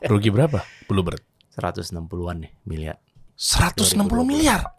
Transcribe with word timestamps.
Rugi 0.10 0.28
berapa? 0.28 0.60
Bluebird. 0.88 1.22
160-an 1.56 2.36
nih 2.44 2.52
miliar. 2.68 2.96
160 3.36 3.96
miliar. 4.28 4.76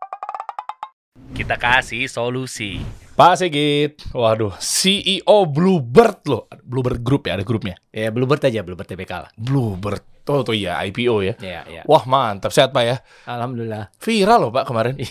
Kita 1.34 1.58
kasih 1.58 2.06
solusi. 2.06 2.78
Pak 3.18 3.34
Sigit, 3.42 3.98
waduh, 4.14 4.54
CEO 4.62 5.50
Bluebird 5.50 6.22
loh, 6.30 6.46
Bluebird 6.62 7.02
Group 7.02 7.26
ya, 7.26 7.34
ada 7.34 7.42
grupnya. 7.42 7.74
Ya 7.90 8.14
Bluebird 8.14 8.46
aja, 8.46 8.62
Bluebird 8.62 8.86
TPK 8.86 9.12
lah. 9.26 9.30
Bluebird, 9.34 10.06
oh 10.30 10.46
tuh 10.46 10.54
iya 10.54 10.78
IPO 10.86 11.26
ya. 11.26 11.34
Iya, 11.42 11.62
iya. 11.66 11.82
Wah 11.90 12.06
mantap, 12.06 12.54
sehat 12.54 12.70
Pak 12.70 12.84
ya. 12.86 13.02
Alhamdulillah. 13.26 13.90
Viral 13.98 14.38
loh 14.38 14.52
Pak 14.54 14.70
kemarin. 14.70 15.02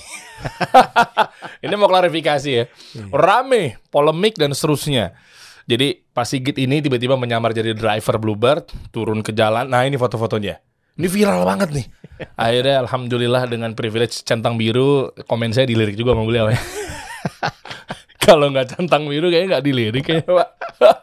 ini 1.67 1.75
mau 1.75 1.91
klarifikasi 1.91 2.51
ya. 2.55 2.65
Rame, 3.11 3.83
polemik 3.91 4.39
dan 4.39 4.55
seterusnya. 4.55 5.19
Jadi 5.67 5.99
Pak 6.15 6.27
Sigit 6.27 6.57
ini 6.63 6.79
tiba-tiba 6.79 7.19
menyamar 7.19 7.51
jadi 7.51 7.75
driver 7.75 8.23
Bluebird, 8.23 8.71
turun 8.95 9.21
ke 9.27 9.35
jalan. 9.35 9.67
Nah 9.67 9.83
ini 9.83 9.99
foto-fotonya. 9.99 10.63
Ini 10.97 11.07
viral 11.11 11.43
banget 11.43 11.75
nih. 11.75 11.87
Akhirnya 12.41 12.87
Alhamdulillah 12.87 13.51
dengan 13.51 13.75
privilege 13.75 14.23
centang 14.23 14.55
biru, 14.55 15.11
komen 15.27 15.51
saya 15.51 15.67
dilirik 15.67 15.99
juga 15.99 16.15
sama 16.15 16.25
beliau 16.25 16.49
ya. 16.49 16.59
Kalau 18.27 18.51
nggak 18.51 18.79
centang 18.79 19.07
biru 19.07 19.31
kayaknya 19.31 19.59
nggak 19.59 19.65
dilirik 19.67 20.03
kayaknya 20.07 20.33
Pak. 20.41 20.49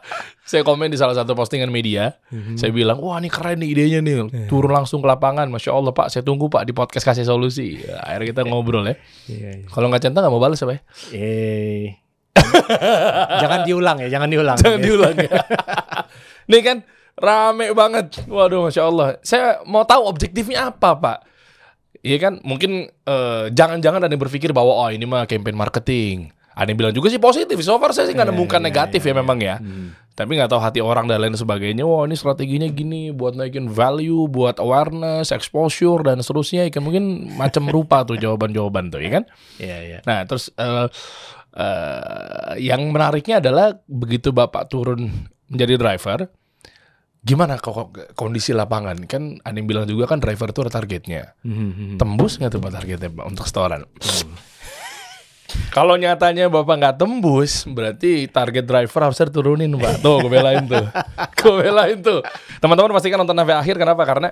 saya 0.50 0.60
komen 0.60 0.92
di 0.92 1.00
salah 1.00 1.16
satu 1.16 1.32
postingan 1.32 1.72
media, 1.72 2.20
saya 2.60 2.68
bilang, 2.68 3.00
wah 3.00 3.16
ini 3.16 3.32
keren 3.32 3.64
nih 3.64 3.68
idenya 3.72 4.04
nih, 4.04 4.44
turun 4.44 4.76
langsung 4.76 5.00
ke 5.00 5.08
lapangan, 5.08 5.48
masya 5.48 5.72
Allah 5.72 5.96
Pak, 5.96 6.12
saya 6.12 6.20
tunggu 6.20 6.52
Pak 6.52 6.68
di 6.68 6.76
podcast 6.76 7.00
kasih 7.00 7.24
solusi. 7.24 7.80
Ya, 7.80 7.96
akhirnya 8.04 8.28
kita 8.28 8.40
ngobrol 8.44 8.84
ya. 8.84 9.00
Iya, 9.24 9.64
iya. 9.64 9.66
Kalau 9.72 9.88
nggak 9.88 10.04
centang 10.04 10.20
nggak 10.20 10.34
mau 10.36 10.44
balas 10.44 10.60
apa 10.60 10.76
ya? 10.76 10.80
Eh. 11.16 12.03
jangan 13.42 13.60
diulang 13.62 13.96
ya, 14.02 14.08
jangan 14.10 14.28
diulang. 14.28 14.58
Jangan 14.58 14.80
diulang 14.82 15.14
ya. 15.16 15.30
Nih 16.50 16.62
kan 16.62 16.76
rame 17.14 17.70
banget. 17.72 18.26
Waduh, 18.26 18.66
masya 18.68 18.82
Allah. 18.90 19.06
Saya 19.22 19.62
mau 19.64 19.86
tahu 19.86 20.04
objektifnya 20.10 20.74
apa, 20.74 20.98
Pak? 20.98 21.18
Iya 22.04 22.20
kan, 22.20 22.36
mungkin 22.44 22.90
eh, 22.90 23.44
jangan-jangan 23.48 24.04
ada 24.04 24.12
yang 24.12 24.20
berpikir 24.20 24.52
bahwa 24.52 24.76
oh 24.76 24.90
ini 24.92 25.08
mah 25.08 25.24
campaign 25.24 25.56
marketing. 25.56 26.34
Ada 26.54 26.70
yang 26.70 26.78
bilang 26.78 26.94
juga 26.94 27.10
sih 27.10 27.18
positif. 27.18 27.58
So 27.66 27.80
far 27.82 27.90
saya 27.90 28.06
sih 28.06 28.14
nggak 28.14 28.30
Iya, 28.30 28.34
nemukan 28.36 28.60
iya, 28.62 28.66
negatif 28.70 29.02
iya, 29.02 29.10
ya 29.10 29.14
memang 29.18 29.38
ya. 29.42 29.56
Hmm. 29.58 29.90
Tapi 30.14 30.38
nggak 30.38 30.46
tahu 30.46 30.62
hati 30.62 30.78
orang 30.78 31.10
dan 31.10 31.18
lain 31.18 31.34
sebagainya. 31.34 31.82
Wah 31.82 32.06
ini 32.06 32.14
strateginya 32.14 32.70
gini 32.70 33.10
buat 33.10 33.34
naikin 33.34 33.66
value, 33.66 34.30
buat 34.30 34.62
awareness, 34.62 35.34
exposure 35.34 36.06
dan 36.06 36.22
seterusnya. 36.22 36.70
Kan 36.70 36.86
mungkin 36.86 37.34
macam 37.34 37.66
rupa 37.66 38.06
tuh 38.06 38.14
jawaban-jawaban 38.14 38.94
tuh, 38.94 39.02
ya 39.02 39.10
kan? 39.18 39.24
Iya, 39.58 39.78
iya. 39.82 39.98
Nah, 40.06 40.22
terus 40.30 40.54
eh 40.54 40.86
eh, 41.54 42.54
yang 42.60 42.90
menariknya 42.90 43.38
adalah 43.38 43.78
begitu 43.86 44.34
Bapak 44.34 44.68
turun 44.68 45.30
menjadi 45.48 45.74
driver, 45.78 46.18
gimana 47.24 47.56
kok 47.56 47.94
kondisi 48.18 48.52
lapangan? 48.52 48.98
Kan 49.06 49.40
ada 49.40 49.56
yang 49.56 49.66
bilang 49.70 49.86
juga 49.88 50.10
kan 50.10 50.18
driver 50.18 50.50
itu 50.50 50.60
ada 50.66 50.72
targetnya. 50.74 51.22
Hmm, 51.46 51.72
hmm, 51.72 51.96
Tembus 51.96 52.36
nggak 52.42 52.50
tuh 52.52 52.60
Pak 52.60 52.72
targetnya 52.82 53.10
Pak 53.10 53.26
untuk 53.26 53.44
setoran? 53.46 53.86
Kalau 55.70 55.94
nyatanya 55.94 56.50
Bapak 56.50 56.74
nggak 56.78 56.96
tembus, 56.98 57.66
berarti 57.66 58.26
target 58.30 58.66
driver 58.66 59.10
harus 59.10 59.18
turunin 59.30 59.70
Pak. 59.74 60.02
Tuh, 60.02 60.22
gue 60.22 60.30
belain 60.30 60.66
tuh. 60.66 60.86
gue 61.38 61.52
belain 61.54 61.98
tuh. 61.98 62.22
Teman-teman 62.58 62.94
pastikan 62.94 63.22
nonton 63.22 63.38
sampai 63.38 63.54
akhir. 63.58 63.78
Kenapa? 63.78 64.02
Karena 64.06 64.30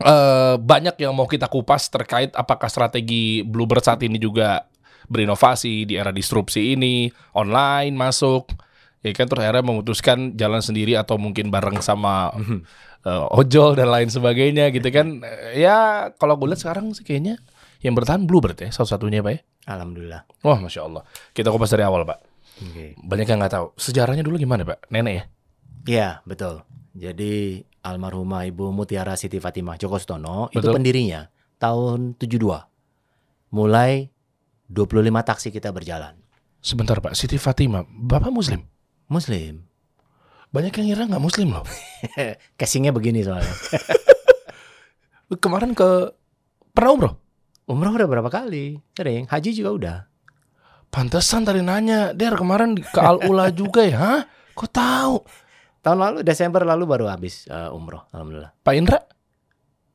eh, 0.00 0.54
banyak 0.56 0.96
yang 1.00 1.12
mau 1.12 1.28
kita 1.28 1.48
kupas 1.48 1.88
terkait 1.92 2.32
apakah 2.32 2.68
strategi 2.68 3.44
Bluebird 3.44 3.84
saat 3.84 4.00
ini 4.04 4.16
juga 4.16 4.67
berinovasi 5.08 5.88
di 5.88 5.96
era 5.96 6.12
disrupsi 6.12 6.76
ini, 6.76 7.08
online 7.34 7.92
masuk. 7.96 8.52
Ya 9.00 9.14
kan 9.14 9.30
terus 9.30 9.46
akhirnya 9.46 9.64
memutuskan 9.64 10.34
jalan 10.34 10.60
sendiri 10.60 10.98
atau 10.98 11.16
mungkin 11.16 11.48
bareng 11.54 11.80
sama 11.80 12.34
eh, 13.08 13.24
ojol 13.34 13.78
dan 13.78 13.88
lain 13.88 14.10
sebagainya 14.10 14.70
gitu 14.74 14.88
kan. 14.92 15.22
Ya 15.54 16.10
kalau 16.20 16.36
gue 16.36 16.52
lihat 16.52 16.60
sekarang 16.60 16.92
sih 16.92 17.06
kayaknya 17.06 17.40
yang 17.80 17.94
bertahan 17.94 18.26
Bluebird 18.26 18.58
ya 18.58 18.70
satu-satunya 18.74 19.22
Pak 19.22 19.32
ya. 19.32 19.40
Alhamdulillah. 19.68 20.24
Wah, 20.42 20.58
masya 20.58 20.88
Allah. 20.88 21.04
Kita 21.36 21.52
kupas 21.52 21.68
dari 21.68 21.84
awal, 21.84 22.08
Pak. 22.08 22.18
Oke. 22.64 22.96
Banyak 22.98 23.26
yang 23.28 23.38
nggak 23.38 23.52
tahu 23.52 23.66
sejarahnya 23.76 24.24
dulu 24.24 24.40
gimana, 24.40 24.64
Pak? 24.64 24.88
Nenek 24.88 25.12
ya? 25.14 25.24
Iya, 25.84 26.08
betul. 26.24 26.64
Jadi 26.96 27.62
almarhumah 27.84 28.48
Ibu 28.48 28.74
Mutiara 28.74 29.14
Siti 29.14 29.38
Fatimah 29.38 29.78
Joko 29.78 30.00
Stono 30.00 30.50
itu 30.50 30.66
pendirinya 30.66 31.28
tahun 31.60 32.18
72. 32.18 33.54
Mulai 33.54 34.10
25 34.68 35.04
taksi 35.24 35.48
kita 35.48 35.72
berjalan. 35.72 36.14
Sebentar, 36.60 37.00
Pak. 37.00 37.16
Siti 37.16 37.40
Fatimah, 37.40 37.88
Bapak 37.88 38.28
Muslim? 38.28 38.64
Muslim. 39.08 39.64
Banyak 40.48 40.72
yang 40.80 40.86
ngira 40.92 41.02
nggak 41.08 41.24
Muslim 41.24 41.48
loh. 41.52 41.64
Casingnya 42.60 42.92
begini 42.92 43.20
soalnya. 43.20 43.52
Kemarin 45.44 45.76
ke 45.76 46.12
pernah 46.72 46.90
umroh? 46.96 47.14
Umroh 47.68 47.92
udah 47.92 48.08
berapa 48.08 48.30
kali? 48.32 48.80
Sering. 48.96 49.28
Haji 49.28 49.50
juga 49.52 49.70
udah. 49.76 49.96
Pantesan 50.88 51.44
tadi 51.44 51.60
nanya, 51.60 52.16
Der 52.16 52.32
kemarin 52.32 52.80
ke 52.80 52.96
Al 52.96 53.20
Ula 53.28 53.52
juga 53.60 53.84
ya? 53.84 53.96
Hah? 54.00 54.20
Kok 54.56 54.70
tahu? 54.72 55.16
Tahun 55.84 55.98
lalu 56.00 56.18
Desember 56.24 56.64
lalu 56.64 56.84
baru 56.88 57.12
habis 57.12 57.44
eh, 57.44 57.68
umroh. 57.68 58.08
Alhamdulillah. 58.08 58.56
Pak 58.64 58.72
Indra? 58.72 58.98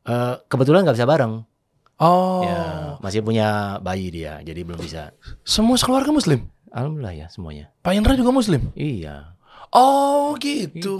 Eh, 0.05 0.35
kebetulan 0.45 0.85
nggak 0.85 0.97
bisa 1.01 1.09
bareng. 1.09 1.41
Oh, 2.01 2.41
Ya, 2.43 2.97
masih 2.99 3.21
punya 3.21 3.77
bayi 3.79 4.09
dia, 4.09 4.41
jadi 4.41 4.65
belum 4.65 4.81
bisa. 4.81 5.13
semua 5.45 5.77
sekeluarga 5.77 6.09
Muslim. 6.09 6.49
Alhamdulillah 6.73 7.13
ya 7.13 7.27
semuanya. 7.29 7.69
Pak 7.85 7.93
Indra 7.93 8.17
juga 8.17 8.33
Muslim. 8.33 8.73
Iya. 8.73 9.37
Oh, 9.69 10.33
gitu. 10.41 10.97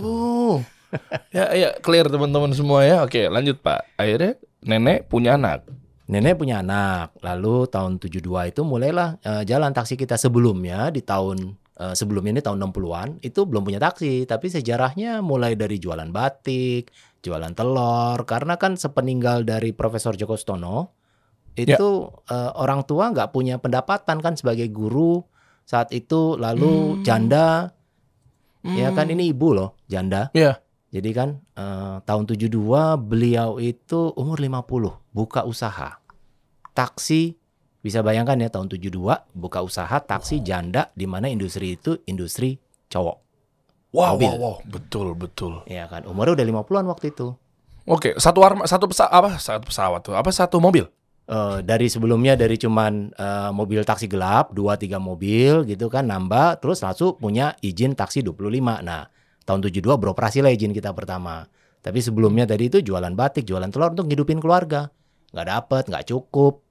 ya, 1.34 1.50
ya, 1.54 1.70
clear 1.82 2.06
teman-teman 2.06 2.54
semua 2.54 2.86
ya. 2.86 3.02
Oke, 3.02 3.26
lanjut 3.26 3.58
Pak. 3.58 3.98
Akhirnya 3.98 4.38
nenek 4.62 5.10
punya 5.10 5.34
anak. 5.34 5.66
Nenek 6.06 6.38
punya 6.38 6.62
anak. 6.62 7.18
Lalu 7.26 7.66
tahun 7.70 7.98
72 7.98 8.54
itu 8.54 8.62
mulailah 8.62 9.18
eh, 9.22 9.44
jalan 9.50 9.74
taksi 9.74 9.98
kita 9.98 10.14
sebelumnya 10.14 10.94
di 10.94 11.02
tahun 11.02 11.58
eh, 11.80 11.94
sebelumnya 11.98 12.38
ini 12.38 12.42
tahun 12.46 12.62
60-an 12.70 13.10
itu 13.26 13.42
belum 13.50 13.66
punya 13.66 13.82
taksi, 13.82 14.30
tapi 14.30 14.54
sejarahnya 14.54 15.26
mulai 15.26 15.58
dari 15.58 15.82
jualan 15.82 16.10
batik, 16.14 16.94
jualan 17.24 17.56
telur 17.56 18.20
karena 18.28 18.60
kan 18.60 18.76
sepeninggal 18.76 19.48
dari 19.48 19.72
Profesor 19.72 20.14
Joko 20.14 20.36
Stono 20.36 20.92
itu 21.56 21.90
eh, 22.28 22.52
orang 22.54 22.84
tua 22.84 23.10
nggak 23.10 23.32
punya 23.32 23.56
pendapatan 23.58 24.20
kan 24.20 24.36
sebagai 24.36 24.68
guru 24.68 25.24
saat 25.64 25.96
itu 25.96 26.36
lalu 26.36 27.00
Hmm. 27.00 27.04
janda 27.08 27.72
ya 28.64 28.92
kan 28.92 29.08
ini 29.08 29.32
ibu 29.32 29.56
loh 29.56 29.80
janda 29.88 30.28
Iya. 30.36 30.60
jadi 30.92 31.10
kan 31.16 31.30
eh, 31.56 31.96
tahun 32.04 32.24
72 32.28 32.52
beliau 33.00 33.56
itu 33.58 34.12
umur 34.14 34.44
50 34.44 35.00
buka 35.12 35.48
usaha. 35.48 36.04
Taksi 36.74 37.38
bisa 37.80 38.02
bayangkan 38.02 38.40
ya 38.40 38.50
tahun 38.50 38.68
72 38.68 39.30
buka 39.32 39.60
usaha 39.62 40.00
taksi 40.00 40.42
janda 40.42 40.90
di 40.96 41.06
mana 41.06 41.30
industri 41.30 41.78
itu 41.78 42.02
industri 42.04 42.58
cowok. 42.90 43.23
Wow, 43.94 44.18
Mobil. 44.18 44.26
wow, 44.34 44.38
wow, 44.42 44.56
betul, 44.66 45.14
betul. 45.14 45.62
Ya 45.70 45.86
kan 45.86 46.10
umurnya 46.10 46.34
udah 46.34 46.66
50-an 46.66 46.86
waktu 46.90 47.14
itu. 47.14 47.38
Oke, 47.86 48.18
satu 48.18 48.42
arma, 48.42 48.66
satu 48.66 48.90
pesawat 48.90 49.12
apa? 49.14 49.30
Satu 49.38 49.70
pesawat 49.70 50.02
tuh. 50.02 50.18
Apa 50.18 50.34
satu 50.34 50.58
mobil? 50.58 50.90
Eh, 51.24 51.60
dari 51.64 51.88
sebelumnya 51.88 52.36
dari 52.36 52.60
cuman 52.60 53.14
eh, 53.16 53.52
mobil 53.56 53.86
taksi 53.88 54.12
gelap 54.12 54.52
2 54.52 54.76
3 54.76 55.00
mobil 55.00 55.64
gitu 55.64 55.88
kan 55.88 56.04
nambah 56.04 56.60
terus 56.60 56.84
langsung 56.84 57.16
punya 57.16 57.56
izin 57.64 57.94
taksi 57.96 58.26
25. 58.26 58.82
Nah, 58.84 59.08
tahun 59.46 59.60
72 59.64 59.96
beroperasi 60.02 60.42
lah 60.42 60.52
izin 60.52 60.74
kita 60.74 60.92
pertama. 60.92 61.48
Tapi 61.84 62.00
sebelumnya 62.00 62.44
tadi 62.48 62.68
itu 62.72 62.80
jualan 62.84 63.12
batik, 63.14 63.46
jualan 63.46 63.70
telur 63.72 63.94
untuk 63.94 64.08
ngidupin 64.10 64.40
keluarga. 64.40 64.90
Nggak 65.36 65.48
dapet, 65.48 65.84
nggak 65.92 66.06
cukup. 66.12 66.64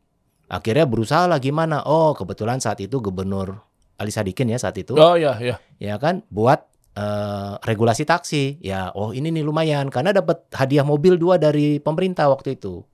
Akhirnya 0.53 0.85
berusaha 0.85 1.25
lah 1.29 1.41
gimana. 1.41 1.85
Oh, 1.85 2.13
kebetulan 2.13 2.61
saat 2.61 2.81
itu 2.81 3.01
gubernur 3.01 3.61
Ali 4.01 4.13
Sadikin 4.13 4.53
ya 4.53 4.59
saat 4.61 4.77
itu. 4.81 4.97
Oh 4.97 5.17
ya, 5.17 5.37
ya. 5.41 5.61
Ya 5.77 5.97
kan 5.97 6.25
buat 6.33 6.72
eh, 6.97 7.53
regulasi 7.63 8.05
taksi. 8.05 8.59
Ya, 8.63 8.93
oh 8.93 9.13
ini 9.13 9.33
nih 9.33 9.45
lumayan. 9.45 9.89
Karena 9.89 10.13
dapat 10.13 10.49
hadiah 10.53 10.85
mobil 10.85 11.17
dua 11.17 11.37
dari 11.37 11.79
pemerintah 11.79 12.29
waktu 12.29 12.57
itu. 12.61 12.85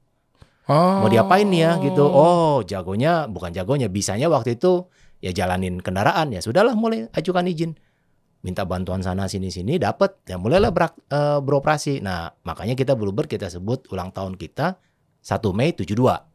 Oh. 0.68 1.00
mau 1.00 1.08
diapain 1.08 1.48
nih 1.48 1.64
ya 1.64 1.72
gitu. 1.80 2.04
Oh. 2.04 2.60
Jagonya 2.60 3.24
bukan 3.24 3.56
jagonya 3.56 3.88
bisanya 3.88 4.28
waktu 4.28 4.60
itu 4.60 4.84
ya 5.24 5.32
jalanin 5.32 5.80
kendaraan. 5.80 6.28
Ya 6.28 6.44
sudahlah 6.44 6.76
mulai 6.76 7.08
ajukan 7.16 7.48
izin. 7.48 7.72
Minta 8.44 8.68
bantuan 8.68 9.00
sana 9.00 9.26
sini 9.32 9.48
sini 9.48 9.80
dapat 9.80 10.20
ya 10.28 10.36
mulailah 10.36 10.68
berak- 10.68 11.00
eh, 11.08 11.40
beroperasi. 11.40 12.04
Nah 12.04 12.36
makanya 12.44 12.76
kita 12.76 12.92
Bluebird 12.92 13.32
kita 13.32 13.48
sebut 13.48 13.88
ulang 13.88 14.12
tahun 14.12 14.36
kita 14.36 14.76
1 15.24 15.56
Mei 15.56 15.72
72 15.72 16.28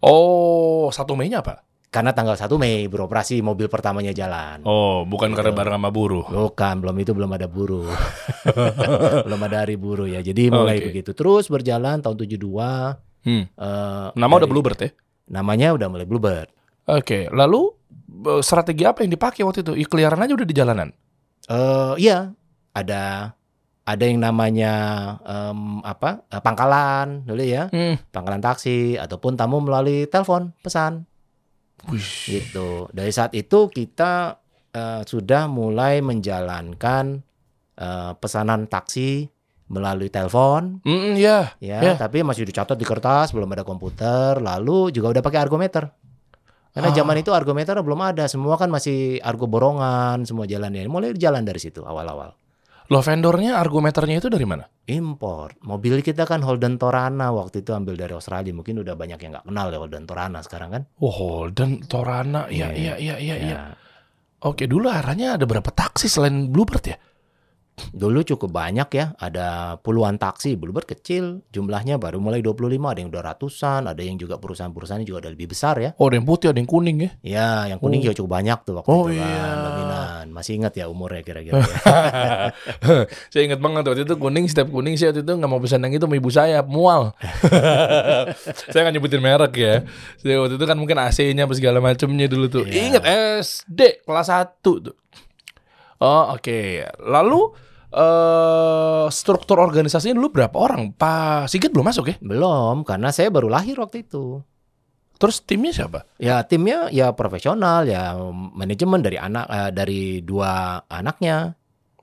Oh, 0.00 0.88
satu 0.88 1.12
Mei-nya 1.12 1.44
apa? 1.44 1.60
Karena 1.90 2.10
tanggal 2.10 2.34
1 2.34 2.46
Mei 2.54 2.86
beroperasi 2.86 3.42
mobil 3.42 3.66
pertamanya 3.66 4.10
jalan 4.10 4.62
Oh, 4.62 5.02
bukan 5.02 5.34
karena 5.34 5.50
Gitu. 5.50 5.58
bareng 5.58 5.74
sama 5.74 5.90
buruh. 5.90 6.22
Bukan, 6.24 6.74
belum 6.78 6.96
itu 6.96 7.12
belum 7.12 7.30
ada 7.30 7.46
buruh. 7.46 7.90
belum 9.26 9.40
ada 9.42 9.56
hari 9.60 9.74
buruh 9.74 10.06
ya. 10.06 10.20
Jadi 10.20 10.48
mulai 10.48 10.78
Oke. 10.78 10.86
begitu. 10.88 11.10
Terus 11.12 11.46
berjalan 11.46 11.98
tahun 11.98 12.16
72 12.16 12.96
Hmm. 13.20 13.44
eh, 13.44 14.06
Nama 14.10 14.30
udah 14.30 14.40
dari- 14.40 14.48
Bluebird 14.48 14.78
ya? 14.78 14.90
Namanya 15.30 15.74
udah 15.74 15.86
mulai 15.86 16.06
Bluebird. 16.06 16.48
Oke, 16.86 17.28
lalu 17.28 17.68
eh, 18.24 18.40
strategi 18.40 18.82
apa 18.82 19.02
yang 19.02 19.10
dipakai 19.10 19.42
waktu 19.42 19.60
itu? 19.60 19.74
Ikliaran 19.76 20.18
aja 20.20 20.32
udah 20.32 20.46
di 20.46 20.54
jalanan. 20.54 20.88
Eh 21.44 21.94
iya, 21.98 22.30
ada 22.70 23.34
ada 23.82 24.04
yang 24.06 24.22
namanya 24.22 24.72
em, 25.20 25.60
apa 25.82 26.22
eh, 26.24 26.38
pangkalan 26.38 27.26
dulu 27.26 27.42
ya, 27.42 27.66
Hmm. 27.68 27.98
pangkalan 28.08 28.38
taksi 28.38 28.94
ataupun 28.94 29.34
tamu 29.34 29.58
melalui 29.58 30.06
telepon 30.06 30.54
pesan 30.56 31.09
Wih. 31.88 32.04
gitu. 32.28 32.90
Dari 32.92 33.08
saat 33.08 33.32
itu 33.32 33.66
kita 33.66 34.36
eh, 34.70 35.02
sudah 35.02 35.48
mulai 35.48 35.98
menjalankan 35.98 37.24
eh, 37.74 38.12
pesanan 38.14 38.66
taksi 38.66 39.26
melalui 39.70 40.10
telepon 40.10 40.82
Mm, 40.82 41.14
ya. 41.14 41.54
ya, 41.58 41.78
Ya. 41.80 41.94
tapi 41.94 42.20
masih 42.20 42.42
dicatat 42.42 42.74
di 42.74 42.82
kertas, 42.82 43.30
belum 43.30 43.50
ada 43.50 43.62
komputer, 43.62 44.36
lalu 44.38 44.90
juga 44.90 45.10
udah 45.10 45.22
pakai 45.22 45.40
argometer. 45.40 45.90
Karena 46.70 46.90
Ah. 46.90 46.94
zaman 46.94 47.18
itu 47.18 47.30
argometer 47.30 47.74
belum 47.78 47.98
ada, 48.04 48.26
semua 48.26 48.54
kan 48.54 48.66
masih 48.66 49.18
argo 49.22 49.46
borongan, 49.46 50.22
semua 50.22 50.46
jalannya. 50.46 50.86
Mulai 50.86 51.14
jalan 51.14 51.42
dari 51.42 51.58
situ 51.58 51.82
awal-awal. 51.82 52.34
Loh 52.90 53.06
vendornya 53.06 53.54
argumeternya 53.54 54.18
itu 54.18 54.26
dari 54.26 54.42
mana? 54.42 54.66
Import. 54.90 55.62
Mobil 55.62 56.02
kita 56.02 56.26
kan 56.26 56.42
Holden 56.42 56.74
Torana 56.74 57.30
waktu 57.30 57.62
itu 57.62 57.70
ambil 57.70 57.94
dari 57.94 58.10
Australia. 58.18 58.50
Mungkin 58.50 58.82
udah 58.82 58.98
banyak 58.98 59.18
yang 59.22 59.30
nggak 59.38 59.46
kenal 59.46 59.66
ya 59.70 59.78
Holden 59.78 60.04
Torana 60.10 60.42
sekarang 60.42 60.68
kan. 60.74 60.82
Oh, 60.98 61.14
Holden, 61.14 61.86
Torana. 61.86 62.50
Iya, 62.50 62.74
Iya. 62.74 62.94
iya, 62.98 63.14
iya, 63.22 63.34
iya. 63.38 63.54
Ya. 63.54 63.58
Oke, 64.42 64.66
dulu 64.66 64.90
arahnya 64.90 65.38
ada 65.38 65.46
berapa 65.46 65.70
taksi 65.70 66.10
selain 66.10 66.50
Bluebird 66.50 66.82
ya? 66.82 66.98
Dulu 67.90 68.20
cukup 68.22 68.50
banyak 68.50 68.88
ya, 68.92 69.16
ada 69.16 69.76
puluhan 69.80 70.16
taksi, 70.16 70.54
Bluebird 70.54 70.84
kecil, 70.84 71.40
jumlahnya 71.48 71.96
baru 71.96 72.20
mulai 72.20 72.40
25, 72.40 72.60
ada 72.90 72.98
yang 73.00 73.08
udah 73.08 73.22
ratusan, 73.24 73.88
ada 73.88 74.02
yang 74.02 74.16
juga 74.16 74.36
perusahaan-perusahaannya 74.36 75.04
juga 75.04 75.24
ada 75.24 75.30
lebih 75.30 75.50
besar 75.50 75.76
ya. 75.76 75.90
Oh, 75.96 76.06
ada 76.06 76.16
yang 76.16 76.24
putih, 76.24 76.52
ada 76.52 76.58
yang 76.58 76.68
kuning 76.68 76.98
ya. 77.00 77.10
Ya, 77.20 77.48
yang 77.70 77.80
kuning 77.80 78.00
Oh. 78.00 78.04
juga 78.08 78.14
cukup 78.16 78.30
banyak 78.36 78.58
tuh 78.62 78.74
waktu 78.78 78.88
Oh, 78.88 79.06
itu 79.06 79.16
kan, 79.16 79.26
iya. 79.26 79.46
dominan. 79.56 80.24
Masih 80.30 80.52
ingat 80.56 80.72
ya 80.74 80.86
umurnya 80.86 81.22
kira-kira 81.22 81.58
ya. 81.58 81.68
saya 83.32 83.42
ingat 83.44 83.58
banget 83.58 83.82
waktu 83.84 84.02
itu 84.04 84.14
kuning, 84.14 84.44
setiap 84.46 84.68
kuning 84.68 84.94
saya 84.94 85.10
waktu 85.10 85.22
itu 85.22 85.32
nggak 85.32 85.50
mau 85.50 85.60
pesan 85.60 85.80
yang 85.82 85.94
itu 85.94 86.04
sama 86.04 86.16
ibu 86.16 86.30
saya, 86.30 86.58
mual. 86.62 87.12
saya 88.72 88.80
nggak 88.84 88.94
nyebutin 88.96 89.22
merek 89.22 89.52
ya. 89.56 89.74
Saya 90.16 90.36
waktu 90.40 90.54
itu 90.56 90.64
kan 90.64 90.76
mungkin 90.76 90.96
AC-nya 90.98 91.44
apa 91.44 91.54
segala 91.56 91.78
macamnya 91.78 92.26
dulu 92.26 92.46
tuh. 92.48 92.64
Iya. 92.66 92.98
Ingat 92.98 93.02
SD 93.42 93.80
kelas 94.04 94.28
1 94.28 94.60
tuh. 94.62 94.96
Oh, 96.00 96.32
oke. 96.32 96.60
Lalu 96.98 97.40
eh 97.90 99.06
struktur 99.10 99.58
organisasinya 99.58 100.14
dulu 100.16 100.30
berapa 100.30 100.56
orang? 100.56 100.94
Pak 100.94 101.50
Sigit 101.50 101.70
belum 101.70 101.86
masuk 101.90 102.10
ya? 102.10 102.16
Belum, 102.22 102.86
karena 102.86 103.10
saya 103.10 103.28
baru 103.28 103.50
lahir 103.50 103.78
waktu 103.78 104.06
itu. 104.06 104.40
Terus 105.20 105.44
timnya 105.44 105.68
siapa? 105.68 106.08
Ya 106.16 106.40
timnya 106.48 106.88
ya 106.88 107.12
profesional 107.12 107.84
ya 107.84 108.16
manajemen 108.32 109.04
dari 109.04 109.20
anak 109.20 109.46
eh, 109.48 109.70
dari 109.70 110.02
dua 110.24 110.80
anaknya 110.86 111.54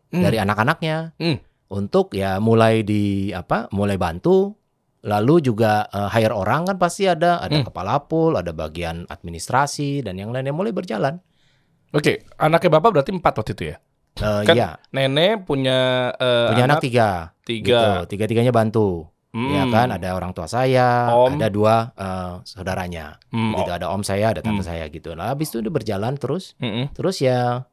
Hmm. 0.07 0.23
dari 0.23 0.39
anak-anaknya 0.39 1.19
Hmm. 1.19 1.35
untuk 1.67 2.15
ya 2.15 2.39
mulai 2.39 2.79
di 2.79 3.27
apa 3.35 3.67
mulai 3.75 3.99
bantu 3.99 4.55
lalu 5.03 5.43
juga 5.43 5.83
eh, 5.91 6.07
hire 6.15 6.31
orang 6.31 6.63
kan 6.63 6.77
pasti 6.79 7.11
ada 7.11 7.43
ada 7.43 7.59
Hmm. 7.59 7.67
kepala 7.67 8.07
pool 8.07 8.39
ada 8.39 8.55
bagian 8.55 9.03
administrasi 9.03 9.99
dan 9.99 10.15
yang 10.15 10.31
lainnya 10.31 10.55
mulai 10.55 10.71
berjalan 10.71 11.19
Oke, 11.91 12.23
anaknya 12.35 12.79
bapak 12.79 12.89
berarti 12.95 13.11
empat 13.11 13.33
waktu 13.35 13.51
itu 13.51 13.63
ya? 13.71 13.77
Eh, 14.17 14.41
Kan 14.43 14.53
ya 14.53 14.69
Nenek 14.89 15.43
punya 15.43 16.09
eh, 16.11 16.47
punya 16.49 16.65
anak, 16.65 16.81
tiga 16.81 17.09
tiga. 17.41 17.63
gitu. 18.03 18.11
tiga 18.11 18.25
tiganya 18.25 18.51
bantu 18.51 19.07
ya 19.29 19.63
Hmm. 19.63 19.69
kan 19.69 19.87
ada 19.91 20.09
orang 20.11 20.31
tua 20.31 20.45
saya 20.45 21.13
Om. 21.13 21.37
ada 21.37 21.47
dua 21.47 21.93
eh, 21.93 22.33
saudaranya 22.41 23.21
Hmm, 23.29 23.53
gitu 23.55 23.69
ada 23.69 23.87
om 23.87 24.01
saya 24.01 24.31
ada 24.31 24.41
tante 24.41 24.59
Hmm. 24.59 24.67
saya 24.67 24.87
gitu 24.87 25.13
nah 25.13 25.29
habis 25.29 25.47
itu 25.47 25.59
udah 25.59 25.69
berjalan 25.69 26.13
terus 26.15 26.57
Mm-mm. 26.57 26.89
Terus 26.91 27.19
ya 27.19 27.69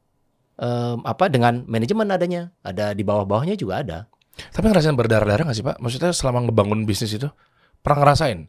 em, 0.55 1.01
apa 1.01 1.25
dengan 1.25 1.65
manajemen 1.65 2.07
adanya, 2.07 2.53
ada 2.61 2.91
di 2.91 3.01
bawah-bawahnya 3.01 3.55
juga 3.55 3.81
ada. 3.81 3.99
Tapi 4.51 4.65
ngerasain 4.65 4.93
berdarah-darah 4.93 5.43
gak 5.43 5.51
sih 5.53 5.63
Pak? 5.63 5.79
Maksudnya 5.79 6.11
selama 6.11 6.43
ngebangun 6.43 6.83
bisnis 6.83 7.11
itu 7.11 7.27
pernah 7.77 8.03
ngerasain 8.03 8.47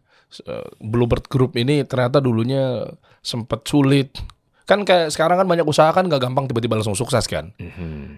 Bluebird 0.78 1.26
Group 1.26 1.54
ini 1.54 1.82
ternyata 1.82 2.18
dulunya 2.18 2.84
sempet 3.20 3.64
sulit. 3.64 4.14
Kan 4.66 4.82
kayak 4.82 5.14
sekarang 5.14 5.38
kan 5.38 5.46
banyak 5.46 5.62
usaha 5.62 5.94
kan 5.94 6.10
gak 6.10 6.18
gampang 6.18 6.50
tiba-tiba 6.50 6.74
langsung 6.74 6.98
sukses 6.98 7.22
kan? 7.24 7.54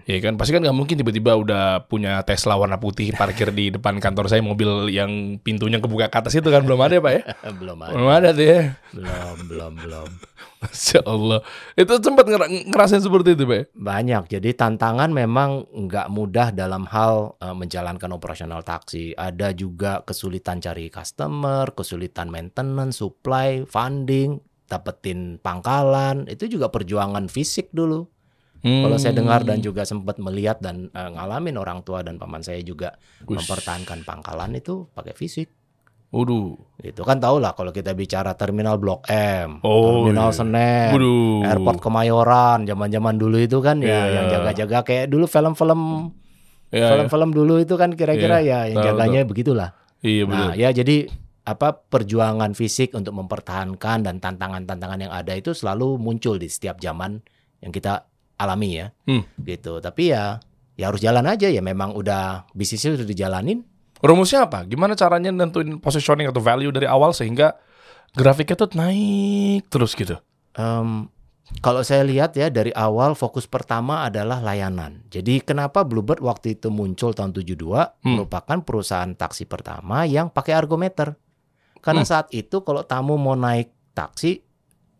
Iya 0.03 0.17
kan? 0.19 0.33
Pasti 0.33 0.49
kan 0.49 0.65
gak 0.65 0.73
mungkin 0.73 0.97
tiba-tiba 0.97 1.37
udah 1.37 1.85
punya 1.85 2.25
Tesla 2.25 2.57
warna 2.57 2.81
putih 2.81 3.13
parkir 3.13 3.53
di 3.53 3.69
depan 3.69 4.01
kantor 4.01 4.25
saya 4.25 4.41
mobil 4.41 4.89
yang 4.89 5.37
pintunya 5.39 5.77
kebuka 5.77 6.09
ke 6.09 6.17
atas 6.17 6.33
itu 6.33 6.49
kan 6.49 6.65
belum 6.65 6.81
ada 6.81 6.97
ya 6.97 7.03
Pak 7.05 7.13
ya? 7.13 7.21
belum 7.61 7.77
ada, 7.77 7.93
Belum 7.93 8.09
ada 8.09 8.29
tuh 8.33 8.45
ya. 8.45 8.61
belum, 8.89 9.35
belum, 9.45 9.71
belum. 9.77 10.09
Masya 10.59 10.99
Allah. 11.05 11.39
Itu 11.71 11.93
sempat 12.01 12.25
ngera- 12.25 12.49
ngerasain 12.49 12.99
seperti 12.99 13.37
itu 13.37 13.45
Pak 13.45 13.55
ya? 13.55 13.63
Banyak. 13.71 14.23
Jadi 14.27 14.49
tantangan 14.51 15.13
memang 15.13 15.69
nggak 15.69 16.09
mudah 16.09 16.49
dalam 16.49 16.89
hal 16.89 17.37
eh, 17.37 17.53
menjalankan 17.53 18.09
operasional 18.09 18.65
taksi. 18.65 19.13
Ada 19.13 19.53
juga 19.53 20.01
kesulitan 20.01 20.57
cari 20.57 20.89
customer, 20.89 21.69
kesulitan 21.71 22.27
maintenance, 22.27 22.99
supply, 22.99 23.63
funding, 23.63 24.41
dapetin 24.69 25.35
pangkalan. 25.37 26.29
Itu 26.29 26.45
juga 26.45 26.69
perjuangan 26.69 27.25
fisik 27.27 27.69
dulu. 27.71 28.05
Kalau 28.59 28.99
saya 28.99 29.15
dengar 29.15 29.41
dan 29.41 29.59
juga 29.59 29.83
sempat 29.83 30.19
melihat 30.19 30.59
dan 30.59 30.91
eh, 30.91 31.09
ngalamin 31.09 31.55
orang 31.55 31.79
tua 31.79 32.03
dan 32.03 32.19
paman 32.19 32.43
saya 32.43 32.59
juga 32.59 32.91
Wush. 33.23 33.39
mempertahankan 33.39 34.03
pangkalan 34.03 34.51
itu 34.53 34.83
pakai 34.91 35.15
fisik. 35.15 35.47
Waduh. 36.09 36.59
Gitu 36.77 37.01
kan 37.01 37.17
tau 37.17 37.37
lah 37.37 37.53
kalau 37.53 37.69
kita 37.69 37.93
bicara 37.93 38.33
terminal 38.33 38.75
Blok 38.75 39.07
M, 39.07 39.61
Oh, 39.61 40.03
terminal 40.03 40.27
iya. 40.27 40.35
Senen, 40.35 40.89
Waduh. 40.91 41.45
airport 41.45 41.79
Kemayoran, 41.79 42.65
zaman-zaman 42.65 43.15
dulu 43.15 43.37
itu 43.37 43.61
kan 43.61 43.79
ya 43.79 43.87
Iya. 43.87 44.11
yang 44.11 44.25
jaga-jaga 44.27 44.77
kayak 44.83 45.05
dulu 45.07 45.23
film-film 45.23 46.11
Ya, 46.67 46.77
ya. 46.77 46.87
film-film 46.91 47.29
dulu 47.31 47.53
itu 47.57 47.73
kan 47.73 47.93
kira-kira 47.93 48.41
ya 48.41 48.67
yang 48.67 48.83
jaganya 48.83 49.23
begitulah. 49.23 49.71
Iya 50.01 50.27
betul. 50.27 50.35
Nah, 50.35 50.51
ya 50.53 50.69
jadi 50.69 51.07
apa 51.49 51.73
perjuangan 51.89 52.53
fisik 52.53 52.93
untuk 52.93 53.17
mempertahankan 53.17 54.05
dan 54.05 54.21
tantangan-tantangan 54.21 55.09
yang 55.09 55.13
ada 55.13 55.33
itu 55.33 55.57
selalu 55.57 55.97
muncul 55.97 56.37
di 56.37 56.45
setiap 56.45 56.77
zaman 56.77 57.17
yang 57.65 57.73
kita 57.73 58.05
alami 58.37 58.85
ya. 58.85 58.93
Hmm. 59.09 59.25
Gitu. 59.41 59.81
Tapi 59.81 60.13
ya 60.13 60.37
ya 60.77 60.93
harus 60.93 61.01
jalan 61.01 61.25
aja 61.25 61.49
ya 61.49 61.59
memang 61.59 61.97
udah 61.97 62.47
bisnisnya 62.55 62.95
sudah 62.95 63.09
dijalanin 63.09 63.65
Rumusnya 63.99 64.47
apa? 64.47 64.63
Gimana 64.63 64.95
caranya 64.95 65.27
nentuin 65.27 65.75
positioning 65.75 66.31
atau 66.31 66.39
value 66.39 66.71
dari 66.71 66.87
awal 66.87 67.11
sehingga 67.11 67.59
grafiknya 68.15 68.55
tuh 68.55 68.71
naik 68.79 69.67
terus 69.67 69.91
gitu? 69.91 70.15
Em, 70.55 71.11
kalau 71.59 71.83
saya 71.83 72.07
lihat 72.07 72.31
ya 72.39 72.47
dari 72.47 72.71
awal 72.71 73.11
fokus 73.19 73.43
pertama 73.43 74.07
adalah 74.07 74.39
layanan. 74.39 75.03
Jadi 75.11 75.43
kenapa 75.43 75.83
Bluebird 75.83 76.23
waktu 76.23 76.55
itu 76.55 76.71
muncul 76.71 77.11
tahun 77.11 77.35
72 77.35 77.99
Hmm. 77.99 78.23
merupakan 78.23 78.57
perusahaan 78.63 79.11
taksi 79.11 79.43
pertama 79.43 80.07
yang 80.07 80.31
pakai 80.31 80.55
argometer. 80.55 81.19
Karena 81.79 82.01
Hmm. 82.01 82.09
saat 82.09 82.27
itu 82.29 82.59
kalau 82.59 82.81
tamu 82.81 83.15
mau 83.15 83.33
naik 83.33 83.71
taksi 83.91 84.43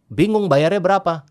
bingung 0.06 0.48
bayarnya 0.48 0.80
berapa. 0.80 1.24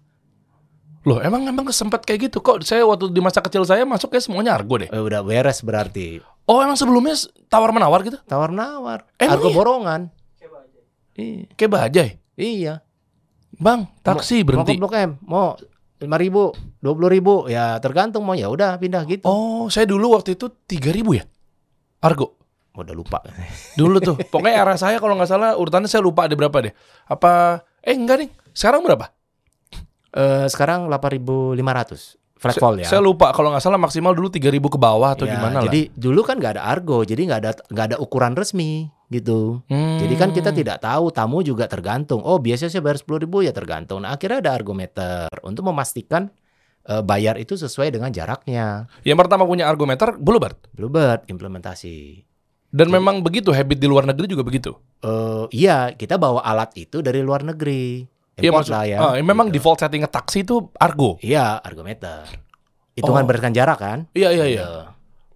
Loh, 1.02 1.18
emang 1.18 1.42
emang 1.42 1.64
sempet 1.70 2.02
kayak 2.02 2.28
gitu 2.28 2.38
kok? 2.38 2.60
Saya 2.62 2.84
waktu 2.84 3.08
di 3.08 3.18
masa 3.18 3.40
kecil 3.40 3.64
saya 3.64 3.82
masuk 3.82 4.12
kayak 4.12 4.22
semuanya 4.22 4.52
argo 4.52 4.76
deh. 4.76 4.86
Eh, 4.86 4.98
udah 4.98 5.22
beres 5.22 5.60
berarti. 5.60 6.20
Oh, 6.44 6.60
emang 6.60 6.76
sebelumnya 6.76 7.16
tawar 7.46 7.72
menawar 7.72 8.00
gitu? 8.02 8.18
Tawar 8.24 8.48
nawar, 8.48 9.04
Emang 9.16 9.36
argo 9.36 9.48
iya? 9.48 9.56
borongan. 9.56 10.02
Iya. 11.14 11.44
Kayak 11.54 11.70
bajai. 11.72 12.08
Iya. 12.34 12.74
Bang, 13.52 13.90
taksi 14.00 14.40
Mau 14.40 14.46
berhenti. 14.62 14.72
ke 14.72 14.80
Blok 14.80 14.94
M, 14.94 15.10
mau 15.20 15.58
lima 15.98 16.14
ribu, 16.14 16.54
dua 16.78 16.92
puluh 16.94 17.10
ribu, 17.10 17.34
ya 17.48 17.74
tergantung 17.78 18.22
mau 18.22 18.32
ya 18.32 18.46
udah 18.46 18.78
pindah 18.78 19.02
gitu. 19.04 19.26
Oh, 19.26 19.66
saya 19.66 19.82
dulu 19.82 20.14
waktu 20.14 20.38
itu 20.38 20.46
3000 20.64 21.10
ya? 21.10 21.24
Argo. 21.98 22.37
Udah 22.84 22.96
lupa. 22.96 23.18
Dulu 23.80 23.98
tuh. 23.98 24.16
Pokoknya 24.30 24.62
era 24.62 24.74
saya 24.78 25.02
kalau 25.02 25.18
nggak 25.18 25.30
salah 25.30 25.58
urutannya 25.58 25.90
saya 25.90 26.02
lupa 26.04 26.30
ada 26.30 26.34
berapa 26.38 26.70
deh. 26.70 26.72
Apa 27.10 27.62
eh 27.82 27.94
enggak 27.94 28.26
nih. 28.26 28.30
Sekarang 28.54 28.82
berapa? 28.82 29.10
Eh, 30.08 30.46
sekarang 30.48 30.88
8.500 30.88 32.16
flat 32.38 32.56
fall 32.56 32.78
ya. 32.80 32.88
Saya 32.88 33.02
lupa 33.02 33.34
kalau 33.34 33.52
nggak 33.52 33.60
salah 33.60 33.76
maksimal 33.76 34.14
dulu 34.14 34.30
3000 34.30 34.56
ke 34.56 34.78
bawah 34.78 35.12
atau 35.12 35.26
Ya, 35.26 35.36
gimana 35.36 35.60
lah. 35.60 35.64
Jadi 35.68 35.92
dulu 35.92 36.22
kan 36.22 36.38
nggak 36.38 36.56
ada 36.56 36.64
argo, 36.64 37.02
jadi 37.02 37.18
nggak 37.28 37.40
ada 37.44 37.50
nggak 37.68 37.86
ada 37.92 37.96
ukuran 37.98 38.32
resmi 38.38 38.88
gitu. 39.10 39.60
Hmm. 39.68 39.98
Jadi 39.98 40.14
kan 40.16 40.30
kita 40.30 40.54
tidak 40.54 40.80
tahu 40.80 41.10
tamu 41.10 41.42
juga 41.42 41.66
tergantung. 41.66 42.22
Oh 42.22 42.38
biasanya 42.38 42.70
saya 42.72 42.82
bayar 42.84 42.98
sepuluh 43.02 43.18
ribu 43.20 43.42
ya 43.42 43.50
tergantung. 43.50 44.06
Nah 44.06 44.14
akhirnya 44.14 44.38
ada 44.48 44.52
argometer 44.54 45.28
untuk 45.42 45.66
memastikan 45.66 46.30
eh, 46.86 47.02
bayar 47.02 47.36
itu 47.36 47.58
sesuai 47.58 47.92
dengan 47.92 48.14
jaraknya. 48.14 48.86
Yang 49.02 49.18
pertama 49.26 49.44
punya 49.44 49.66
argometer 49.66 50.14
Bluebird. 50.16 50.72
Bluebird 50.72 51.26
implementasi. 51.28 52.27
Dan 52.68 52.92
Jadi- 52.92 52.96
memang 53.00 53.24
begitu 53.24 53.48
habit 53.48 53.80
di 53.80 53.88
luar 53.88 54.04
negeri 54.04 54.28
juga 54.28 54.44
begitu. 54.44 54.76
Eh 55.00 55.44
iya 55.56 55.90
kita 55.90 56.20
bawa 56.20 56.44
alat 56.44 56.76
itu 56.76 57.00
dari 57.00 57.24
luar 57.24 57.40
negeri. 57.40 58.04
Iya 58.38 58.54
maksud, 58.54 58.70
lah 58.70 58.84
ya. 58.86 58.98
memang 59.18 59.50
gitu. 59.50 59.58
default 59.58 59.82
setting 59.82 60.04
taksi 60.06 60.46
itu 60.46 60.70
argo. 60.78 61.16
Iya 61.18 61.58
argometer. 61.58 62.28
Hitungan 62.94 63.24
Oh. 63.24 63.26
berdasarkan 63.26 63.54
jarak 63.56 63.78
kan. 63.80 63.98
Iya 64.12 64.30
iya 64.30 64.46
iya. 64.46 64.68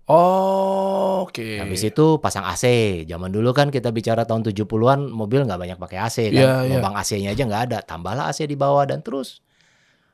Oh, 0.07 1.25
oke. 1.25 1.57
Habis 1.59 1.89
itu 1.89 2.07
pasang 2.19 2.45
AC. 2.45 2.65
Zaman 3.07 3.33
dulu 3.33 3.51
kan 3.51 3.71
kita 3.71 3.89
bicara 3.91 4.23
tahun 4.23 4.45
70-an 4.45 5.09
mobil 5.09 5.43
nggak 5.43 5.57
banyak 5.57 5.79
pakai 5.79 5.99
AC 5.99 6.17
kan. 6.29 6.37
Iya, 6.37 6.53
iya. 6.63 6.79
Lubang 6.79 6.95
AC-nya 6.95 7.31
aja 7.33 7.43
nggak 7.43 7.63
ada. 7.71 7.79
Tambahlah 7.81 8.29
AC 8.29 8.45
di 8.45 8.55
bawah 8.55 8.85
dan 8.85 9.01
terus 9.01 9.41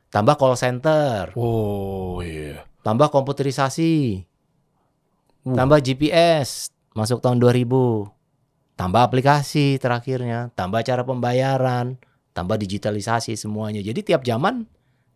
tambah 0.09 0.39
call 0.39 0.55
center, 0.55 1.33
Oh 1.35 2.23
iya. 2.23 2.65
tambah 2.81 3.11
komputerisasi. 3.11 4.25
Uh. 5.41 5.53
tambah 5.53 5.79
GPS 5.79 6.69
masuk 6.99 7.23
tahun 7.23 7.39
2000, 7.39 8.11
tambah 8.75 9.03
aplikasi 9.07 9.79
terakhirnya, 9.79 10.51
tambah 10.59 10.83
cara 10.83 11.07
pembayaran, 11.07 11.95
tambah 12.35 12.59
digitalisasi 12.59 13.39
semuanya. 13.39 13.79
Jadi 13.79 14.03
tiap 14.03 14.27
zaman 14.27 14.67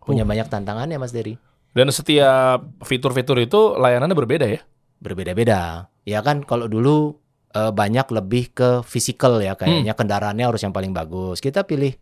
punya 0.03 0.23
Uh. 0.23 0.31
banyak 0.31 0.47
tantangannya 0.47 0.99
Mas 0.99 1.11
Dery. 1.11 1.35
Dan 1.73 1.89
setiap 1.91 2.63
fitur-fitur 2.85 3.39
itu 3.43 3.75
layanannya 3.75 4.15
berbeda 4.15 4.47
ya? 4.47 4.61
Berbeda-beda. 5.03 5.89
Ya 6.07 6.23
kan 6.23 6.47
kalau 6.47 6.71
dulu 6.71 7.19
eh, 7.53 7.69
banyak 7.69 8.09
lebih 8.13 8.53
ke 8.57 8.71
fisikal 8.81 9.37
ya 9.41 9.53
Hmm. 9.53 9.61
kayaknya 9.61 9.93
kendaraannya 9.93 10.47
harus 10.49 10.65
yang 10.65 10.73
paling 10.73 10.97
bagus. 10.97 11.41
Kita 11.41 11.65
pilih 11.69 11.93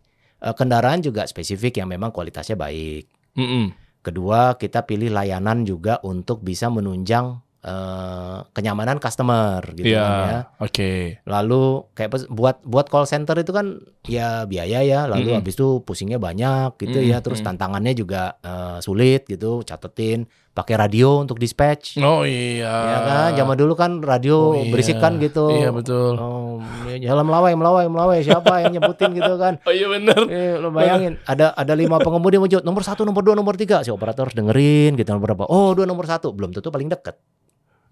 eh, 0.41 0.53
kendaraan 0.55 1.03
juga 1.03 1.27
spesifik 1.27 1.83
yang 1.83 1.91
memang 1.91 2.09
kualitasnya 2.11 2.55
baik. 2.55 3.05
Mm-mm. 3.37 3.71
Kedua, 4.01 4.57
kita 4.57 4.83
pilih 4.83 5.13
layanan 5.13 5.61
juga 5.61 6.01
untuk 6.01 6.41
bisa 6.41 6.67
menunjang 6.73 7.37
eh, 7.61 8.37
kenyamanan 8.51 8.97
customer 8.97 9.61
gitu 9.77 9.93
Iya, 9.93 10.01
kan 10.01 10.27
ya. 10.27 10.41
oke. 10.59 10.91
Lalu 11.25 11.63
kayak 11.93 12.09
buat 12.29 12.57
buat 12.65 12.89
call 12.89 13.05
center 13.05 13.37
itu 13.37 13.53
kan 13.53 13.77
ya 14.09 14.49
biaya 14.49 14.81
ya, 14.81 15.05
lalu 15.05 15.29
Mm-mm. 15.31 15.39
habis 15.45 15.53
itu 15.53 15.85
pusingnya 15.85 16.17
banyak 16.17 16.73
gitu 16.81 16.97
Mm-mm, 16.97 17.11
ya, 17.13 17.21
terus 17.21 17.39
mm. 17.41 17.47
tantangannya 17.47 17.93
juga 17.93 18.35
eh, 18.41 18.77
sulit 18.81 19.29
gitu, 19.29 19.61
catetin, 19.61 20.25
pakai 20.51 20.75
radio 20.75 21.21
untuk 21.21 21.37
dispatch. 21.37 22.01
Oh 22.01 22.25
iya. 22.25 22.67
Ya 22.67 22.99
kan, 23.05 23.29
zaman 23.37 23.55
dulu 23.55 23.73
kan 23.77 23.91
Oh, 24.01 24.03
radio 24.03 24.37
iya. 24.57 24.71
berisikan 24.73 25.21
gitu. 25.21 25.47
Iya 25.53 25.69
betul. 25.71 26.17
Oh, 26.17 26.59
ya, 26.89 27.13
jalan 27.13 27.23
melawai, 27.23 27.53
melawai, 27.55 27.85
melawai. 27.87 28.19
Siapa 28.19 28.65
yang 28.65 28.75
nyebutin 28.75 29.13
gitu 29.13 29.37
kan? 29.37 29.61
Oh 29.67 29.73
iya 29.73 29.85
bener. 29.87 30.17
Eh, 30.27 30.57
lo 30.57 30.73
bayangin 30.73 31.21
ada 31.23 31.53
ada 31.53 31.73
lima 31.77 32.01
pengemudi 32.01 32.35
muncul 32.35 32.59
nomor 32.65 32.81
satu, 32.83 33.05
nomor 33.05 33.21
dua, 33.21 33.37
nomor 33.37 33.53
tiga. 33.55 33.85
Si 33.85 33.93
operator 33.93 34.27
harus 34.27 34.35
dengerin 34.35 34.97
gitu 34.97 35.13
nomor 35.13 35.31
berapa. 35.31 35.45
Oh 35.47 35.71
dua 35.71 35.85
nomor 35.85 36.03
satu 36.09 36.33
belum 36.33 36.51
tentu 36.51 36.67
paling 36.67 36.89
deket. 36.89 37.15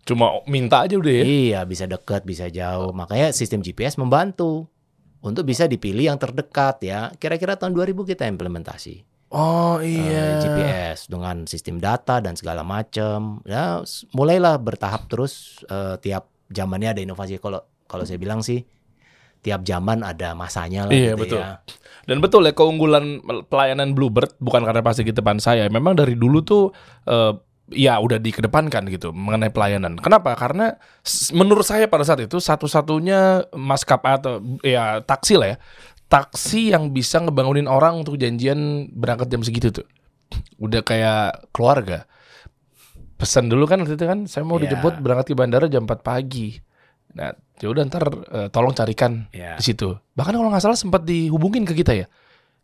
Cuma 0.08 0.42
minta 0.50 0.84
aja 0.86 0.96
udah 0.98 1.14
ya. 1.14 1.24
Iya 1.24 1.60
bisa 1.64 1.86
deket, 1.86 2.26
bisa 2.26 2.48
jauh. 2.50 2.92
Makanya 2.92 3.32
sistem 3.36 3.62
GPS 3.62 4.00
membantu 4.00 4.68
untuk 5.20 5.44
bisa 5.46 5.68
dipilih 5.68 6.10
yang 6.10 6.18
terdekat 6.18 6.82
ya. 6.84 7.12
Kira-kira 7.20 7.60
tahun 7.60 7.76
2000 7.76 7.94
kita 8.08 8.24
implementasi 8.28 9.10
Oh 9.30 9.78
eh, 9.78 10.10
iya. 10.10 10.42
GPS 10.42 11.06
dengan 11.06 11.46
sistem 11.46 11.78
data 11.78 12.18
dan 12.18 12.34
segala 12.34 12.66
macam. 12.66 13.46
Ya 13.46 13.86
mulailah 14.18 14.58
bertahap 14.58 15.06
terus 15.06 15.62
eh, 15.70 16.02
tiap 16.02 16.34
zamannya 16.50 16.98
ada 16.98 17.02
inovasi. 17.06 17.38
Kalau 17.38 17.62
kalau 17.86 18.10
saya 18.10 18.18
bilang 18.18 18.42
sih 18.42 18.66
tiap 19.40 19.64
zaman 19.64 20.04
ada 20.04 20.36
masanya 20.36 20.90
lah 20.90 20.92
Iya, 20.92 21.14
gitu 21.14 21.22
betul. 21.38 21.40
ya. 21.46 21.62
Dan 22.10 22.18
betul 22.26 22.42
ya 22.50 22.54
keunggulan 22.58 23.22
pelayanan 23.48 23.94
Bluebird 23.94 24.34
bukan 24.42 24.66
karena 24.66 24.82
pasti 24.82 25.06
di 25.06 25.14
depan 25.14 25.38
saya. 25.38 25.70
Memang 25.70 25.94
dari 25.94 26.18
dulu 26.18 26.42
tuh 26.42 26.74
eh, 27.06 27.34
ya 27.70 27.98
udah 28.02 28.18
dikedepankan 28.18 28.90
gitu 28.90 29.14
mengenai 29.14 29.54
pelayanan. 29.54 29.98
Kenapa? 29.98 30.34
Karena 30.34 30.78
menurut 31.32 31.64
saya 31.64 31.86
pada 31.86 32.02
saat 32.04 32.22
itu 32.22 32.38
satu-satunya 32.38 33.52
maskapai 33.54 34.18
atau 34.18 34.42
ya 34.66 35.02
taksi 35.02 35.36
lah 35.38 35.48
ya. 35.54 35.58
Taksi 36.10 36.74
yang 36.74 36.90
bisa 36.90 37.22
ngebangunin 37.22 37.70
orang 37.70 38.02
untuk 38.02 38.18
janjian 38.18 38.90
berangkat 38.90 39.30
jam 39.30 39.46
segitu 39.46 39.70
tuh. 39.70 39.88
Udah 40.58 40.82
kayak 40.82 41.54
keluarga. 41.54 42.10
Pesan 43.20 43.52
dulu 43.52 43.68
kan 43.68 43.84
waktu 43.84 44.00
itu 44.00 44.06
kan 44.08 44.26
saya 44.26 44.48
mau 44.48 44.58
Iya. 44.58 44.72
dijemput 44.74 45.04
berangkat 45.04 45.30
ke 45.30 45.36
bandara 45.36 45.68
jam 45.68 45.84
4 45.84 46.02
pagi. 46.02 46.56
Nah, 47.14 47.34
ya 47.60 47.68
udah 47.68 47.84
ntar 47.86 48.06
eh, 48.10 48.48
tolong 48.50 48.72
carikan 48.72 49.28
Ya. 49.30 49.54
di 49.60 49.64
situ. 49.66 49.92
Bahkan 50.16 50.34
kalau 50.34 50.50
nggak 50.50 50.64
salah 50.64 50.80
sempat 50.80 51.04
dihubungin 51.04 51.68
ke 51.68 51.76
kita 51.76 51.94
ya, 51.94 52.06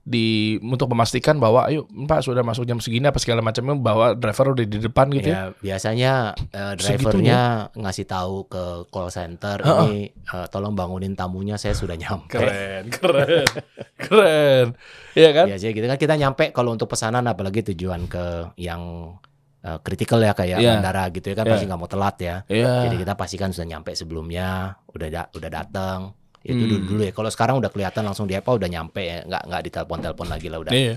di 0.05 0.25
untuk 0.61 0.85
memastikan 0.87 1.35
bahwa 1.35 1.65
ayo 1.65 1.89
Pak 1.89 2.21
sudah 2.21 2.39
masuk 2.39 2.61
jam 2.63 2.77
segini 2.77 3.03
apa 3.03 3.17
segala 3.17 3.41
macamnya 3.41 3.73
bahwa 3.73 4.13
driver 4.13 4.53
udah 4.53 4.61
di 4.63 4.77
depan 4.77 5.09
gitu 5.09 5.27
ya. 5.27 5.33
Ya, 5.33 5.43
biasanya 5.57 6.13
Segitunya. 6.37 6.77
drivernya 6.77 7.39
ngasih 7.73 8.05
tahu 8.05 8.45
ke 8.45 8.63
call 8.87 9.09
center 9.09 9.57
Heeh. 9.59 9.81
ini 9.83 9.99
eh, 10.13 10.47
tolong 10.47 10.71
bangunin 10.71 11.13
tamunya 11.13 11.57
saya 11.57 11.73
sudah 11.73 11.97
nyampe. 11.97 12.37
Keren, 12.37 12.85
keren, 12.95 13.49
keren. 13.95 14.67
Iya 15.11 15.29
kan? 15.31 15.45
Biasanya 15.49 15.73
gitu 15.73 15.85
kan 15.87 15.97
kita 15.97 16.15
nyampe 16.15 16.43
kalau 16.51 16.69
untuk 16.69 16.85
pesanan 16.85 17.25
apalagi 17.25 17.65
tujuan 17.65 18.05
ke 18.05 18.53
yang 18.57 19.15
eh, 19.59 19.79
kritikal 19.81 20.21
ya 20.21 20.31
kayak 20.31 20.61
Iya. 20.61 20.69
bandara 20.77 21.09
gitu 21.09 21.25
ya 21.25 21.35
kan 21.35 21.45
Iya. 21.45 21.51
pasti 21.51 21.65
nggak 21.65 21.81
mau 21.81 21.89
telat 21.89 22.15
ya. 22.21 22.35
Iya. 22.45 22.73
Jadi 22.85 22.95
kita 23.01 23.13
pastikan 23.15 23.49
sudah 23.49 23.67
nyampe 23.67 23.89
sebelumnya, 23.91 24.49
udah 24.85 25.07
da- 25.09 25.29
udah 25.33 25.49
datang. 25.49 26.13
Itu 26.45 26.61
Hmm. 26.61 26.69
dulu 26.69 26.75
dulu 26.85 27.01
ya. 27.01 27.11
Kalau 27.11 27.29
sekarang 27.33 27.57
udah 27.57 27.73
kelihatan 27.73 28.05
langsung 28.05 28.29
di 28.29 28.37
apa 28.37 28.53
udah 28.53 28.69
nyampe 28.69 29.01
ya, 29.01 29.25
nggak 29.25 29.43
nggak 29.49 29.61
ditelepon-telepon 29.65 30.27
lagi 30.29 30.47
lah 30.47 30.59
udah. 30.61 30.73
Iya. 30.73 30.95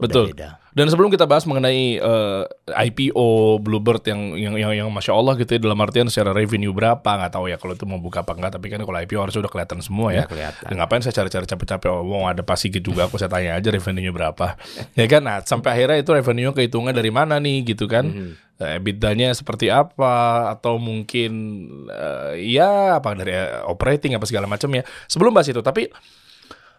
Betul. 0.00 0.34
beda. 0.34 0.58
Dan 0.72 0.90
sebelum 0.90 1.14
kita 1.14 1.30
bahas 1.30 1.46
mengenai 1.46 1.94
eh, 1.94 2.42
IPO 2.66 3.60
Bluebird 3.62 4.02
yang 4.08 4.34
yang 4.34 4.54
yang, 4.58 4.72
yang 4.74 4.88
masya 4.90 5.14
Allah 5.14 5.38
gitu 5.38 5.54
ya 5.54 5.60
dalam 5.62 5.78
artian 5.78 6.10
secara 6.10 6.34
revenue 6.34 6.74
berapa 6.74 7.06
nggak 7.06 7.30
tahu 7.30 7.46
ya 7.46 7.56
kalau 7.60 7.76
itu 7.76 7.86
mau 7.86 8.02
buka 8.02 8.26
apa 8.26 8.34
enggak 8.34 8.58
tapi 8.58 8.66
kan 8.66 8.82
kalau 8.82 8.98
IPO 8.98 9.20
harusnya 9.20 9.46
udah 9.46 9.52
kelihatan 9.52 9.78
semua 9.78 10.10
ya. 10.10 10.26
Udah 10.26 10.32
kelihatan. 10.32 10.66
Dan 10.66 10.74
ngapain 10.80 11.02
saya 11.06 11.14
cari-cari 11.14 11.46
capek-capek 11.46 11.86
oh, 11.92 12.02
mau 12.02 12.26
ada 12.26 12.42
pas 12.42 12.58
Sigit 12.58 12.82
juga 12.82 13.06
aku 13.06 13.14
saya 13.14 13.30
tanya 13.30 13.54
aja 13.54 13.68
revenue-nya 13.70 14.10
berapa. 14.10 14.58
ya 14.98 15.06
kan 15.06 15.22
nah 15.22 15.38
sampai 15.44 15.70
akhirnya 15.70 16.02
itu 16.02 16.10
revenue 16.10 16.50
kehitungan 16.50 16.90
dari 16.90 17.10
mana 17.14 17.38
nih 17.38 17.62
gitu 17.62 17.86
kan. 17.86 18.08
Mhm. 18.10 18.32
Eh, 18.62 18.78
EBITDA-nya 18.78 19.34
seperti 19.34 19.74
apa 19.74 20.46
atau 20.54 20.78
mungkin 20.78 21.32
eh, 21.90 22.54
ya 22.54 23.02
apa 23.02 23.18
dari 23.18 23.34
eh, 23.34 23.58
operating 23.66 24.14
apa 24.14 24.22
segala 24.22 24.46
macam 24.46 24.70
ya. 24.70 24.86
Sebelum 25.10 25.34
bahas 25.34 25.50
itu 25.50 25.58
tapi 25.58 25.90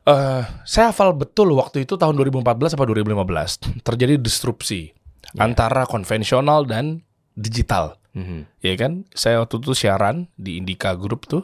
eh 0.03 0.43
saya 0.63 0.91
hafal 0.91 1.11
betul 1.15 1.51
waktu 1.55 1.83
itu 1.83 1.99
tahun 1.99 2.15
2014 2.15 2.75
apa 2.75 2.83
2015 2.87 3.83
terjadi 3.87 4.15
disrupsi 4.19 4.95
antara 5.35 5.83
konvensional 5.83 6.63
dan 6.63 7.03
digital. 7.35 7.99
Mhm. 8.15 8.63
Ya 8.63 8.73
kan? 8.79 9.03
Saya 9.11 9.43
waktu 9.43 9.59
itu 9.59 9.75
siaran 9.75 10.31
di 10.39 10.61
Indika 10.61 10.95
Group 10.95 11.27
tuh 11.27 11.43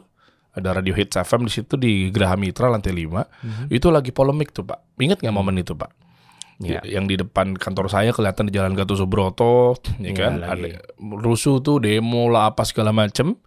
ada 0.55 0.75
Radio 0.75 0.95
Hits 0.95 1.19
FM 1.19 1.45
di 1.47 1.51
situ 1.51 1.75
di 1.75 2.11
Graha 2.11 2.35
Mitra 2.39 2.71
lantai 2.71 2.93
5. 2.93 3.71
Itu 3.71 3.93
lagi 3.93 4.11
polemik 4.11 4.51
tuh, 4.51 4.65
Pak. 4.65 4.97
Ingat 4.99 5.21
nggak 5.21 5.35
momen 5.35 5.55
itu, 5.61 5.73
Pak? 5.77 6.08
Ya. 6.59 6.83
yang 6.83 7.07
di 7.07 7.15
depan 7.15 7.55
kantor 7.55 7.87
saya 7.87 8.11
kelihatan 8.11 8.51
di 8.51 8.59
Jalan 8.59 8.75
Gatot 8.75 8.99
Subroto, 8.99 9.79
ya 10.03 10.11
Iya, 10.11 10.13
kan? 10.15 10.33
Ada 10.43 10.83
rusuh 10.99 11.63
tuh 11.63 11.79
demo 11.79 12.27
lah 12.27 12.51
apa 12.51 12.67
segala 12.67 12.91
macem. 12.91 13.39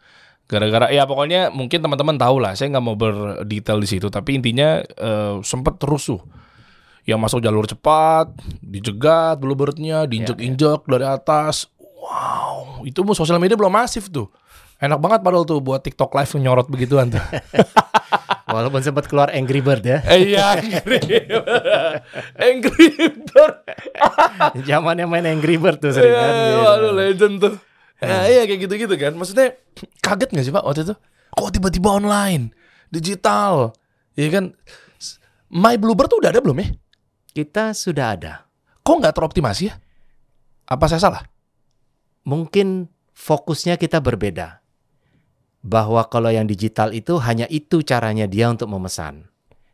Gara-gara 0.49 0.89
ya 0.89 1.05
pokoknya 1.05 1.53
mungkin 1.53 1.85
teman-teman 1.85 2.17
tahu 2.17 2.41
lah. 2.41 2.57
Saya 2.57 2.73
nggak 2.73 2.85
mau 2.85 2.97
berdetail 2.97 3.85
di 3.85 3.89
situ, 3.89 4.09
tapi 4.09 4.41
intinya 4.41 4.81
eh, 4.81 5.37
sempet 5.45 5.77
rusuh. 5.85 6.25
Yang 7.05 7.19
masuk 7.21 7.41
jalur 7.45 7.69
cepat, 7.69 8.33
dijegat 8.65 9.37
bluebirdnya, 9.43 10.09
diinjek-injek 10.09 10.87
dari 10.89 11.05
atas. 11.05 11.69
Wow, 11.83 12.87
itu 12.89 13.05
mau 13.05 13.13
sosial 13.13 13.37
media 13.43 13.59
belum 13.61 13.75
masif 13.75 14.09
tuh. 14.09 14.33
Enak 14.83 14.99
banget 14.99 15.21
padahal 15.23 15.47
tuh 15.47 15.61
buat 15.63 15.85
TikTok 15.85 16.11
live 16.17 16.33
nyorot 16.41 16.67
begituan 16.67 17.13
tuh. 17.13 17.23
Walaupun 18.53 18.85
sempat 18.85 19.09
keluar 19.09 19.33
Angry 19.33 19.65
Bird 19.65 19.81
ya. 19.83 20.05
Eh, 20.05 20.37
Iya, 20.37 20.61
Angry 20.61 21.01
Bird. 21.25 21.51
Angry 22.37 22.89
Bird. 23.33 23.57
Zamannya 24.69 25.09
main 25.09 25.25
Angry 25.25 25.57
Bird 25.57 25.81
tuh 25.81 25.97
sering 25.97 26.13
kan. 26.13 26.29
Iya, 26.29 26.37
gitu. 26.37 26.59
waduh 26.61 26.93
legend 26.93 27.35
tuh. 27.41 27.55
Ya, 28.03 28.19
iya 28.29 28.43
kayak 28.45 28.61
gitu-gitu 28.69 28.95
kan. 28.99 29.17
Maksudnya 29.17 29.57
kaget 30.05 30.29
gak 30.35 30.45
sih 30.45 30.53
Pak 30.53 30.65
waktu 30.67 30.83
itu? 30.85 30.95
Kok 31.33 31.51
tiba-tiba 31.55 31.89
online, 31.97 32.53
digital, 32.93 33.73
Iya 34.13 34.29
kan? 34.29 34.45
My 35.53 35.77
Bluebird 35.77 36.09
tuh 36.09 36.21
udah 36.21 36.33
ada 36.33 36.41
belum 36.41 36.61
ya? 36.61 36.69
Kita 37.33 37.73
sudah 37.73 38.17
ada. 38.17 38.45
Kok 38.85 38.97
nggak 39.05 39.15
teroptimasi 39.17 39.73
ya? 39.73 39.75
Apa 40.69 40.89
saya 40.89 41.01
salah? 41.01 41.23
Mungkin 42.25 42.89
fokusnya 43.13 43.77
kita 43.77 44.01
berbeda. 44.01 44.62
Bahwa 45.63 46.03
kalau 46.11 46.29
yang 46.29 46.51
digital 46.51 46.91
itu 46.91 47.23
hanya 47.23 47.47
itu 47.47 47.87
caranya 47.87 48.27
dia 48.27 48.51
untuk 48.51 48.67
memesan. 48.67 49.31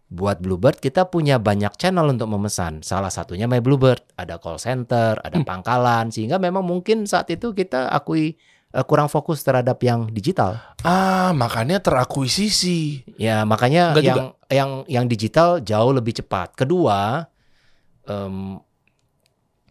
Buat 0.08 0.40
Bluebird 0.40 0.80
kita 0.80 1.08
punya 1.08 1.36
banyak 1.36 1.76
channel 1.76 2.08
untuk 2.08 2.28
memesan. 2.32 2.80
Salah 2.80 3.12
satunya 3.12 3.44
My 3.44 3.60
Bluebird, 3.60 4.00
ada 4.16 4.40
call 4.40 4.56
center, 4.56 5.20
ada 5.20 5.36
Hmm. 5.36 5.44
pangkalan 5.44 6.08
sehingga 6.08 6.40
memang 6.40 6.64
mungkin 6.64 7.04
saat 7.04 7.28
itu 7.28 7.52
kita 7.52 7.92
akui 7.92 8.36
eh, 8.68 8.84
kurang 8.84 9.08
fokus 9.08 9.40
terhadap 9.40 9.80
yang 9.80 10.12
digital. 10.12 10.60
Ah, 10.84 11.32
makanya 11.32 11.80
terakuisisi. 11.80 13.00
Ya 13.16 13.48
makanya 13.48 13.96
Enggak 13.96 14.04
yang 14.04 14.20
yang 14.52 14.70
yang 14.84 15.04
digital 15.08 15.64
jauh 15.64 15.92
lebih 15.92 16.12
cepat. 16.20 16.52
Kedua, 16.52 17.24
em, 18.04 18.60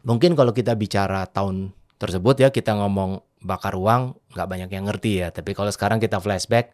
mungkin 0.02 0.34
kalau 0.34 0.50
kita 0.50 0.74
bicara 0.74 1.30
tahun 1.30 1.74
tersebut 1.98 2.42
ya 2.42 2.50
kita 2.50 2.74
ngomong 2.74 3.22
bakar 3.42 3.78
uang 3.78 4.18
nggak 4.34 4.48
banyak 4.48 4.70
yang 4.72 4.86
ngerti 4.90 5.26
ya. 5.26 5.28
Tapi 5.30 5.54
kalau 5.54 5.70
sekarang 5.70 6.02
kita 6.02 6.18
flashback, 6.22 6.74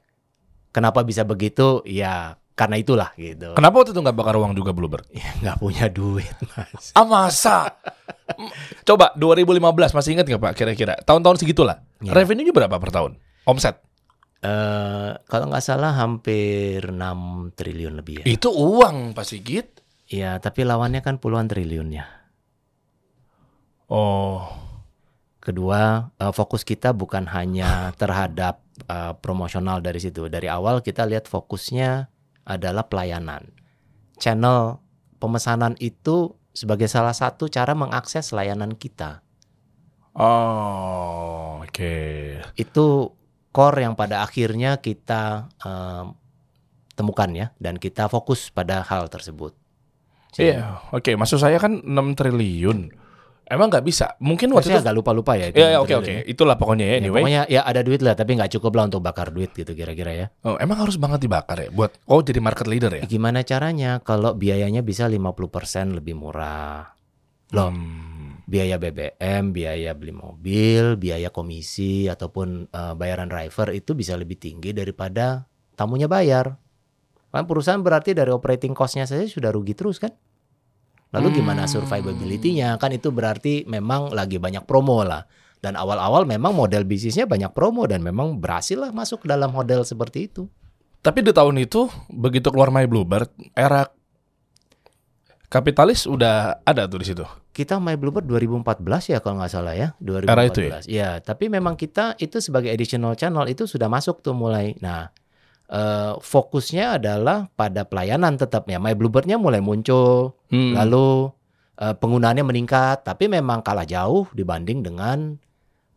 kenapa 0.71 1.03
bisa 1.03 1.23
begitu? 1.27 1.83
Ya 1.87 2.37
karena 2.53 2.77
itulah 2.77 3.09
gitu. 3.17 3.57
Kenapa 3.57 3.81
waktu 3.81 3.97
itu 3.97 4.01
nggak 4.01 4.17
bakar 4.17 4.35
uang 4.37 4.53
juga 4.53 4.71
Bluebird? 4.77 5.09
Ya, 5.09 5.25
nggak 5.41 5.57
punya 5.57 5.85
duit 5.89 6.37
mas. 6.53 6.93
Ah 6.93 7.05
masa? 7.05 7.81
Coba 8.85 9.13
2015 9.17 9.97
masih 9.97 10.09
ingat 10.17 10.25
nggak 10.29 10.41
Pak 10.41 10.53
kira-kira? 10.53 10.93
Tahun-tahun 11.01 11.41
segitulah. 11.41 11.81
Iya. 12.01 12.13
Revenue-nya 12.13 12.53
berapa 12.53 12.77
per 12.77 12.91
tahun? 12.93 13.17
Omset? 13.49 13.81
Eh, 14.43 15.11
kalau 15.25 15.45
nggak 15.49 15.63
salah 15.63 15.95
hampir 15.97 16.83
6 16.91 17.55
triliun 17.57 17.93
lebih 17.97 18.21
ya. 18.21 18.25
Itu 18.27 18.53
uang 18.53 19.17
Pak 19.17 19.25
Sigit. 19.25 19.81
Iya, 20.13 20.37
tapi 20.37 20.61
lawannya 20.61 21.01
kan 21.01 21.17
puluhan 21.17 21.49
triliun 21.49 21.89
ya. 21.89 22.05
Oh. 23.89 24.62
Kedua, 25.43 26.07
eh, 26.23 26.31
fokus 26.31 26.63
kita 26.63 26.95
bukan 26.95 27.27
hanya 27.27 27.91
terhadap 27.99 28.63
eh, 28.87 29.11
promosional 29.19 29.83
dari 29.83 29.99
situ. 29.99 30.31
Dari 30.31 30.47
awal 30.47 30.79
kita 30.79 31.03
lihat 31.03 31.27
fokusnya 31.27 32.07
adalah 32.47 32.87
pelayanan. 32.87 33.51
Channel 34.15 34.79
pemesanan 35.19 35.75
itu 35.83 36.39
sebagai 36.55 36.87
salah 36.87 37.11
satu 37.11 37.51
cara 37.51 37.75
mengakses 37.75 38.31
layanan 38.31 38.71
kita. 38.71 39.19
Oh, 40.15 41.59
oke. 41.59 41.95
Itu 42.55 43.11
core 43.51 43.83
yang 43.83 43.99
pada 43.99 44.23
akhirnya 44.23 44.79
kita 44.79 45.51
eh, 45.59 46.03
temukan 46.95 47.29
ya 47.35 47.51
dan 47.59 47.83
kita 47.83 48.07
fokus 48.07 48.47
pada 48.47 48.79
hal 48.79 49.11
tersebut. 49.11 49.51
Iya, 50.39 50.79
oke. 50.95 51.19
Maksud 51.19 51.37
saya 51.43 51.59
kan 51.59 51.83
6 51.83 52.15
triliun. 52.15 53.02
Emang 53.53 53.69
nggak 53.69 53.85
bisa? 53.85 54.17
Mungkin 54.17 54.49
waktu 54.49 54.67
saya 54.67 54.81
itu. 54.81 54.85
agak 54.89 54.95
lupa-lupa 54.97 55.37
ya. 55.37 55.47
itu 55.47 55.55
Ya, 55.55 55.63
ya, 55.63 55.71
yang 55.77 55.85
oke, 55.85 55.93
oke. 56.01 56.09
ya. 56.09 56.21
Itulah 56.25 56.57
pokoknya 56.57 56.85
ya. 56.85 56.91
Ya, 56.91 56.97
Anyway, 56.99 57.21
pokoknya 57.21 57.41
ya 57.45 57.61
ada 57.61 57.81
duit 57.81 58.01
lah, 58.01 58.17
tapi 58.17 58.33
nggak 58.33 58.51
cukup 58.57 58.71
lah 58.73 58.83
untuk 58.89 58.99
bakar 58.99 59.29
duit 59.29 59.53
gitu 59.53 59.71
kira-kira 59.71 60.11
ya. 60.11 60.25
Oh, 60.41 60.57
emang 60.57 60.81
harus 60.81 60.97
banget 60.97 61.21
dibakar 61.21 61.61
ya 61.61 61.69
buat 61.69 61.93
oh 62.05 62.19
jadi 62.19 62.41
market 62.41 62.65
leader 62.65 62.91
ya? 62.97 63.03
Gimana 63.05 63.45
caranya 63.45 64.01
kalau 64.01 64.33
biayanya 64.33 64.81
bisa 64.81 65.05
50% 65.05 65.93
lebih 65.93 66.17
murah? 66.17 66.89
Loh, 67.53 67.69
Hmm. 67.69 68.41
biaya 68.43 68.75
BBM, 68.75 69.53
biaya 69.53 69.93
beli 69.93 70.09
mobil, 70.09 70.97
biaya 70.97 71.29
komisi 71.29 72.09
ataupun 72.09 72.65
eh, 72.67 72.93
bayaran 72.97 73.29
driver 73.29 73.69
itu 73.69 73.93
bisa 73.93 74.17
lebih 74.17 74.35
tinggi 74.35 74.73
daripada 74.73 75.45
tamunya 75.73 76.09
bayar. 76.09 76.57
Kan 77.29 77.45
perusahaan 77.45 77.81
berarti 77.81 78.13
dari 78.13 78.29
operating 78.29 78.73
cost-nya 78.73 79.05
saja 79.05 79.25
sudah 79.25 79.49
rugi 79.49 79.73
terus 79.73 79.97
kan? 79.97 80.13
Lalu 81.13 81.39
gimana 81.39 81.69
Hmm. 81.69 81.71
survivability-nya? 81.77 82.75
Kan 82.81 82.91
itu 82.91 83.13
berarti 83.13 83.63
memang 83.69 84.09
lagi 84.11 84.41
banyak 84.41 84.65
promo 84.65 85.05
lah. 85.05 85.23
Dan 85.61 85.79
awal-awal 85.79 86.25
memang 86.25 86.51
model 86.51 86.83
bisnisnya 86.83 87.23
banyak 87.23 87.53
promo 87.55 87.87
dan 87.87 88.03
memang 88.03 88.41
berhasil 88.41 88.75
lah 88.75 88.91
masuk 88.91 89.23
ke 89.23 89.27
dalam 89.31 89.53
model 89.53 89.85
seperti 89.85 90.27
itu. 90.27 90.49
Tapi 90.99 91.23
di 91.23 91.31
tahun 91.31 91.55
itu 91.61 91.87
begitu 92.09 92.51
keluar 92.51 92.67
My 92.67 92.83
Bluebird, 92.83 93.31
era 93.53 93.87
kapitalis 95.47 96.09
udah 96.09 96.65
ada 96.65 96.89
tuh 96.89 96.99
di 96.99 97.07
situ. 97.07 97.23
kita 97.53 97.77
My 97.77 97.93
Bluebird 97.93 98.25
2014 98.25 99.13
ya 99.13 99.21
kalau 99.21 99.37
nggak 99.37 99.51
salah 99.53 99.77
ya 99.77 99.93
2014 100.01 100.25
Era 100.25 100.43
itu 100.49 100.59
ya 100.89 101.09
tapi 101.21 101.53
memang 101.53 101.77
kita 101.77 102.17
itu 102.17 102.41
sebagai 102.41 102.73
additional 102.73 103.13
channel 103.13 103.45
itu 103.45 103.69
sudah 103.69 103.85
masuk 103.85 104.25
tuh 104.25 104.33
mulai 104.33 104.73
nah 104.81 105.13
eh, 105.69 106.13
fokusnya 106.17 106.99
adalah 106.99 107.47
pada 107.53 107.87
pelayanan 107.87 108.35
tetapnya. 108.35 108.81
My 108.81 108.97
Bluebirdnya 108.97 109.39
mulai 109.39 109.63
muncul. 109.63 110.35
Hmm. 110.53 110.77
lalu 110.77 111.33
eh, 111.81 111.97
penggunaannya 111.97 112.45
meningkat 112.45 113.01
tapi 113.01 113.25
memang 113.25 113.65
kalah 113.65 113.89
jauh 113.89 114.29
dibanding 114.37 114.85
dengan 114.85 115.37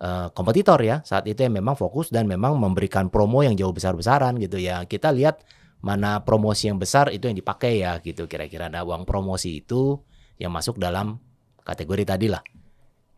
eh, 0.00 0.28
kompetitor 0.32 0.80
ya. 0.80 1.04
Saat 1.04 1.28
itu 1.28 1.44
yang 1.44 1.60
memang 1.60 1.76
fokus 1.76 2.08
dan 2.08 2.24
memang 2.24 2.56
memberikan 2.56 3.12
promo 3.12 3.44
yang 3.44 3.56
jauh 3.56 3.72
besar-besaran 3.72 4.40
gitu 4.40 4.56
ya. 4.56 4.84
Kita 4.88 5.12
lihat 5.12 5.44
mana 5.84 6.24
promosi 6.24 6.72
yang 6.72 6.80
besar 6.80 7.12
itu 7.12 7.28
yang 7.28 7.36
dipakai 7.36 7.84
ya 7.84 8.00
gitu. 8.00 8.24
Kira-kira 8.24 8.72
nah 8.72 8.82
uang 8.82 9.04
promosi 9.04 9.60
itu 9.60 10.00
yang 10.40 10.52
masuk 10.52 10.80
dalam 10.80 11.20
kategori 11.64 12.04
tadi 12.06 12.28
lah. 12.32 12.42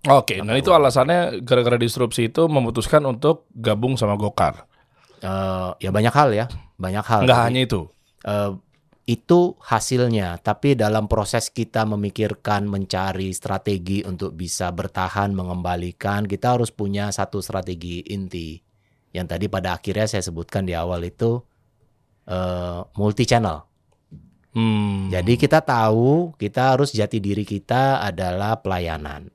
Oke, 0.06 0.38
nah 0.46 0.54
itu 0.54 0.70
alasannya 0.70 1.42
gara-gara 1.42 1.74
disrupsi 1.74 2.30
itu 2.30 2.46
memutuskan 2.46 3.02
untuk 3.02 3.50
gabung 3.50 3.98
sama 3.98 4.14
Gokar. 4.14 4.70
Eh, 5.18 5.70
ya 5.82 5.90
banyak 5.90 6.14
hal 6.14 6.30
ya 6.30 6.46
banyak 6.78 7.02
hal 7.02 7.20
Enggak 7.26 7.40
hanya 7.42 7.60
itu. 7.66 7.80
eh, 8.22 8.52
itu 9.08 9.56
hasilnya 9.58 10.36
tapi 10.38 10.76
dalam 10.76 11.08
proses 11.08 11.48
kita 11.48 11.82
memikirkan 11.82 12.68
mencari 12.68 13.32
strategi 13.32 14.04
untuk 14.04 14.36
bisa 14.36 14.68
bertahan 14.68 15.32
mengembalikan 15.32 16.22
kita 16.22 16.54
harus 16.54 16.68
punya 16.68 17.08
satu 17.08 17.40
strategi 17.40 18.04
inti 18.06 18.60
yang 19.10 19.24
tadi 19.24 19.48
pada 19.48 19.74
akhirnya 19.74 20.04
saya 20.04 20.20
sebutkan 20.20 20.62
di 20.62 20.76
awal 20.76 21.02
itu 21.02 21.40
eh, 22.26 22.80
multi 22.94 23.24
channel 23.24 23.64
Hmm. 24.48 25.08
jadi 25.08 25.34
kita 25.34 25.60
tahu 25.60 26.32
kita 26.34 26.74
harus 26.74 26.90
jati 26.90 27.16
diri 27.18 27.44
kita 27.44 28.00
adalah 28.00 28.58
pelayanan 28.58 29.28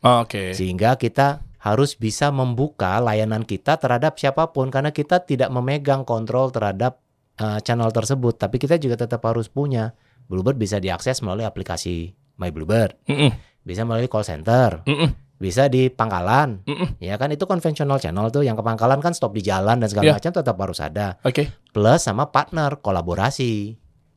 Oke. 0.00 0.54
sehingga 0.54 0.94
kita 0.94 1.42
harus 1.58 1.94
bisa 1.94 2.28
membuka 2.28 2.98
layanan 2.98 3.42
kita 3.42 3.76
terhadap 3.76 4.16
siapa 4.16 4.50
pun 4.50 4.68
karena 4.68 4.90
kita 4.90 5.20
tidak 5.20 5.48
memegang 5.48 6.02
kontrol 6.02 6.48
terhadap 6.48 7.00
uh, 7.36 7.58
channel 7.58 7.88
tersebut 7.88 8.36
tapi 8.36 8.56
kita 8.56 8.76
juga 8.76 8.96
tetap 8.98 9.24
harus 9.24 9.46
punya 9.46 9.96
Bluebird 10.26 10.56
bisa 10.56 10.76
diakses 10.76 11.22
melalui 11.22 11.44
aplikasi 11.44 12.10
My 12.36 12.50
Bluebird 12.50 12.98
Mm-mm. 13.06 13.30
bisa 13.62 13.82
melalui 13.82 14.06
call 14.06 14.22
center 14.22 14.82
Mm-mm. 14.84 15.10
bisa 15.36 15.66
di 15.66 15.86
pangkalan 15.86 16.60
Mm-mm. 16.64 16.98
ya 16.98 17.14
kan 17.14 17.30
itu 17.30 17.44
konvensional 17.44 17.96
channel 17.96 18.28
tuh 18.28 18.42
yang 18.42 18.54
ke 18.54 18.62
pangkalan 18.62 18.98
kan 18.98 19.12
stop 19.12 19.32
di 19.32 19.40
jalan 19.40 19.78
dan 19.78 19.88
segala 19.88 20.04
Iya. 20.10 20.14
macam 20.18 20.32
tetap 20.34 20.56
harus 20.56 20.78
ada 20.78 21.16
Oke. 21.22 21.48
plus 21.70 22.00
sama 22.00 22.28
partner 22.28 22.80
kolaborasi. 22.80 23.76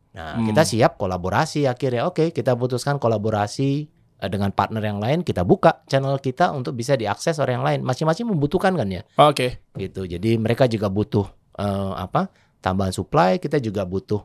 Nah, 0.10 0.42
Hmm. 0.42 0.48
kita 0.48 0.66
siap 0.66 0.98
kolaborasi 0.98 1.70
akhirnya. 1.70 2.10
Oke, 2.10 2.34
kita 2.34 2.58
putuskan 2.58 2.98
kolaborasi 2.98 3.86
dengan 4.28 4.52
partner 4.52 4.84
yang 4.84 5.00
lain, 5.00 5.24
kita 5.24 5.48
buka 5.48 5.88
channel 5.88 6.20
kita 6.20 6.52
untuk 6.52 6.76
bisa 6.76 7.00
diakses 7.00 7.40
orang 7.40 7.64
yang 7.64 7.66
lain. 7.66 7.80
Masing-masing 7.88 8.28
membutuhkan 8.28 8.76
kan 8.76 8.92
ya, 8.92 9.08
Oke. 9.16 9.64
gitu. 9.80 10.04
Jadi 10.04 10.36
mereka 10.36 10.68
juga 10.68 10.92
butuh 10.92 11.24
eh, 11.56 11.94
apa? 11.96 12.28
tambahan 12.60 12.92
supply, 12.92 13.40
kita 13.40 13.58
juga 13.64 13.88
butuh 13.88 14.20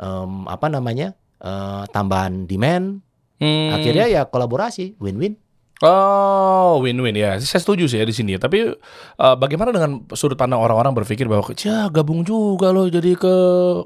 em, 0.00 0.48
apa 0.48 0.66
namanya? 0.72 1.12
eh, 1.36 1.84
tambahan 1.92 2.48
demand. 2.48 3.04
Hmm. 3.36 3.76
Akhirnya 3.76 4.08
ya 4.08 4.24
kolaborasi, 4.24 4.96
win-win. 4.96 5.36
Oh, 5.84 6.80
win-win 6.80 7.12
ya. 7.12 7.36
Saya 7.36 7.60
setuju 7.60 7.84
sih 7.84 8.00
ya 8.00 8.08
di 8.08 8.16
sini. 8.16 8.40
Tapi 8.40 8.72
eh, 9.20 9.36
bagaimana 9.36 9.76
dengan 9.76 10.08
sudut 10.16 10.40
pandang 10.40 10.64
orang-orang 10.64 10.96
berpikir 10.96 11.28
bahwa 11.28 11.44
ya 11.60 11.92
gabung 11.92 12.24
juga 12.24 12.72
loh 12.72 12.88
jadi 12.88 13.12
ke 13.12 13.34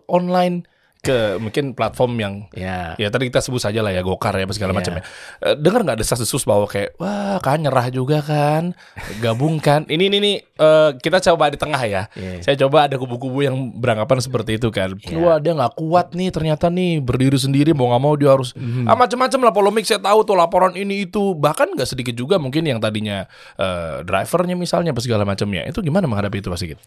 online 0.06 0.69
ke 1.00 1.36
mungkin 1.36 1.72
platform 1.72 2.12
yang 2.16 2.34
Ya. 2.52 2.92
ya 2.94 3.08
tadi 3.08 3.26
kita 3.26 3.40
sebut 3.40 3.56
saja 3.56 3.80
lah 3.80 3.88
ya 3.88 4.00
Gokar 4.00 4.36
ya 4.36 4.44
apa 4.44 4.52
segala 4.52 4.70
Iya. 4.70 4.78
macam 4.78 4.92
ya. 4.94 5.02
Eh, 5.42 5.56
dengar 5.56 5.80
nggak 5.82 5.98
desas-desus 5.98 6.44
bahwa 6.44 6.64
kayak 6.64 6.92
wah 6.96 7.40
kan 7.40 7.56
nyerah 7.58 7.88
juga 7.88 8.20
kan, 8.20 8.76
gabung 9.18 9.56
kan. 9.58 9.84
Ini 9.84 10.04
ini 10.06 10.18
nih 10.20 10.36
eh, 10.54 10.90
kita 10.96 11.18
coba 11.24 11.48
di 11.48 11.56
tengah 11.56 11.80
ya. 11.82 12.02
Iya. 12.12 12.44
Saya 12.44 12.56
coba 12.60 12.84
ada 12.84 12.94
kubu-kubu 12.94 13.40
yang 13.40 13.56
beranggapan 13.72 14.20
seperti 14.20 14.56
itu 14.56 14.68
kan. 14.68 14.92
Iya. 14.96 15.16
Wah 15.16 15.36
dia 15.36 15.52
nggak 15.52 15.74
kuat 15.74 16.12
nih 16.12 16.28
ternyata 16.28 16.68
nih 16.68 17.00
berdiri 17.00 17.36
sendiri 17.36 17.72
mau 17.72 17.88
nggak 17.88 18.02
mau 18.02 18.14
dia 18.14 18.30
harus 18.30 18.52
Mhm. 18.52 18.84
ah, 18.84 18.94
macam-macam 18.94 19.40
lah 19.40 19.52
polemik 19.52 19.84
saya 19.84 19.98
tahu 19.98 20.20
tuh 20.22 20.36
laporan 20.36 20.72
ini 20.74 21.04
itu 21.04 21.32
bahkan 21.32 21.66
nggak 21.66 21.88
sedikit 21.88 22.12
juga 22.12 22.36
mungkin 22.36 22.62
yang 22.62 22.76
tadinya 22.76 23.24
eh, 23.56 24.04
drivernya 24.04 24.52
misalnya 24.52 24.92
apa 24.92 25.00
segala 25.00 25.24
macamnya 25.24 25.64
itu 25.64 25.80
gimana 25.80 26.04
menghadapi 26.04 26.38
itu 26.38 26.48
Pak 26.48 26.60
Sigit? 26.60 26.80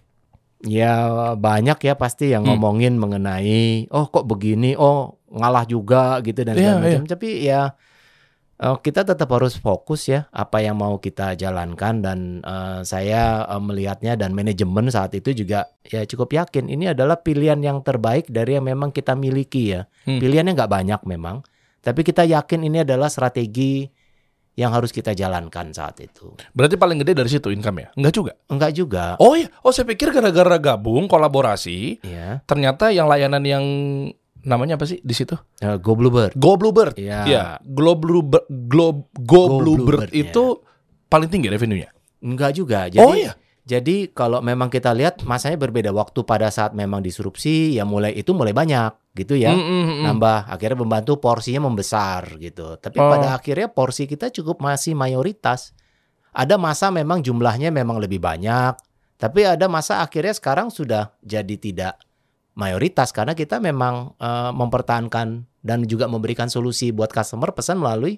Ya 0.64 0.96
banyak 1.36 1.76
ya 1.84 1.94
pasti 1.94 2.32
yang 2.32 2.48
Hmm. 2.48 2.56
ngomongin 2.56 2.96
mengenai 2.96 3.92
oh 3.92 4.08
kok 4.08 4.24
begini, 4.24 4.80
oh 4.80 5.20
ngalah 5.28 5.68
juga 5.68 6.24
gitu 6.24 6.42
dan 6.42 6.56
Iya, 6.56 6.80
segala 6.80 6.80
macam. 6.82 7.04
Tapi 7.04 7.30
ya 7.44 7.62
eh, 8.56 8.76
kita 8.80 9.04
tetap 9.04 9.28
harus 9.28 9.60
fokus 9.60 10.08
ya 10.08 10.32
apa 10.32 10.64
yang 10.64 10.80
mau 10.80 10.96
kita 10.98 11.36
jalankan 11.36 12.00
dan 12.00 12.20
eh, 12.40 12.80
saya 12.88 13.44
eh, 13.44 13.60
melihatnya 13.60 14.16
dan 14.16 14.32
manajemen 14.32 14.88
saat 14.88 15.12
itu 15.12 15.36
juga 15.36 15.68
ya 15.84 16.08
cukup 16.08 16.32
yakin 16.32 16.72
ini 16.72 16.96
adalah 16.96 17.20
pilihan 17.20 17.60
yang 17.60 17.84
terbaik 17.84 18.32
dari 18.32 18.56
yang 18.56 18.64
memang 18.64 18.96
kita 18.96 19.20
miliki 19.20 19.76
ya. 19.76 19.84
Hmm. 20.08 20.24
Pilihannya 20.24 20.56
nggak 20.56 20.72
banyak 20.72 21.02
memang, 21.04 21.44
tapi 21.84 22.08
kita 22.08 22.24
yakin 22.24 22.64
ini 22.64 22.88
adalah 22.88 23.12
strategi 23.12 23.92
yang 24.54 24.70
harus 24.70 24.94
kita 24.94 25.18
jalankan 25.18 25.74
saat 25.74 25.98
itu. 25.98 26.38
Berarti 26.54 26.78
paling 26.78 27.02
gede 27.02 27.18
dari 27.18 27.30
situ 27.30 27.50
income 27.50 27.82
ya? 27.82 27.88
Enggak 27.98 28.14
juga. 28.14 28.34
Enggak 28.48 28.72
juga. 28.78 29.04
Oh 29.18 29.34
iya, 29.34 29.50
oh 29.66 29.74
saya 29.74 29.90
pikir 29.90 30.14
gara-gara 30.14 30.58
gabung 30.62 31.10
kolaborasi 31.10 32.06
Ya, 32.06 32.46
ternyata 32.46 32.94
yang 32.94 33.10
layanan 33.10 33.42
yang 33.42 33.66
namanya 34.44 34.76
apa 34.78 34.86
sih 34.86 35.00
di 35.02 35.16
situ? 35.16 35.34
eh, 35.58 35.78
Go 35.82 35.98
Bluebird. 35.98 36.36
Go 36.38 36.60
Bluebird. 36.60 36.94
Iya. 37.00 37.20
Ya, 37.26 37.44
Go 37.64 37.98
Bluebird, 37.98 38.46
Go, 38.70 39.10
Go, 39.26 39.42
Go 39.42 39.42
Bluebird 39.64 40.08
Bluebird, 40.08 40.12
itu 40.14 40.62
paling 41.08 41.32
tinggi 41.32 41.50
revenue-nya. 41.50 41.90
Enggak 42.22 42.52
juga. 42.54 42.86
Jadi 42.92 43.02
oh 43.02 43.16
iya. 43.18 43.34
Jadi 43.64 44.12
kalau 44.12 44.44
memang 44.44 44.68
kita 44.68 44.92
lihat 44.92 45.24
masanya 45.24 45.56
berbeda 45.56 45.96
waktu 45.96 46.28
pada 46.28 46.52
saat 46.52 46.76
memang 46.76 47.00
disrupsi 47.00 47.80
ya 47.80 47.88
mulai 47.88 48.12
itu 48.12 48.36
mulai 48.36 48.52
banyak 48.52 48.92
gitu 49.14 49.38
ya. 49.38 49.54
Mm, 49.54 49.62
mm, 49.62 49.84
mm. 49.86 50.02
Nambah 50.10 50.38
akhirnya 50.50 50.78
membantu 50.82 51.22
porsinya 51.22 51.70
membesar 51.70 52.38
gitu. 52.42 52.78
Tapi 52.82 52.98
Oh. 52.98 53.10
pada 53.14 53.38
akhirnya 53.38 53.70
porsi 53.70 54.10
kita 54.10 54.34
cukup 54.34 54.60
masih 54.60 54.98
mayoritas. 54.98 55.74
Ada 56.34 56.58
masa 56.58 56.90
memang 56.90 57.22
jumlahnya 57.22 57.70
memang 57.70 58.02
lebih 58.02 58.18
banyak, 58.18 58.74
tapi 59.22 59.46
ada 59.46 59.70
masa 59.70 60.02
akhirnya 60.02 60.34
sekarang 60.34 60.74
sudah 60.74 61.14
jadi 61.22 61.56
tidak 61.62 61.94
mayoritas 62.58 63.14
karena 63.14 63.38
kita 63.38 63.62
memang 63.62 64.18
eh, 64.18 64.52
mempertahankan 64.54 65.46
dan 65.62 65.80
juga 65.86 66.10
memberikan 66.10 66.50
solusi 66.50 66.90
buat 66.90 67.14
customer 67.14 67.54
pesan 67.54 67.78
melalui 67.78 68.18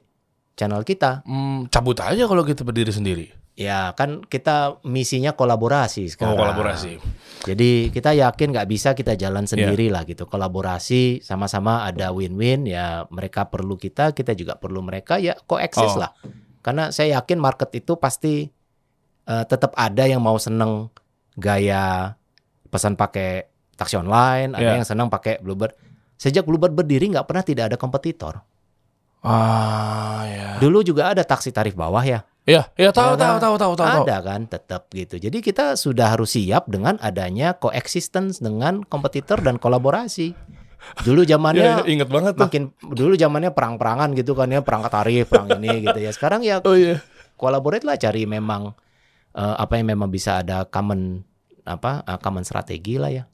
channel 0.55 0.81
kita. 0.81 1.21
Hmm, 1.23 1.67
cabut 1.67 1.99
aja 1.99 2.25
kalau 2.25 2.41
kita 2.41 2.63
berdiri 2.63 2.89
sendiri. 2.89 3.27
Ya 3.55 3.95
kan 3.95 4.19
kita 4.19 4.83
misinya 4.83 5.31
kolaborasi 5.31 6.03
Oh, 6.03 6.11
sekarang. 6.11 6.35
kolaborasi. 6.35 6.99
Jadi 7.47 7.87
kita 7.87 8.11
yakin 8.11 8.51
nggak 8.51 8.67
bisa 8.67 8.91
kita 8.91 9.15
jalan 9.15 9.47
sendiri 9.47 9.87
lah 9.87 10.03
gitu. 10.03 10.27
Kolaborasi 10.27 11.23
sama-sama 11.23 11.83
ada 11.83 12.11
win-win 12.11 12.67
ya. 12.67 13.07
Mereka 13.07 13.47
perlu 13.47 13.79
kita, 13.79 14.11
kita 14.11 14.35
juga 14.35 14.59
perlu 14.59 14.83
mereka 14.83 15.15
ya 15.15 15.39
koeksis 15.39 15.95
Oh. 15.95 16.03
lah. 16.03 16.11
Karena 16.59 16.91
saya 16.91 17.19
yakin 17.19 17.39
market 17.39 17.71
itu 17.71 17.95
pasti 17.95 18.51
eh, 19.25 19.45
tetap 19.45 19.71
ada 19.73 20.03
yang 20.03 20.19
mau 20.19 20.37
seneng 20.37 20.91
gaya 21.33 22.13
pesan 22.67 22.93
pakai 22.93 23.47
taksi 23.73 23.97
online, 23.97 24.53
ada 24.53 24.61
Iya. 24.61 24.75
yang 24.77 24.85
senang 24.85 25.07
pakai 25.09 25.39
Bluebird. 25.39 25.73
Sejak 26.15 26.43
Bluebird 26.43 26.71
berdiri 26.71 27.09
nggak 27.09 27.25
pernah 27.25 27.41
tidak 27.41 27.71
ada 27.71 27.77
kompetitor. 27.77 28.39
Ah, 29.25 30.21
ya. 30.25 30.47
Dulu 30.57 30.79
juga 30.81 31.09
ada 31.09 31.25
taksi 31.25 31.49
tarif 31.49 31.73
bawah 31.73 32.01
ya. 32.01 32.21
Iya, 32.45 32.69
iya 32.77 32.93
tahu 32.93 33.17
Ya 33.17 33.17
tahu 33.17 33.35
kan? 33.35 33.41
tahu 33.41 33.55
tahu 33.57 33.73
tahu. 33.73 33.87
tahu. 33.89 34.03
ada 34.05 34.17
kan 34.21 34.41
tetap 34.45 34.85
gitu. 34.93 35.17
Jadi 35.17 35.41
kita 35.41 35.73
sudah 35.73 36.13
harus 36.13 36.37
siap 36.37 36.69
dengan 36.69 37.01
adanya 37.01 37.57
coexistence 37.57 38.37
dengan 38.37 38.85
kompetitor 38.85 39.41
dan 39.41 39.57
kolaborasi. 39.57 40.37
Dulu 41.01 41.25
Iya, 41.25 41.35
zamannya 41.35 41.81
iya, 41.81 41.85
inget 41.89 42.05
banget 42.05 42.37
tuh. 42.37 42.45
makin 42.45 42.63
dulu 42.85 43.17
zamannya 43.17 43.49
perang-perangan 43.49 44.13
gitu 44.13 44.37
kan 44.37 44.53
ya, 44.53 44.61
perangkat 44.61 44.93
tarif, 44.93 45.25
perang 45.25 45.49
ini 45.57 45.81
gitu 45.81 45.97
ya. 45.97 46.13
Sekarang 46.13 46.45
ya 46.45 46.61
Oh 46.61 46.77
iya. 46.77 47.01
collaborate 47.33 47.81
lah 47.81 47.97
cari 47.97 48.29
memang 48.29 48.77
eh, 49.33 49.55
apa 49.57 49.81
yang 49.81 49.97
memang 49.97 50.13
bisa 50.13 50.45
ada 50.45 50.69
common 50.69 51.25
apa 51.65 52.05
eh, 52.05 52.19
common 52.21 52.45
strategi 52.45 53.01
lah 53.01 53.09
ya. 53.09 53.25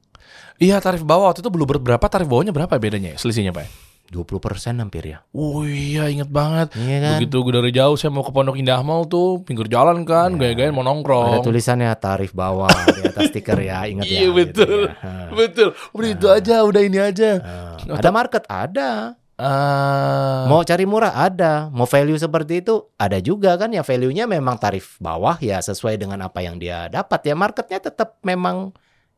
Iya, 0.55 0.79
tarif 0.79 1.03
bawah 1.03 1.27
waktu 1.27 1.43
itu 1.43 1.51
Bluebird 1.51 1.83
berapa, 1.83 2.07
tarif 2.07 2.31
bawahnya 2.31 2.55
berapa 2.55 2.71
bedanya 2.79 3.11
ya? 3.11 3.17
Selisihnya, 3.19 3.51
Pak? 3.51 3.90
20% 4.11 4.43
hampir 4.77 5.07
ya. 5.07 5.23
Oh 5.31 5.63
iya, 5.63 6.11
inget 6.11 6.27
banget. 6.27 6.75
Iya 6.75 6.97
kan? 6.99 7.11
Begitu 7.17 7.37
gue 7.39 7.53
dari 7.55 7.71
jauh 7.71 7.95
saya 7.95 8.11
mau 8.11 8.21
ke 8.21 8.29
Pondok 8.29 8.59
Indah 8.59 8.83
Mall 8.83 9.07
tuh, 9.07 9.39
pinggir 9.41 9.65
jalan 9.65 10.03
kan, 10.03 10.35
gaya-gaya 10.35 10.67
mau 10.69 10.83
Ada 10.83 10.91
nongkrong. 10.91 11.41
tulisannya 11.41 11.87
tarif 11.95 12.35
bawah 12.35 12.67
di 12.91 13.07
atas 13.07 13.31
stiker 13.31 13.55
ya, 13.57 13.85
ingat 13.91 14.03
ya. 14.03 14.11
Iya 14.11 14.27
gitu 14.27 14.35
betul, 14.35 14.79
ya. 14.83 14.93
Hah. 14.99 15.27
betul. 15.39 15.69
Udah 15.95 16.09
itu 16.11 16.27
aja, 16.27 16.55
udah 16.61 16.81
ini 16.83 16.99
aja. 16.99 17.29
Eh, 17.39 17.95
ada 17.95 18.09
market 18.11 18.43
ada. 18.45 19.15
Ah, 19.41 20.45
Mau 20.45 20.61
cari 20.61 20.85
murah 20.85 21.17
ada, 21.17 21.65
mau 21.73 21.89
value 21.89 22.13
seperti 22.13 22.61
itu 22.61 22.93
ada 22.93 23.17
juga 23.17 23.57
kan 23.57 23.73
ya 23.73 23.81
value-nya 23.81 24.29
memang 24.29 24.53
tarif 24.55 25.01
bawah 25.01 25.33
ya 25.41 25.57
sesuai 25.57 25.97
dengan 25.97 26.21
apa 26.21 26.45
yang 26.45 26.61
dia 26.61 26.85
dapat 26.85 27.25
ya 27.25 27.33
marketnya 27.33 27.81
tetap 27.81 28.21
memang 28.21 28.69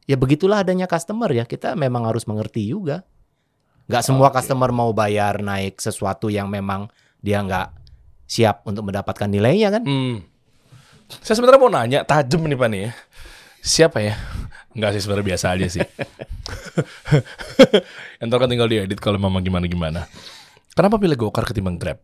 ya 0.08 0.16
begitulah 0.16 0.64
adanya 0.64 0.88
customer 0.88 1.28
ya 1.28 1.44
kita 1.44 1.76
memang 1.76 2.08
harus 2.08 2.24
mengerti 2.24 2.72
juga. 2.72 3.04
Nggak 3.88 4.04
semua 4.04 4.32
Oke. 4.32 4.40
customer 4.40 4.72
mau 4.72 4.92
bayar 4.96 5.44
naik 5.44 5.80
sesuatu 5.80 6.32
yang 6.32 6.48
memang 6.48 6.88
dia 7.20 7.44
nggak 7.44 7.68
siap 8.24 8.64
untuk 8.64 8.88
mendapatkan 8.88 9.28
nilainya 9.28 9.70
kan? 9.70 9.84
Hmm. 9.84 10.16
Saya 11.22 11.36
sebenarnya 11.38 11.62
mau 11.62 11.70
nanya, 11.72 12.00
tajam 12.08 12.42
nih 12.48 12.58
Pak 12.58 12.70
nih 12.72 12.82
ya. 12.88 12.92
Siapa 13.64 13.98
ya? 14.04 14.16
Enggak 14.74 14.98
sih 14.98 15.02
sebenarnya 15.06 15.28
biasa 15.36 15.46
aja 15.54 15.68
sih. 15.70 15.86
Entar 18.24 18.38
kan 18.42 18.50
tinggal 18.50 18.68
diedit 18.68 18.98
kalau 18.98 19.22
memang 19.22 19.44
gimana-gimana. 19.46 20.10
Kenapa 20.74 20.98
pilih 20.98 21.16
Gokar 21.16 21.46
ketimbang 21.46 21.78
Grab? 21.78 22.02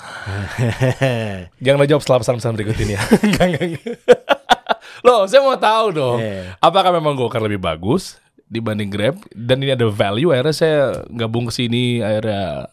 Jangan 1.64 1.84
jawab 1.84 2.02
setelah 2.02 2.20
pesan-pesan 2.24 2.52
berikut 2.56 2.76
ini 2.80 2.96
ya. 2.96 3.02
Enggak, 3.26 3.46
enggak. 3.52 3.82
Loh, 5.04 5.28
saya 5.28 5.44
mau 5.44 5.56
tahu 5.60 5.86
dong. 5.92 6.18
Eh, 6.20 6.48
Apakah 6.58 6.90
memang 6.96 7.12
Gokar 7.12 7.44
lebih 7.44 7.60
bagus 7.60 8.16
dibanding 8.50 8.90
Grab? 8.90 9.16
Dan 9.30 9.62
ini 9.62 9.72
ada 9.72 9.86
value, 9.86 10.34
akhirnya 10.34 10.54
saya 10.54 10.78
gabung 11.14 11.46
ke 11.48 11.52
sini, 11.54 12.02
akhirnya... 12.02 12.66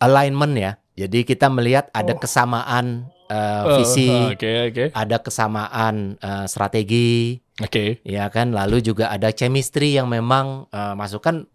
alignment 0.00 0.56
ya. 0.56 0.72
Jadi 0.96 1.28
kita 1.28 1.52
melihat 1.52 1.88
ada 1.92 2.16
Oh. 2.16 2.20
kesamaan 2.20 3.08
Oh, 3.30 3.78
visi, 3.78 4.10
Oke, 4.10 4.74
oke. 4.74 4.84
ada 4.90 5.22
kesamaan 5.22 6.18
eh, 6.18 6.46
strategi, 6.50 7.38
Oke. 7.62 8.02
ya 8.02 8.26
kan 8.26 8.50
lalu 8.50 8.82
juga 8.82 9.06
ada 9.06 9.30
chemistry 9.30 9.94
yang 9.94 10.10
memang 10.10 10.66
eh, 10.74 10.94
masukkan 10.98 11.46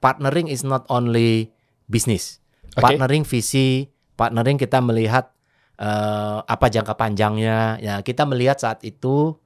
partnering 0.00 0.48
is 0.48 0.64
not 0.64 0.88
only 0.88 1.52
business 1.84 2.40
Oke. 2.80 2.96
partnering 2.96 3.28
visi 3.28 3.92
partnering 4.16 4.56
kita 4.56 4.80
melihat 4.80 5.36
eh, 5.76 6.38
apa 6.48 6.72
jangka 6.72 6.96
panjangnya 6.96 7.76
ya 7.84 8.00
kita 8.00 8.24
melihat 8.24 8.56
saat 8.56 8.80
itu 8.80 9.36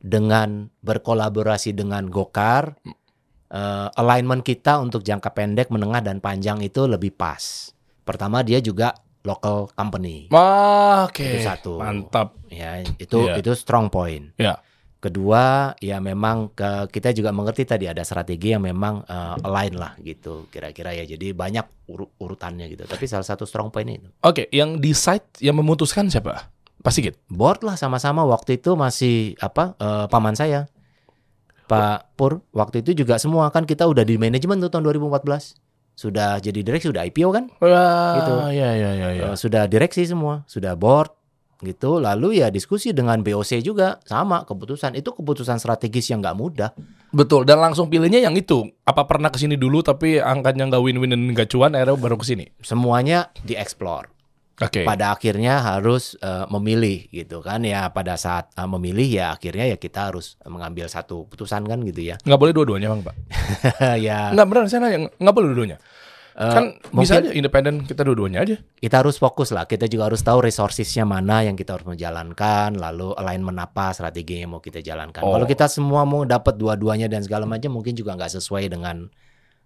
dengan 0.00 0.72
berkolaborasi 0.80 1.72
dengan 1.72 2.08
Gokar 2.08 2.74
eh, 3.46 3.88
alignment 3.94 4.40
kita 4.40 4.78
untuk 4.78 5.00
jangka 5.00 5.30
pendek 5.30 5.68
menengah 5.68 6.00
dan 6.00 6.18
panjang 6.18 6.58
itu 6.58 6.84
lebih 6.84 7.12
pas 7.12 7.70
pertama 8.02 8.40
dia 8.40 8.58
juga 8.58 8.96
local 9.20 9.68
company 9.70 10.26
Wah, 10.28 11.04
oke. 11.04 11.20
Itu 11.20 11.38
satu. 11.40 11.72
Mantap. 11.76 12.40
ya 12.48 12.80
itu 12.80 13.18
Iya. 13.22 13.38
itu 13.38 13.52
strong 13.52 13.86
point 13.86 14.32
Ya. 14.34 14.56
Kedua, 15.00 15.72
ya 15.80 15.96
memang 15.96 16.52
ke, 16.52 16.92
kita 16.92 17.16
juga 17.16 17.32
mengerti 17.32 17.64
tadi 17.64 17.88
ada 17.88 18.00
strategi 18.00 18.52
yang 18.52 18.60
memang 18.60 19.00
eh, 19.02 19.36
align 19.40 19.74
lah 19.74 19.96
gitu 19.98 20.44
kira-kira 20.48 20.92
ya. 20.92 21.08
Jadi 21.08 21.32
banyak 21.32 21.88
uru- 21.88 22.12
urutannya 22.16 22.68
gitu. 22.68 22.84
Tapi 22.84 23.08
salah 23.08 23.24
satu 23.24 23.48
strong 23.48 23.68
point 23.68 23.88
itu. 23.88 24.12
Oke, 24.20 24.52
yang 24.52 24.76
decide, 24.76 25.24
yang 25.40 25.56
memutuskan 25.56 26.12
siapa? 26.12 26.52
Pak 26.80 26.92
Sigit. 26.92 27.14
Board 27.28 27.60
lah 27.62 27.76
sama-sama 27.76 28.24
waktu 28.24 28.56
itu 28.56 28.72
masih 28.74 29.36
apa 29.38 29.76
eh, 29.76 30.06
paman 30.08 30.34
saya. 30.34 30.66
Pak 31.70 32.18
Pur 32.18 32.42
waktu 32.50 32.82
itu 32.82 32.98
juga 32.98 33.14
semua 33.22 33.46
kan 33.54 33.62
kita 33.62 33.86
udah 33.86 34.02
di 34.02 34.18
manajemen 34.18 34.58
tuh 34.58 34.70
tahun 34.74 34.90
2014. 34.90 35.54
Sudah 35.94 36.40
jadi 36.40 36.64
direksi, 36.64 36.88
sudah 36.88 37.04
IPO 37.04 37.28
kan? 37.30 37.44
Wah, 37.60 38.16
Gitu. 38.16 38.32
ya, 38.56 38.70
ya, 38.72 38.90
ya, 38.96 39.08
ya. 39.12 39.24
Eh, 39.30 39.36
sudah 39.36 39.68
direksi 39.68 40.08
semua, 40.08 40.48
sudah 40.48 40.72
board 40.74 41.12
gitu. 41.60 42.00
Lalu 42.00 42.40
ya 42.40 42.48
diskusi 42.48 42.96
dengan 42.96 43.20
BOC 43.20 43.60
juga 43.60 44.00
sama 44.08 44.48
keputusan. 44.48 44.96
Itu 44.96 45.12
keputusan 45.12 45.60
strategis 45.60 46.08
yang 46.08 46.24
nggak 46.24 46.36
mudah. 46.40 46.72
Betul, 47.12 47.44
dan 47.44 47.60
langsung 47.60 47.92
pilihnya 47.92 48.24
yang 48.24 48.32
itu. 48.32 48.64
Apa 48.88 49.04
pernah 49.04 49.28
ke 49.28 49.36
sini 49.36 49.60
dulu 49.60 49.84
tapi 49.84 50.16
angkanya 50.16 50.72
nggak 50.72 50.82
win-win 50.82 51.12
dan 51.12 51.20
nggak 51.36 51.52
cuan, 51.52 51.76
akhirnya 51.76 52.00
baru 52.00 52.16
ke 52.16 52.26
sini. 52.26 52.48
Semuanya 52.64 53.28
dieksplor. 53.44 54.08
Oke. 54.62 54.84
pada 54.84 55.10
akhirnya 55.10 55.58
harus 55.58 56.14
eh, 56.16 56.44
memilih 56.48 57.08
gitu 57.08 57.40
kan 57.40 57.60
ya 57.60 57.88
pada 57.88 58.14
saat 58.14 58.52
eh, 58.52 58.68
memilih 58.68 59.08
ya 59.10 59.26
akhirnya 59.32 59.64
ya 59.66 59.76
kita 59.76 60.08
harus 60.08 60.36
mengambil 60.42 60.84
satu 60.84 61.24
putusan 61.24 61.64
kan 61.64 61.80
gitu 61.82 62.04
ya 62.04 62.20
Nggak 62.20 62.36
boleh 62.38 62.52
dua-duanya, 62.52 62.88
Bang, 62.88 63.00
Pak. 63.02 63.14
ya 64.06 64.28
Nggak 64.30 64.46
benar, 64.46 64.62
saya 64.66 64.80
nanya, 64.82 64.98
nggak 65.10 65.34
boleh 65.34 65.48
dua-duanya. 65.50 65.78
eh, 66.30 66.52
kan 66.52 66.64
bisa 66.94 67.18
aja 67.18 67.32
independen 67.32 67.82
kita 67.82 68.00
dua-duanya 68.00 68.40
aja. 68.40 68.56
kita 68.76 68.96
harus 68.96 69.16
fokus 69.16 69.50
lah 69.50 69.64
kita 69.64 69.84
juga 69.84 70.06
harus 70.06 70.20
tahu 70.20 70.40
resourcesnya 70.40 71.02
mana 71.04 71.42
yang 71.42 71.52
kita 71.52 71.74
harus 71.74 71.84
menjalankan 71.86 72.76
lalu 72.76 73.12
alignment 73.14 73.58
apa 73.58 73.90
strategi 73.90 74.38
yang 74.38 74.52
mau 74.52 74.60
kita 74.60 74.78
jalankan 74.78 75.20
Oh. 75.20 75.34
kalau 75.34 75.44
kita 75.44 75.66
semua 75.66 76.04
mau 76.04 76.22
dapat 76.22 76.54
dua-duanya 76.54 77.08
dan 77.08 77.20
segala 77.20 77.44
macam 77.44 77.72
mungkin 77.72 77.92
juga 77.92 78.14
nggak 78.14 78.32
sesuai 78.32 78.68
dengan 78.68 79.10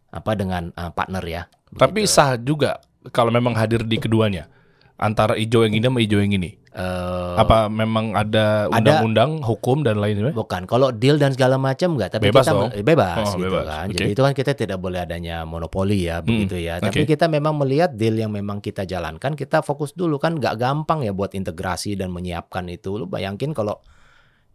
apa 0.08 0.32
dengan 0.32 0.70
eh, 0.70 0.90
partner 0.90 1.22
ya 1.22 1.42
Tapi 1.68 2.00
Begitu. 2.00 2.10
sah 2.10 2.34
juga 2.34 2.78
kalau 3.08 3.28
memang 3.28 3.52
hadir 3.52 3.82
di 3.82 3.98
keduanya. 3.98 4.46
Antara 4.94 5.34
hijau 5.34 5.66
yang 5.66 5.74
ini 5.74 5.84
sama 5.84 5.98
hijau 5.98 6.22
yang 6.22 6.34
ini. 6.34 6.54
Eh, 6.74 7.34
Apa 7.38 7.70
memang 7.70 8.18
ada 8.18 8.66
ada. 8.66 8.74
undang-undang, 8.74 9.42
hukum 9.46 9.86
dan 9.86 9.98
lain-lain? 9.98 10.34
Bukan, 10.34 10.66
kalau 10.66 10.90
deal 10.90 11.18
dan 11.18 11.30
segala 11.30 11.54
macam 11.54 11.94
enggak, 11.94 12.18
tapi 12.18 12.30
Bebas 12.30 12.46
kita 12.46 12.54
dong. 12.54 12.70
bebas 12.82 13.26
Oh, 13.30 13.38
gitu 13.38 13.46
bebas. 13.46 13.66
kan. 13.66 13.86
Oke. 13.86 13.94
Jadi 13.94 14.10
itu 14.10 14.22
kan 14.26 14.34
kita 14.34 14.52
tidak 14.58 14.78
boleh 14.82 14.98
adanya 15.02 15.46
monopoli 15.46 16.06
ya, 16.06 16.18
begitu 16.18 16.58
ya. 16.58 16.78
Tapi 16.78 17.06
kita 17.06 17.30
memang 17.30 17.54
melihat 17.54 17.94
deal 17.94 18.18
yang 18.18 18.34
memang 18.34 18.58
kita 18.58 18.82
jalankan, 18.82 19.34
kita 19.34 19.62
fokus 19.62 19.94
dulu 19.94 20.18
kan 20.18 20.34
nggak 20.34 20.58
gampang 20.58 21.06
ya 21.06 21.14
buat 21.14 21.34
integrasi 21.34 21.94
dan 21.94 22.10
menyiapkan 22.10 22.66
itu. 22.66 22.98
Lu 22.98 23.06
bayangin 23.06 23.54
kalau 23.54 23.78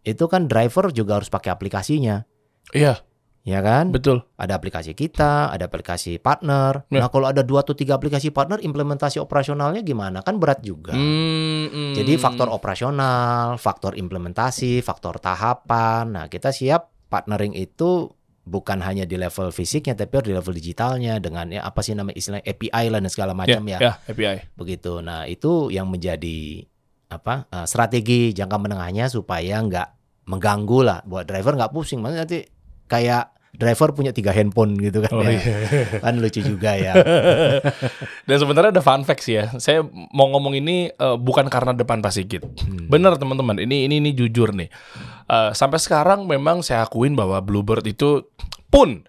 itu 0.00 0.24
kan 0.28 0.44
driver 0.44 0.92
juga 0.92 1.20
harus 1.20 1.28
pakai 1.28 1.52
aplikasinya, 1.52 2.24
Iya, 2.70 3.00
ya 3.44 3.60
kan? 3.64 3.88
betul. 3.94 4.24
Ada 4.36 4.60
aplikasi 4.60 4.92
kita, 4.92 5.48
ada 5.50 5.66
aplikasi 5.66 6.20
partner. 6.20 6.84
Ya. 6.92 7.04
Nah, 7.04 7.08
kalau 7.08 7.28
ada 7.28 7.40
dua 7.40 7.64
atau 7.64 7.72
tiga 7.72 7.96
aplikasi 7.96 8.30
partner, 8.30 8.60
implementasi 8.60 9.20
operasionalnya 9.20 9.80
gimana? 9.80 10.20
Kan 10.20 10.36
berat 10.36 10.60
juga. 10.60 10.92
Hmm, 10.92 11.70
hmm. 11.72 11.92
Jadi 11.96 12.16
faktor 12.20 12.52
operasional, 12.52 13.56
faktor 13.56 13.96
implementasi, 13.96 14.84
faktor 14.84 15.18
tahapan. 15.18 16.12
Nah, 16.12 16.24
kita 16.28 16.52
siap 16.52 16.92
partnering 17.10 17.56
itu 17.58 18.12
bukan 18.50 18.80
hanya 18.82 19.04
di 19.04 19.20
level 19.20 19.52
fisiknya 19.52 19.94
tapi 19.94 20.26
di 20.26 20.32
level 20.32 20.50
digitalnya 20.56 21.20
dengan 21.22 21.52
ya 21.52 21.62
apa 21.62 21.84
sih 21.84 21.92
namanya 21.94 22.16
istilah 22.18 22.40
API 22.42 22.88
lah 22.88 22.98
dan 22.98 23.10
segala 23.12 23.32
macam 23.36 23.62
ya, 23.68 23.78
ya, 23.78 23.92
API. 24.08 24.56
begitu. 24.56 24.98
Nah, 25.04 25.28
itu 25.28 25.68
yang 25.70 25.86
menjadi 25.86 26.64
apa 27.10 27.46
eh, 27.50 27.66
strategi 27.66 28.30
jangka 28.30 28.56
menengahnya 28.58 29.10
supaya 29.10 29.58
nggak 29.60 29.88
mengganggu 30.30 30.80
lah 30.86 30.98
buat 31.06 31.26
driver 31.26 31.58
nggak 31.58 31.72
pusing. 31.74 31.98
Maksudnya 32.02 32.22
nanti 32.26 32.38
kayak 32.90 33.30
driver 33.50 33.92
punya 33.92 34.10
tiga 34.10 34.32
handphone 34.32 34.72
gitu 34.78 35.04
kan 35.04 35.12
Oh, 35.12 35.22
ya. 35.26 35.36
iya. 35.36 35.58
Kan 36.04 36.16
lucu 36.18 36.40
juga 36.40 36.74
ya. 36.80 36.96
Dan 38.28 38.36
sebenarnya 38.40 38.72
ada 38.72 38.82
fun 38.82 39.04
fact 39.04 39.20
sih 39.26 39.36
ya. 39.36 39.52
Saya 39.60 39.84
mau 40.14 40.30
ngomong 40.32 40.56
ini 40.56 40.88
eh, 40.88 41.16
bukan 41.20 41.50
karena 41.52 41.76
depan 41.76 42.00
Pak 42.00 42.12
Sigit. 42.14 42.40
Hmm. 42.40 42.88
Bener 42.88 43.14
teman-teman, 43.20 43.60
ini 43.60 43.84
ini 43.84 44.00
ini 44.00 44.10
jujur 44.16 44.54
nih. 44.56 44.70
Eh, 45.28 45.50
sampai 45.52 45.76
sekarang 45.76 46.24
memang 46.24 46.64
saya 46.64 46.86
akuin 46.88 47.12
bahwa 47.12 47.42
Bluebird 47.44 47.84
itu 47.84 48.32
pun 48.72 49.04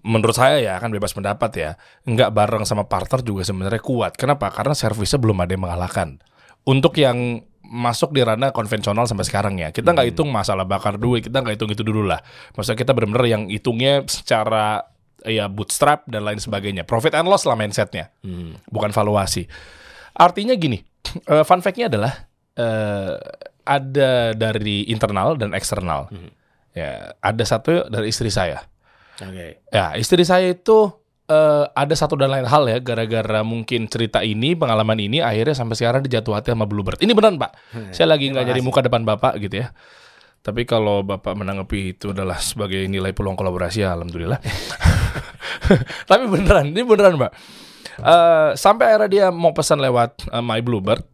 menurut 0.00 0.32
saya 0.32 0.56
ya 0.64 0.80
kan 0.80 0.88
bebas 0.88 1.12
pendapat 1.12 1.50
ya, 1.60 1.70
nggak 2.08 2.32
bareng 2.32 2.64
sama 2.64 2.88
partner 2.88 3.20
juga 3.20 3.44
sebenarnya 3.44 3.84
kuat. 3.84 4.16
Kenapa? 4.16 4.48
Karena 4.48 4.72
servisnya 4.72 5.20
belum 5.20 5.44
ada 5.44 5.52
yang 5.52 5.66
mengalahkan. 5.68 6.24
Untuk 6.64 6.96
yang 6.96 7.44
masuk 7.70 8.10
di 8.10 8.20
ranah 8.26 8.50
konvensional 8.50 9.06
sampai 9.06 9.22
sekarang 9.22 9.54
ya, 9.62 9.70
kita 9.70 9.94
nggak 9.94 10.10
hitung 10.10 10.28
masalah 10.34 10.66
bakar 10.66 10.98
duit, 10.98 11.22
kita 11.30 11.38
nggak 11.38 11.54
hitung 11.54 11.70
itu 11.70 11.86
dulu 11.86 12.02
lah. 12.02 12.18
Maksudnya 12.58 12.78
kita 12.82 12.90
benar-benar 12.90 13.26
yang 13.30 13.42
hitungnya 13.46 14.02
secara 14.10 14.82
ya 15.22 15.46
bootstrap 15.46 16.02
dan 16.10 16.26
lain 16.26 16.42
sebagainya. 16.42 16.82
Profit 16.82 17.14
and 17.14 17.30
loss 17.30 17.46
lah 17.46 17.54
mindsetnya 17.54 18.10
Hmm. 18.26 18.58
bukan 18.68 18.90
valuasi. 18.90 19.46
Artinya 20.18 20.58
gini, 20.58 20.82
eh, 21.32 21.44
fun 21.46 21.62
fact-nya 21.62 21.86
adalah 21.86 22.12
eh, 22.58 23.14
ada 23.64 24.34
dari 24.34 24.90
internal 24.90 25.38
dan 25.38 25.54
eksternal. 25.54 26.10
Mhm. 26.10 26.30
Ya, 26.74 27.14
ada 27.22 27.44
satu 27.46 27.86
dari 27.86 28.10
istri 28.10 28.30
saya. 28.30 28.66
Oke. 29.22 29.62
Ya, 29.70 29.94
istri 29.94 30.26
saya 30.26 30.50
itu 30.50 30.90
eh, 31.30 31.64
ada 31.70 31.94
satu 31.94 32.18
dan 32.18 32.34
lain 32.34 32.44
hal 32.44 32.66
ya, 32.66 32.82
gara-gara 32.82 33.46
mungkin 33.46 33.86
cerita 33.86 34.26
ini, 34.26 34.58
pengalaman 34.58 34.98
ini, 34.98 35.22
akhirnya 35.22 35.54
sampai 35.54 35.78
sekarang 35.78 36.02
dijatuh 36.02 36.34
hati 36.34 36.50
sama 36.50 36.66
Bluebird. 36.66 36.98
Ini 36.98 37.14
beneran 37.14 37.38
Pak. 37.38 37.52
Saya 37.94 38.10
lagi 38.10 38.26
nggak 38.34 38.50
jadi 38.50 38.60
muka 38.60 38.82
depan 38.82 39.06
Bapak 39.06 39.38
gitu 39.38 39.62
ya. 39.62 39.70
Tapi 40.40 40.64
kalau 40.64 41.04
Bapak 41.04 41.36
menanggapi 41.36 41.94
itu 41.94 42.16
adalah 42.16 42.40
sebagai 42.40 42.80
nilai 42.90 43.12
peluang 43.14 43.36
kolaborasi, 43.36 43.84
ya 43.84 43.92
alhamdulillah. 43.94 44.40
Tapi 46.10 46.24
beneran, 46.26 46.72
ini 46.72 46.82
beneran 46.82 47.14
Mbak. 47.20 47.32
Eh, 48.00 48.50
sampai 48.56 48.84
akhirnya 48.88 49.10
dia 49.12 49.26
mau 49.28 49.52
pesan 49.52 49.78
lewat 49.84 50.32
eh, 50.32 50.40
My 50.40 50.64
Bluebird 50.64 51.04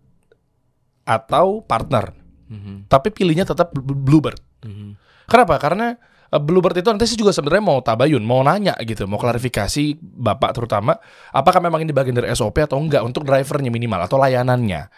atau 1.02 1.62
partner. 1.62 2.14
Mhm. 2.46 2.86
Tapi 2.86 3.10
pilihnya 3.10 3.42
tetap 3.42 3.74
Bl- 3.74 3.98
Bluebird. 3.98 4.38
Mhm. 4.62 4.94
Kenapa? 5.26 5.58
Karena 5.58 5.98
Bluebird 6.30 6.74
itu 6.78 6.88
nanti 6.90 7.06
sih 7.06 7.18
juga 7.18 7.30
sebenarnya 7.30 7.64
mau 7.64 7.78
tabayun, 7.78 8.22
mau 8.22 8.42
nanya 8.42 8.74
gitu, 8.82 9.06
mau 9.06 9.18
klarifikasi 9.18 9.98
Bapak 10.02 10.58
terutama 10.58 10.98
apakah 11.30 11.62
memang 11.62 11.86
ini 11.86 11.94
bagian 11.94 12.18
dari 12.18 12.30
SOP 12.34 12.58
atau 12.58 12.82
enggak 12.82 13.06
untuk 13.06 13.22
drivernya 13.22 13.70
minimal 13.70 14.06
atau 14.06 14.18
layanannya. 14.18 14.90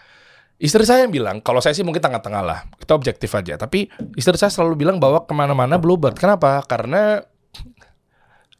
Istri 0.58 0.82
saya 0.82 1.06
yang 1.06 1.14
bilang, 1.14 1.38
kalau 1.38 1.62
saya 1.62 1.70
sih 1.70 1.86
mungkin 1.86 2.02
tengah-tengah 2.02 2.42
lah, 2.42 2.66
kita 2.82 2.90
objektif 2.98 3.30
aja. 3.30 3.54
Tapi 3.54 3.86
istri 4.18 4.34
saya 4.34 4.50
selalu 4.50 4.74
bilang 4.74 4.98
bahwa 4.98 5.22
ke 5.22 5.30
mana-mana 5.30 5.78
Bluebird. 5.78 6.18
Kenapa? 6.18 6.66
Karena 6.66 7.22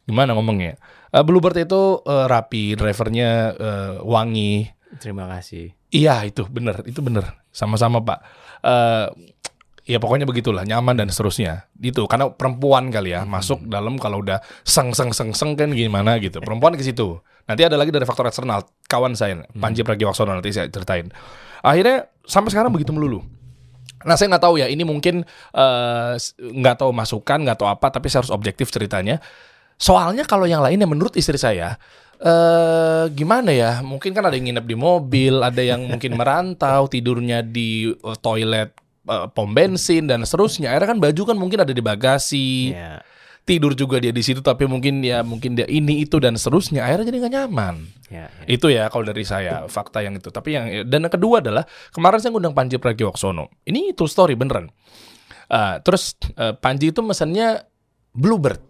gimana 0.07 0.31
ngomongnya? 0.31 0.79
Eh, 1.11 1.23
Bluebird 1.27 1.59
itu 1.59 1.99
eh, 2.07 2.25
rapi, 2.31 2.79
drivernya 2.79 3.29
eh, 3.59 3.93
wangi, 3.99 4.79
Terima 4.97 5.29
kasih. 5.29 5.69
Iya 5.93 6.25
itu 6.25 6.49
bener, 6.49 6.81
itu 6.89 6.97
bener, 7.05 7.37
sama-sama 7.53 8.01
pak. 8.01 8.19
Eh 8.65 9.05
ya 9.89 9.97
pokoknya 9.97 10.29
begitulah, 10.29 10.61
nyaman 10.69 11.01
dan 11.01 11.09
seterusnya. 11.09 11.65
Itu 11.81 12.05
karena 12.05 12.29
perempuan 12.29 12.93
kali 12.93 13.17
ya 13.17 13.25
masuk 13.25 13.65
dalam 13.65 13.97
kalau 13.97 14.21
udah 14.21 14.37
seng 14.61 14.93
seng 14.93 15.09
seng 15.09 15.33
seng 15.33 15.57
kan 15.57 15.73
gimana 15.73 16.21
gitu. 16.21 16.37
Perempuan 16.45 16.77
ke 16.77 16.85
situ. 16.85 17.17
Nanti 17.49 17.65
ada 17.65 17.73
lagi 17.73 17.89
dari 17.89 18.05
faktor 18.05 18.29
eksternal. 18.29 18.69
Kawan 18.85 19.17
saya 19.17 19.41
Panji 19.49 19.81
Pragiwaksono 19.81 20.37
nanti 20.37 20.53
saya 20.53 20.69
ceritain. 20.69 21.09
Akhirnya 21.65 22.05
sampai 22.21 22.53
sekarang 22.53 22.69
begitu 22.69 22.93
melulu. 22.93 23.25
Nah 24.05 24.13
saya 24.13 24.29
nggak 24.29 24.45
tahu 24.45 24.61
ya 24.61 24.69
ini 24.69 24.85
mungkin 24.85 25.25
eh, 25.57 26.13
nggak 26.37 26.75
tahu 26.85 26.93
masukan 26.93 27.41
nggak 27.41 27.57
tahu 27.57 27.67
apa 27.73 27.89
tapi 27.89 28.13
saya 28.13 28.21
harus 28.21 28.29
objektif 28.29 28.69
ceritanya. 28.69 29.17
Soalnya 29.81 30.21
kalau 30.29 30.45
yang 30.45 30.61
lainnya 30.61 30.85
menurut 30.85 31.17
istri 31.17 31.41
saya 31.41 31.81
eh 32.19 33.05
gimana 33.15 33.49
ya? 33.55 33.79
Mungkin 33.79 34.11
kan 34.11 34.27
ada 34.27 34.35
yang 34.35 34.51
nginep 34.51 34.65
di 34.67 34.75
mobil, 34.75 35.39
ada 35.39 35.63
yang 35.63 35.87
mungkin 35.87 36.19
merantau, 36.19 36.91
tidurnya 36.91 37.41
di 37.41 37.89
eh, 37.89 38.17
toilet 38.19 38.75
eh, 39.09 39.27
pom 39.33 39.49
bensin 39.51 40.05
dan 40.05 40.21
seterusnya. 40.21 40.69
Akhirnya 40.69 40.93
kan 40.93 40.99
baju 41.01 41.21
kan 41.25 41.37
mungkin 41.41 41.59
ada 41.65 41.73
di 41.73 41.81
bagasi, 41.81 42.71
Ya. 42.77 43.01
tidur 43.43 43.73
juga 43.73 43.97
dia 43.97 44.13
di 44.13 44.21
situ 44.21 44.45
tapi 44.45 44.69
mungkin 44.69 45.01
ya 45.01 45.25
mungkin 45.25 45.57
dia 45.57 45.65
ini 45.65 46.05
itu 46.05 46.21
dan 46.21 46.37
seterusnya. 46.37 46.85
Akhirnya 46.85 47.09
jadi 47.09 47.17
nggak 47.25 47.33
nyaman. 47.33 47.75
Ya, 48.13 48.29
ya. 48.29 48.45
Itu 48.45 48.69
ya 48.69 48.93
kalau 48.93 49.09
dari 49.09 49.25
saya 49.25 49.65
fakta 49.65 50.05
yang 50.05 50.13
itu. 50.13 50.29
Tapi 50.29 50.49
yang 50.53 50.65
dan 50.85 51.09
yang 51.09 51.13
kedua 51.13 51.41
adalah 51.41 51.65
kemarin 51.89 52.21
saya 52.21 52.29
ngundang 52.29 52.53
Panji 52.53 52.77
Pragiwaksono. 52.77 53.49
Ini 53.65 53.97
true 53.97 54.05
story 54.09 54.37
beneran. 54.37 54.69
Eh, 55.49 55.75
terus 55.81 56.13
eh, 56.37 56.53
Panji 56.53 56.93
itu 56.93 57.01
mesennya 57.01 57.65
Bluebird. 58.13 58.68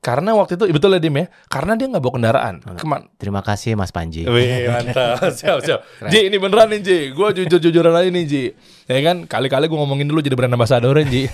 Karena 0.00 0.32
waktu 0.32 0.56
itu 0.56 0.64
betul 0.72 0.96
ya 0.96 1.00
Dim 1.00 1.12
ya. 1.12 1.28
Karena 1.52 1.76
dia 1.76 1.84
nggak 1.84 2.00
bawa 2.00 2.12
kendaraan. 2.16 2.54
Keman 2.80 3.12
Terima 3.20 3.44
kasih 3.44 3.76
Mas 3.76 3.92
Panji. 3.92 4.24
Wih 4.24 4.64
mantap. 4.72 5.20
Siap 5.38 5.60
siap. 5.60 5.80
Ji 6.08 6.24
ini 6.24 6.40
beneran 6.40 6.72
nih 6.72 6.80
Ji. 6.80 6.98
Gue 7.12 7.28
jujur-jujuran 7.36 7.92
aja 7.92 8.08
nih 8.08 8.24
Ji. 8.24 8.44
Ya 8.88 9.00
kan? 9.04 9.28
Kali-kali 9.28 9.68
gue 9.68 9.76
ngomongin 9.76 10.08
dulu 10.08 10.24
jadi 10.24 10.32
brand 10.32 10.56
ambassador 10.56 10.96
Ji. 11.04 11.28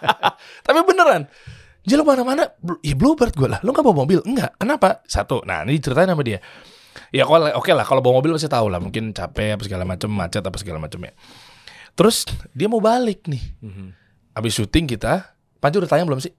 Tapi 0.66 0.78
beneran. 0.86 1.26
Ji 1.82 1.98
lo 1.98 2.06
mana-mana? 2.06 2.54
Ya 2.86 2.94
Bluebird 2.94 3.34
gue 3.34 3.50
lah. 3.50 3.58
Lo 3.66 3.74
gak 3.74 3.82
bawa 3.82 4.06
mobil? 4.06 4.22
Enggak 4.22 4.54
Kenapa? 4.62 5.02
Satu. 5.10 5.42
Nah 5.42 5.66
ini 5.66 5.82
ceritain 5.82 6.06
sama 6.06 6.22
dia. 6.22 6.38
Ya 7.10 7.26
kalau 7.26 7.50
oke 7.58 7.74
lah. 7.74 7.82
Kalau 7.82 7.98
bawa 7.98 8.22
mobil 8.22 8.38
pasti 8.38 8.46
tahu 8.46 8.70
lah. 8.70 8.78
Mungkin 8.78 9.10
capek 9.10 9.58
apa 9.58 9.62
segala 9.66 9.82
macam 9.82 10.14
macet 10.14 10.46
apa 10.46 10.54
segala 10.62 10.78
macam 10.78 11.02
ya. 11.02 11.10
Terus 11.98 12.30
dia 12.54 12.70
mau 12.70 12.78
balik 12.78 13.26
nih. 13.26 13.42
Habis 14.38 14.54
syuting 14.54 14.86
kita, 14.86 15.34
Panji 15.58 15.82
udah 15.82 15.90
tayang 15.90 16.06
belum 16.06 16.22
sih? 16.22 16.30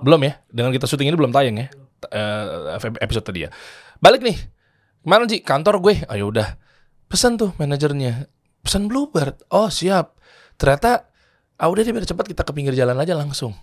Belum, 0.00 0.20
ya. 0.22 0.38
Dengan 0.48 0.70
kita 0.70 0.86
syuting 0.86 1.10
ini 1.10 1.18
belum 1.18 1.34
tayang 1.34 1.56
ya. 1.58 1.66
Eh, 1.98 2.78
episode 3.02 3.26
tadi 3.26 3.46
ya. 3.46 3.50
Balik 3.98 4.22
nih. 4.22 4.38
Ke 5.02 5.06
mana 5.06 5.26
sih? 5.26 5.42
Kantor 5.42 5.82
gue. 5.82 6.06
Ayo 6.06 6.30
udah. 6.30 6.54
Pesan 7.10 7.34
tuh 7.34 7.50
manajernya. 7.58 8.30
Pesan 8.62 8.86
Bluebird. 8.86 9.42
Oh 9.50 9.66
siap. 9.72 10.18
Ternyata 10.58 11.10
ah 11.58 11.66
udah 11.66 11.82
deh 11.82 11.90
biar 11.90 12.06
cepat 12.06 12.30
kita 12.30 12.46
ke 12.46 12.52
pinggir 12.54 12.74
jalan 12.78 12.94
aja 12.98 13.18
langsung. 13.18 13.56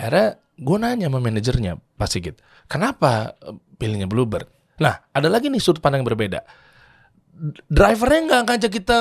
Akhirnya 0.00 0.40
gue 0.56 0.76
nanya 0.80 1.06
sama 1.12 1.20
manajernya 1.20 1.76
Pak 1.98 2.08
Sigit. 2.08 2.36
Kenapa 2.70 3.36
eh, 3.44 3.56
pilihnya 3.76 4.08
Bluebird? 4.08 4.48
Nah 4.80 5.04
ada 5.12 5.28
lagi 5.28 5.52
nih 5.52 5.60
sudut 5.60 5.84
pandang 5.84 6.04
yang 6.04 6.08
berbeda. 6.08 6.40
Drivernya 7.68 8.20
nggak 8.30 8.42
ngajak 8.46 8.72
kita 8.72 9.00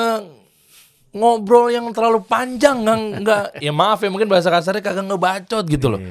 ngobrol 1.14 1.70
yang 1.70 1.86
terlalu 1.94 2.26
panjang 2.26 2.82
nggak 2.82 3.00
nggak 3.22 3.44
ya 3.62 3.70
maaf 3.70 4.02
ya 4.02 4.10
mungkin 4.10 4.26
bahasa 4.26 4.50
kasarnya 4.50 4.82
kagak 4.82 5.06
ngebacot 5.06 5.66
gitu 5.70 5.94
loh 5.94 6.02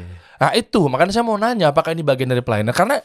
nah 0.42 0.50
itu. 0.58 0.82
Makanya 0.90 1.14
saya 1.14 1.22
mau 1.22 1.38
nanya 1.38 1.70
apakah 1.70 1.94
ini 1.94 2.02
bagian 2.02 2.34
dari 2.34 2.42
pelayanan? 2.42 2.74
Karena 2.74 2.98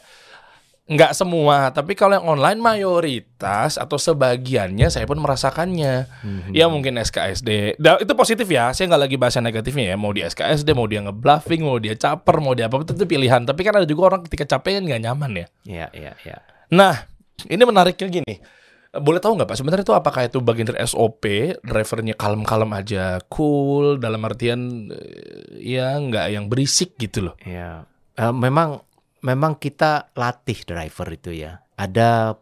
nggak 0.88 1.12
semua 1.12 1.68
tapi 1.68 1.92
kalau 1.92 2.16
yang 2.16 2.24
online 2.24 2.56
mayoritas 2.64 3.76
atau 3.76 4.00
sebagiannya 4.00 4.88
saya 4.90 5.06
pun 5.06 5.22
merasakannya. 5.22 6.08
Ya 6.50 6.66
mungkin 6.66 6.98
SKSD 6.98 7.78
Da- 7.78 8.00
itu 8.02 8.10
positif 8.18 8.48
ya. 8.50 8.74
Saya 8.74 8.90
nggak 8.90 9.02
lagi 9.06 9.16
bahas 9.20 9.38
yang 9.38 9.46
negatifnya 9.46 9.94
ya. 9.94 9.96
Mau 10.00 10.10
di 10.10 10.26
SKSD 10.26 10.74
mau 10.74 10.90
dia 10.90 11.04
ngebluffing 11.06 11.62
mau 11.62 11.78
dia 11.78 11.94
caper 11.94 12.42
mau 12.42 12.58
dia 12.58 12.66
apa 12.66 12.82
itu 12.82 13.06
pilihan. 13.06 13.46
Tapi 13.46 13.60
kan 13.62 13.78
ada 13.78 13.86
juga 13.86 14.10
orang 14.10 14.26
ketika 14.26 14.58
capek 14.58 14.82
kan 14.82 14.82
nggak 14.90 15.02
nyaman 15.06 15.30
ya. 15.38 15.46
Ya, 15.62 15.86
ya, 15.94 16.12
ya. 16.26 16.42
Nah, 16.74 17.06
ini 17.46 17.62
menariknya 17.62 18.08
gini. 18.10 18.57
Boleh 18.98 19.18
tahu 19.18 19.34
nggak 19.34 19.48
Pak, 19.48 19.56
sebenarnya 19.56 19.84
itu 19.84 19.92
apakah 19.92 20.22
itu 20.24 20.38
bagian 20.38 20.66
dari 20.66 20.78
SOP, 20.82 21.24
drivernya 21.60 22.12
kalem-kalem 22.12 22.70
aja, 22.72 23.18
cool, 23.26 23.96
dalam 23.96 24.22
artian 24.22 24.88
eh, 24.88 25.58
ya 25.58 25.94
nggak 25.94 26.26
yang 26.30 26.46
berisik 26.46 26.94
gitu 26.96 27.30
loh. 27.30 27.34
Ya, 27.40 27.86
Eh, 28.14 28.34
memang 28.34 28.82
memang 29.20 29.54
kita 29.54 30.10
latih 30.12 30.62
driver 30.62 31.06
itu 31.08 31.30
ya. 31.32 31.62
Ada 31.74 32.34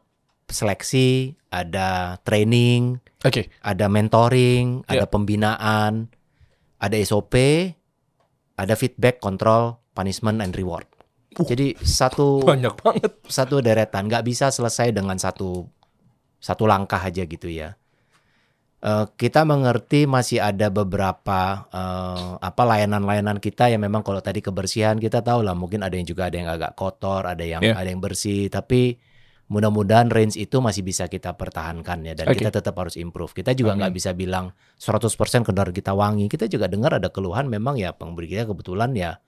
seleksi, 0.47 1.35
ada 1.49 2.17
training, 2.23 2.97
Oke, 3.21 3.51
ada 3.61 3.87
mentoring, 3.87 4.87
Ya. 4.87 5.03
ada 5.03 5.05
pembinaan, 5.05 6.09
ada 6.79 6.97
SOP, 6.99 7.35
ada 8.55 8.73
feedback, 8.73 9.19
control, 9.19 9.77
punishment 9.93 10.39
and 10.39 10.55
reward. 10.55 10.87
Jadi 11.37 11.77
satu 11.77 12.41
banyak 12.49 12.73
banget. 12.79 13.13
satu 13.27 13.61
deretan 13.61 14.09
nggak 14.09 14.25
bisa 14.25 14.49
selesai 14.49 14.89
dengan 14.89 15.19
satu 15.19 15.69
satu 16.39 16.65
langkah 16.65 17.01
aja 17.01 17.25
gitu 17.25 17.49
ya. 17.49 17.75
Eh, 18.77 19.07
kita 19.17 19.43
mengerti 19.43 20.05
masih 20.05 20.39
ada 20.39 20.69
beberapa 20.69 21.65
eh, 21.73 22.31
apa 22.39 22.63
layanan-layanan 22.63 23.41
kita 23.41 23.73
yang 23.73 23.81
memang 23.81 24.05
kalau 24.05 24.21
tadi 24.21 24.45
kebersihan 24.45 25.01
kita 25.01 25.25
tahu 25.25 25.41
lah 25.43 25.57
mungkin 25.57 25.81
ada 25.81 25.97
yang 25.97 26.05
juga 26.05 26.29
ada 26.29 26.37
yang 26.37 26.51
agak 26.53 26.77
kotor, 26.77 27.25
ada 27.25 27.41
yang 27.43 27.65
Ya. 27.65 27.73
ada 27.75 27.89
yang 27.89 27.99
bersih, 27.99 28.47
tapi 28.47 29.01
mudah-mudahan 29.47 30.11
range 30.11 30.37
itu 30.37 30.59
masih 30.59 30.83
bisa 30.83 31.07
kita 31.07 31.33
pertahankan 31.35 32.03
ya 32.03 32.13
dan 32.13 32.27
Oke. 32.29 32.43
kita 32.43 32.51
tetap 32.53 32.75
harus 32.77 32.99
improve. 32.99 33.31
Kita 33.33 33.55
juga 33.55 33.79
nggak 33.79 33.95
bisa 33.95 34.11
bilang 34.13 34.51
100% 34.77 35.15
kendaraan 35.43 35.71
kita 35.73 35.95
wangi. 35.95 36.27
Kita 36.27 36.45
juga 36.45 36.67
dengar 36.67 36.99
ada 36.99 37.09
keluhan 37.09 37.47
memang 37.47 37.79
ya 37.79 37.95
pengemudi 37.95 38.29
kita 38.29 38.45
kebetulan 38.45 38.93
ya 38.93 39.23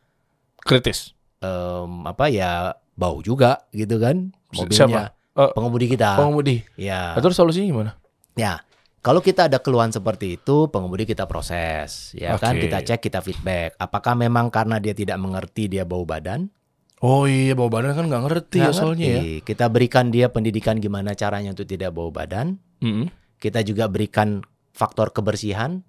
Kritis. 0.61 1.15
em, 1.39 2.03
apa 2.05 2.27
ya 2.29 2.75
bau 2.99 3.23
juga 3.23 3.63
gitu 3.71 4.03
kan 4.03 4.35
mobilnya 4.53 5.15
Eh, 5.39 5.51
pengemudi 5.53 5.87
kita 5.89 6.19
Pengemudi. 6.19 6.67
ya 6.75 7.15
Nah, 7.15 7.23
terus 7.23 7.35
solusinya 7.35 7.67
gimana? 7.69 7.93
ya 8.35 8.59
kalau 8.99 9.19
kita 9.19 9.47
ada 9.47 9.59
keluhan 9.59 9.89
seperti 9.89 10.35
itu 10.35 10.67
pengemudi 10.67 11.07
kita 11.07 11.25
proses 11.25 12.11
ya 12.13 12.35
kan 12.35 12.53
Oke. 12.53 12.67
kita 12.67 12.83
cek 12.83 13.01
kita 13.01 13.21
feedback 13.21 13.73
apakah 13.77 14.13
memang 14.13 14.49
karena 14.49 14.77
dia 14.77 14.93
tidak 14.93 15.17
mengerti 15.17 15.67
dia 15.69 15.83
bau 15.83 16.03
badan 16.03 16.51
Oh 16.99 17.25
iya, 17.25 17.55
bawa 17.55 17.71
badan 17.73 17.95
kan 17.95 18.05
nggak 18.05 18.23
ngerti 18.27 18.59
ya 18.59 18.63
Nggak 18.65 18.75
soalnya 18.75 19.07
ya. 19.07 19.15
ngerti. 19.15 19.47
kita 19.47 19.65
berikan 19.69 20.11
dia 20.11 20.27
pendidikan 20.27 20.77
gimana 20.77 21.15
caranya 21.15 21.55
untuk 21.55 21.65
tidak 21.65 21.95
bau 21.95 22.11
badan 22.11 22.59
Mm-mm. 22.79 23.07
kita 23.39 23.63
juga 23.63 23.87
berikan 23.87 24.43
faktor 24.75 25.15
kebersihan 25.15 25.87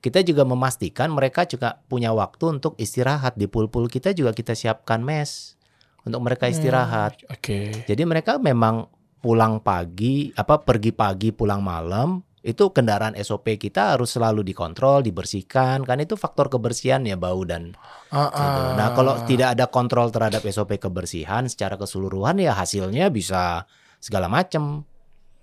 kita 0.00 0.20
juga 0.20 0.44
memastikan 0.44 1.08
mereka 1.08 1.44
juga 1.44 1.80
punya 1.86 2.12
waktu 2.12 2.54
untuk 2.54 2.76
istirahat 2.76 3.34
di 3.34 3.44
pool-pool 3.44 3.84
kita 3.86 4.12
juga 4.12 4.32
kita 4.32 4.52
siapkan 4.52 5.00
mes 5.00 5.56
untuk 6.02 6.20
mereka 6.20 6.46
istirahat 6.46 7.20
Oke. 7.28 7.84
Jadi 7.84 8.02
mereka 8.04 8.36
memang 8.36 8.88
pulang 9.18 9.60
pagi, 9.60 10.32
apa 10.32 10.56
pergi 10.58 10.90
pagi 10.90 11.28
pulang 11.28 11.60
malam, 11.60 12.16
itu 12.40 12.72
kendaraan 12.72 13.12
SOP 13.14 13.60
kita 13.60 13.92
harus 13.92 14.16
selalu 14.16 14.40
dikontrol, 14.42 15.04
dibersihkan, 15.04 15.84
kan 15.84 16.00
itu 16.00 16.16
faktor 16.16 16.48
kebersihan 16.48 17.04
ya 17.04 17.20
bau 17.20 17.44
dan 17.44 17.76
Ah, 18.08 18.32
gitu. 18.32 18.60
ah. 18.64 18.72
Nah 18.74 18.88
kalau 18.96 19.14
tidak 19.28 19.52
ada 19.52 19.68
kontrol 19.68 20.08
terhadap 20.08 20.40
SOP 20.42 20.80
kebersihan 20.80 21.44
secara 21.46 21.76
keseluruhan 21.76 22.40
ya 22.40 22.56
hasilnya 22.56 23.12
bisa 23.12 23.68
segala 24.00 24.32
macam. 24.32 24.88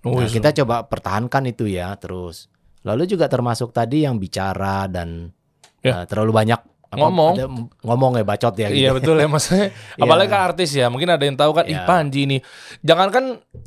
Oh, 0.02 0.18
Nah, 0.18 0.26
iya. 0.26 0.34
kita 0.34 0.50
coba 0.58 0.86
pertahankan 0.86 1.46
itu 1.46 1.70
ya 1.70 1.94
terus. 1.94 2.50
Lalu 2.82 3.06
juga 3.06 3.30
termasuk 3.30 3.70
tadi 3.70 4.02
yang 4.02 4.18
bicara 4.18 4.90
dan 4.90 5.30
Ya. 5.78 6.02
eh, 6.02 6.04
terlalu 6.10 6.34
banyak 6.34 6.60
apa, 6.88 6.96
Ngomong. 7.04 7.34
ada 7.36 7.46
ngomong 7.84 8.12
ya 8.16 8.24
bacot 8.24 8.54
ya 8.56 8.68
gitu. 8.72 8.80
Iya 8.80 8.90
betul 8.96 9.16
ya 9.20 9.28
maksudnya. 9.28 9.68
Apalagi 10.02 10.28
kan 10.32 10.40
artis 10.48 10.70
ya, 10.72 10.88
mungkin 10.88 11.12
ada 11.12 11.20
yang 11.20 11.36
tahu 11.36 11.52
kan, 11.52 11.68
ih 11.68 11.76
Iya. 11.76 11.84
Panji 11.84 12.24
nih. 12.24 12.40
Jangan 12.80 13.08
kan 13.12 13.24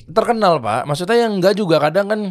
terkenal 0.10 0.58
pak, 0.58 0.90
maksudnya 0.90 1.30
yang 1.30 1.38
enggak 1.38 1.54
juga 1.54 1.78
kadang 1.78 2.10
kan. 2.10 2.22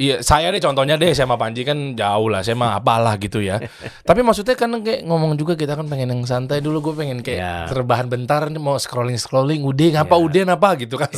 Iya, 0.00 0.22
saya 0.24 0.48
deh 0.48 0.62
contohnya 0.62 0.96
deh 0.96 1.12
sama 1.12 1.36
Panji 1.36 1.60
kan 1.60 1.92
jauh 1.92 2.30
lah, 2.30 2.40
saya 2.40 2.56
mah 2.56 2.78
apalah 2.78 3.20
gitu 3.20 3.42
ya. 3.42 3.60
Tapi 4.08 4.22
maksudnya 4.22 4.56
kan 4.56 4.70
kayak 4.80 5.04
ngomong 5.04 5.36
juga 5.36 5.58
kita 5.58 5.76
kan 5.76 5.90
pengen 5.90 6.08
yang 6.08 6.22
santai 6.24 6.62
dulu, 6.64 6.80
gue 6.88 6.94
pengen 6.96 7.20
kayak 7.20 7.36
Iya. 7.36 7.54
terbahan 7.68 8.08
bentar 8.08 8.48
nih 8.48 8.56
mau 8.56 8.78
scrolling 8.78 9.18
scrolling, 9.18 9.60
udah 9.60 10.00
ngapa 10.00 10.14
Iya. 10.16 10.24
udah 10.24 10.42
apa 10.56 10.68
gitu 10.80 10.94
kan, 10.96 11.10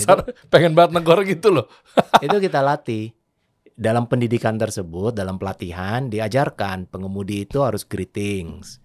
pengen 0.50 0.72
banget 0.74 0.98
negor 0.98 1.22
gitu 1.22 1.54
loh. 1.54 1.70
itu 2.26 2.36
kita 2.42 2.58
latih 2.58 3.14
dalam 3.72 4.04
pendidikan 4.04 4.58
tersebut 4.58 5.14
dalam 5.14 5.38
pelatihan 5.38 6.04
diajarkan 6.06 6.90
pengemudi 6.90 7.46
itu 7.46 7.62
harus 7.62 7.86
greetings 7.86 8.81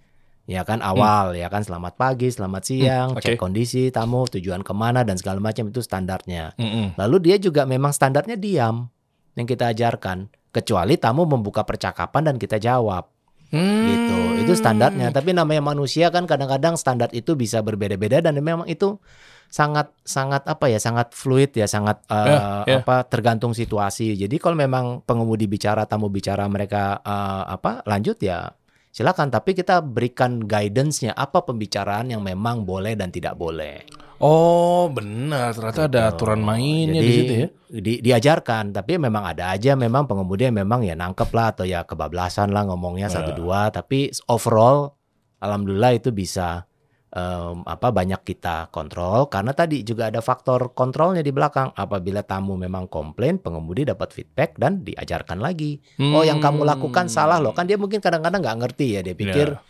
ya 0.48 0.64
kan 0.64 0.80
awal 0.80 1.36
ya 1.36 1.46
kan 1.46 1.60
selamat 1.60 1.94
pagi 1.94 2.28
selamat 2.28 2.64
siang 2.64 3.08
Hmm, 3.10 3.20
oke. 3.20 3.24
cek 3.26 3.36
kondisi 3.36 3.88
tamu 3.90 4.24
tujuan 4.26 4.64
ke 4.64 4.72
mana 4.72 5.04
dan 5.04 5.16
segala 5.16 5.38
macam 5.38 5.68
itu 5.68 5.80
standarnya 5.80 6.56
Mm-mm. 6.56 6.96
lalu 6.96 7.16
dia 7.22 7.36
juga 7.38 7.64
memang 7.64 7.92
standarnya 7.92 8.34
diam 8.34 8.88
yang 9.34 9.44
kita 9.46 9.70
ajarkan 9.70 10.26
kecuali 10.50 10.96
tamu 10.96 11.24
membuka 11.24 11.62
percakapan 11.62 12.26
dan 12.26 12.36
kita 12.36 12.58
jawab 12.58 13.12
Hmm. 13.48 13.88
gitu 13.88 14.20
itu 14.42 14.54
standarnya 14.54 15.08
tapi 15.10 15.32
namanya 15.32 15.64
manusia 15.66 16.08
kan 16.10 16.28
kadang-kadang 16.28 16.76
standar 16.76 17.08
itu 17.12 17.32
bisa 17.34 17.60
berbeda-beda 17.60 18.20
dan 18.20 18.36
memang 18.36 18.68
itu 18.68 19.00
sangat 19.48 19.88
sangat 20.04 20.44
apa 20.44 20.68
ya 20.68 20.76
sangat 20.76 21.16
fluid 21.16 21.56
ya 21.56 21.64
sangat 21.64 22.04
eh, 22.08 22.28
Ya, 22.28 22.40
ya. 22.68 22.78
apa 22.78 23.08
tergantung 23.08 23.56
situasi 23.56 24.16
jadi 24.18 24.36
kalau 24.36 24.60
memang 24.60 25.00
pengemudi 25.02 25.48
bicara 25.48 25.88
tamu 25.88 26.08
bicara 26.08 26.44
mereka 26.46 27.00
eh, 27.00 27.44
apa 27.48 27.88
lanjut 27.88 28.20
ya 28.20 28.52
silakan 28.98 29.30
tapi 29.30 29.54
kita 29.54 29.78
berikan 29.80 30.42
guidance-nya 30.42 31.14
apa 31.14 31.46
pembicaraan 31.46 32.10
yang 32.10 32.26
memang 32.26 32.66
boleh 32.66 32.98
dan 32.98 33.14
tidak 33.14 33.38
boleh 33.38 33.86
Oh 34.18 34.90
benar, 34.90 35.54
ternyata 35.54 35.86
ada 35.86 36.02
Gitu. 36.02 36.10
aturan 36.18 36.42
mainnya 36.42 36.98
Jadi, 36.98 37.06
di 37.06 37.14
situ 37.14 37.34
ya. 37.38 37.48
di- 37.70 38.02
diajarkan, 38.02 38.74
tapi 38.74 38.98
memang 38.98 39.30
ada 39.30 39.54
aja 39.54 39.78
memang 39.78 40.10
pengemudi 40.10 40.50
yang 40.50 40.58
memang 40.58 40.82
ya 40.82 40.98
nangkep 40.98 41.30
lah 41.30 41.54
atau 41.54 41.70
ya 41.70 41.86
kebablasan 41.86 42.50
lah 42.50 42.66
ngomongnya 42.66 43.14
satu 43.14 43.30
Ya. 43.30 43.38
dua. 43.38 43.60
Tapi 43.70 44.10
overall, 44.26 44.98
alhamdulillah 45.38 45.94
itu 45.94 46.10
bisa 46.10 46.66
em, 47.10 47.64
apa 47.64 47.88
banyak 47.90 48.22
kita 48.22 48.68
kontrol 48.68 49.28
karena 49.28 49.52
tadi 49.52 49.82
juga 49.82 50.08
ada 50.08 50.20
faktor 50.20 50.72
kontrolnya 50.72 51.22
di 51.22 51.32
belakang. 51.32 51.72
Apabila 51.74 52.22
tamu 52.22 52.56
memang 52.56 52.86
komplain, 52.86 53.38
pengemudi 53.38 53.84
dapat 53.84 54.12
feedback 54.12 54.56
dan 54.56 54.82
diajarkan 54.82 55.38
lagi. 55.38 55.80
Oh 56.00 56.22
yang 56.22 56.38
kamu 56.38 56.64
lakukan 56.64 57.08
Hmm. 57.08 57.14
salah 57.14 57.38
loh. 57.38 57.52
Kan 57.52 57.66
dia 57.66 57.76
mungkin 57.76 57.98
kadang-kadang 57.98 58.40
nggak 58.40 58.58
ngerti 58.60 58.88
ya. 58.94 59.02
Dia 59.02 59.14
pikir 59.14 59.48
Ya. 59.54 59.62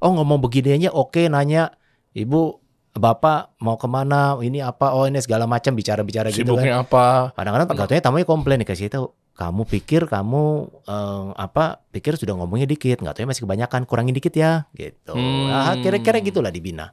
oh 0.00 0.10
ngomong 0.12 0.40
begininya 0.40 0.90
oke 0.90 1.22
nanya 1.26 1.70
ibu 2.12 2.58
bapak 2.92 3.56
mau 3.58 3.80
ke 3.80 3.88
mana 3.88 4.36
ini 4.38 4.60
apa 4.60 4.92
oh 4.92 5.08
ini 5.08 5.16
segala 5.16 5.48
macam 5.48 5.72
bicara-bicara 5.72 6.28
gitu 6.28 6.44
kan 6.52 6.60
Sibuknya 6.60 6.84
apa? 6.84 7.32
kadang-kadang 7.32 7.68
katanya 7.72 8.02
tamunya 8.04 8.26
komplain 8.26 8.60
dikasih 8.60 8.92
tahu 8.92 9.06
kamu 9.32 9.62
pikir 9.64 10.04
kamu 10.04 10.42
eh, 10.84 11.26
apa 11.34 11.80
pikir 11.88 12.14
sudah 12.14 12.34
ngomongnya 12.34 12.66
dikit 12.66 12.98
nggak 12.98 13.14
tahu 13.14 13.26
masih 13.26 13.42
kebanyakan 13.42 13.82
kurangin 13.84 14.12
dikit 14.12 14.32
ya 14.32 14.68
gitu 14.72 15.12
Hmm. 15.12 15.48
nah, 15.48 15.74
kira-kira 15.76 16.20
gitulah 16.20 16.48
dibina 16.48 16.92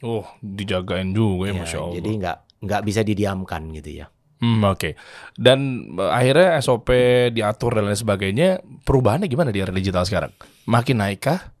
Oh, 0.00 0.24
dijagain 0.40 1.12
juga 1.12 1.48
ya, 1.48 1.52
Ya, 1.52 1.60
masya 1.60 1.78
Allah. 1.78 1.94
jadi 1.94 2.10
nggak 2.16 2.36
nggak 2.60 2.82
bisa 2.82 3.00
didiamkan 3.02 3.62
gitu 3.72 3.92
ya 3.96 4.08
Hmm, 4.40 4.64
oke. 4.64 4.96
Dan 5.36 5.58
eh, 5.94 6.08
akhirnya 6.10 6.56
SOP 6.58 6.88
diatur 7.28 7.76
dan 7.76 7.84
lain 7.84 7.92
sebagainya. 7.94 8.64
Perubahannya 8.88 9.28
gimana 9.28 9.52
di 9.52 9.60
era 9.60 9.68
digital 9.68 10.08
sekarang? 10.08 10.32
Makin 10.64 10.96
naikkah 10.96 11.52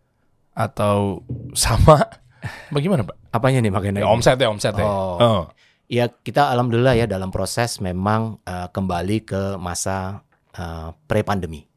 atau 0.50 1.20
sama? 1.52 2.08
Bagaimana, 2.72 3.04
Pak? 3.04 3.20
apanya 3.30 3.60
nih 3.60 3.68
makanya 3.68 4.00
Ya, 4.00 4.08
omset 4.08 4.34
ya, 4.34 4.48
omset 4.48 4.72
ya. 4.72 4.82
Oh. 4.82 5.20
Oh. 5.20 5.42
Ya 5.90 6.06
kita 6.06 6.54
alhamdulillah 6.54 6.94
ya 6.94 7.10
dalam 7.10 7.34
proses 7.34 7.82
memang 7.82 8.38
eh, 8.46 8.70
kembali 8.70 9.26
ke 9.26 9.42
masa 9.58 10.22
pre 11.06 11.22
pandemi 11.22 11.70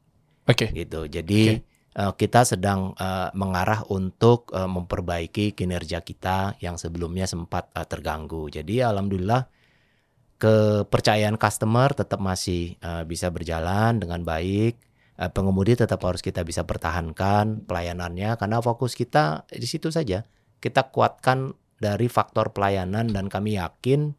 Oke. 0.44 0.76
gitu. 0.76 1.08
Jadi 1.08 1.56
eh, 1.96 2.14
kita 2.20 2.44
sedang 2.44 2.92
eh, 3.00 3.30
mengarah 3.36 3.88
untuk 3.88 4.52
eh, 4.52 4.68
memperbaiki 4.68 5.56
kinerja 5.56 6.04
kita 6.04 6.60
yang 6.60 6.76
sebelumnya 6.76 7.26
sempat 7.28 7.72
eh, 7.72 7.88
terganggu. 7.88 8.52
Jadi 8.52 8.84
alhamdulillah 8.84 9.48
kepercayaan 10.36 11.40
customer 11.40 11.96
tetap 11.96 12.20
masih 12.20 12.76
eh, 12.76 13.04
bisa 13.08 13.32
berjalan 13.32 14.04
dengan 14.04 14.22
baik. 14.28 14.76
Eh, 15.16 15.30
pengemudi 15.32 15.80
tetap 15.80 16.04
harus 16.04 16.20
kita 16.20 16.44
bisa 16.44 16.68
pertahankan 16.68 17.64
pelayanannya 17.64 18.36
karena 18.36 18.60
fokus 18.60 19.00
kita 19.00 19.48
di 19.48 19.68
situ 19.68 19.88
saja. 19.94 20.28
Kita 20.60 20.92
kuatkan 20.92 21.56
dari 21.84 22.08
faktor 22.08 22.56
pelayanan 22.56 23.12
dan 23.12 23.28
kami 23.28 23.60
yakin 23.60 24.16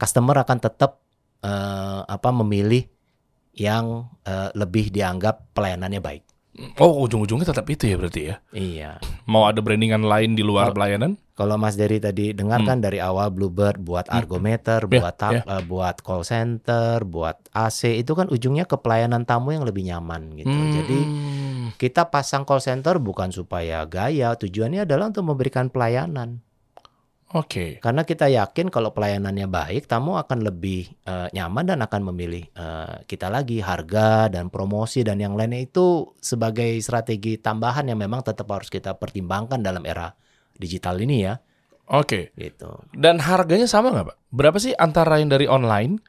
customer 0.00 0.40
akan 0.40 0.58
tetap 0.58 1.04
eh, 1.44 2.00
apa 2.08 2.30
memilih 2.32 2.88
yang 3.52 4.08
eh, 4.24 4.48
lebih 4.56 4.88
dianggap 4.88 5.52
pelayanannya 5.52 6.00
baik. 6.00 6.24
Oh, 6.80 7.06
ujung-ujungnya 7.06 7.46
tetap 7.46 7.70
itu 7.70 7.86
ya 7.86 7.94
berarti 7.94 8.22
ya. 8.34 8.36
Iya. 8.50 8.90
Mau 9.30 9.46
ada 9.46 9.62
brandingan 9.62 10.02
lain 10.02 10.34
di 10.34 10.42
luar 10.42 10.72
Oh. 10.72 10.74
pelayanan? 10.74 11.14
Kalau 11.38 11.54
Mas 11.54 11.78
Dery 11.78 12.02
tadi 12.02 12.34
dengarkan 12.34 12.82
dari 12.82 12.98
awal 12.98 13.30
Bluebird 13.30 13.78
buat 13.78 14.10
argometer, 14.10 14.82
Hmm. 14.82 14.90
Ya, 14.90 14.98
buat 14.98 15.14
tab- 15.14 15.46
eh, 15.46 15.62
buat 15.62 15.96
call 16.02 16.26
center, 16.26 17.06
buat 17.06 17.38
AC 17.54 17.94
itu 17.94 18.10
kan 18.18 18.26
ujungnya 18.26 18.66
ke 18.66 18.74
pelayanan 18.74 19.22
tamu 19.22 19.54
yang 19.54 19.62
lebih 19.62 19.86
nyaman 19.86 20.34
gitu. 20.34 20.50
Hmm. 20.50 20.74
Jadi 20.74 20.98
kita 21.78 22.10
pasang 22.10 22.42
call 22.42 22.58
center 22.58 22.98
bukan 22.98 23.30
supaya 23.30 23.86
gaya, 23.86 24.34
tujuannya 24.34 24.82
adalah 24.82 25.14
untuk 25.14 25.30
memberikan 25.30 25.70
pelayanan. 25.70 26.42
Oke. 27.38 27.76
Karena 27.78 28.02
kita 28.02 28.26
yakin 28.26 28.66
kalau 28.66 28.90
pelayanannya 28.90 29.46
baik, 29.46 29.86
tamu 29.86 30.18
akan 30.18 30.42
lebih 30.42 30.90
eh, 31.06 31.28
nyaman 31.30 31.70
dan 31.70 31.78
akan 31.86 32.10
memilih 32.10 32.50
eh, 32.50 32.94
kita 33.06 33.30
lagi. 33.30 33.62
Harga 33.62 34.26
dan 34.26 34.50
promosi 34.50 35.06
dan 35.06 35.22
yang 35.22 35.38
lainnya 35.38 35.62
itu 35.62 36.18
sebagai 36.18 36.72
strategi 36.82 37.38
tambahan 37.38 37.86
yang 37.86 38.00
memang 38.00 38.26
tetap 38.26 38.48
harus 38.50 38.66
kita 38.66 38.98
pertimbangkan 38.98 39.62
dalam 39.62 39.86
era 39.86 40.18
digital 40.58 40.98
ini 41.00 41.24
ya. 41.24 41.38
Oke. 41.88 42.36
Gitu. 42.36 42.68
Dan 42.92 43.22
harganya 43.24 43.64
sama 43.64 43.94
nggak, 43.94 44.06
Pak? 44.12 44.16
Berapa 44.28 44.58
sih 44.60 44.76
antara 44.76 45.16
yang 45.22 45.32
dari 45.32 45.48
online 45.48 46.02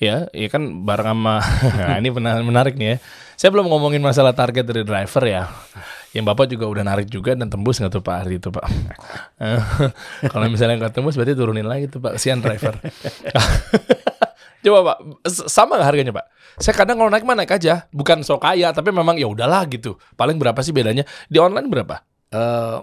ya, 0.00 0.26
ya 0.32 0.48
kan 0.48 0.82
bareng 0.82 1.12
sama 1.12 1.44
nah, 1.78 1.96
ini 2.00 2.08
menarik 2.42 2.74
nih 2.74 2.96
ya. 2.96 2.98
Saya 3.36 3.52
belum 3.54 3.68
ngomongin 3.70 4.02
masalah 4.02 4.34
target 4.34 4.66
dari 4.66 4.82
driver 4.82 5.22
ya. 5.28 5.46
Yang 6.10 6.24
Bapak 6.26 6.46
juga 6.50 6.66
udah 6.66 6.82
narik 6.82 7.06
juga 7.06 7.38
dan 7.38 7.46
tembus 7.46 7.78
nggak 7.78 7.92
tuh 7.94 8.02
Pak 8.02 8.16
hari 8.26 8.42
itu 8.42 8.50
Pak? 8.50 8.64
Eh, 9.38 9.62
Kalau 10.32 10.50
misalnya 10.50 10.82
nggak 10.82 10.98
tembus 10.98 11.14
berarti 11.14 11.38
turunin 11.38 11.68
lagi 11.68 11.86
tuh 11.86 12.02
Pak, 12.02 12.18
sian 12.18 12.42
driver. 12.42 12.74
Coba 14.66 14.78
Pak, 14.92 14.98
sama 15.48 15.78
nggak 15.78 15.88
harganya 15.88 16.12
Pak? 16.12 16.26
Saya 16.60 16.76
kadang 16.76 17.00
kalau 17.00 17.08
naik 17.08 17.24
mah 17.24 17.32
naik 17.32 17.48
aja, 17.48 17.88
bukan 17.88 18.20
so 18.20 18.36
kaya, 18.36 18.68
tapi 18.76 18.92
memang 18.92 19.16
ya 19.16 19.24
udahlah 19.24 19.64
gitu. 19.72 19.96
Paling 20.20 20.36
berapa 20.36 20.60
sih 20.60 20.76
bedanya? 20.76 21.08
Di 21.32 21.40
online 21.40 21.64
berapa? 21.72 22.04
Eh, 22.28 22.76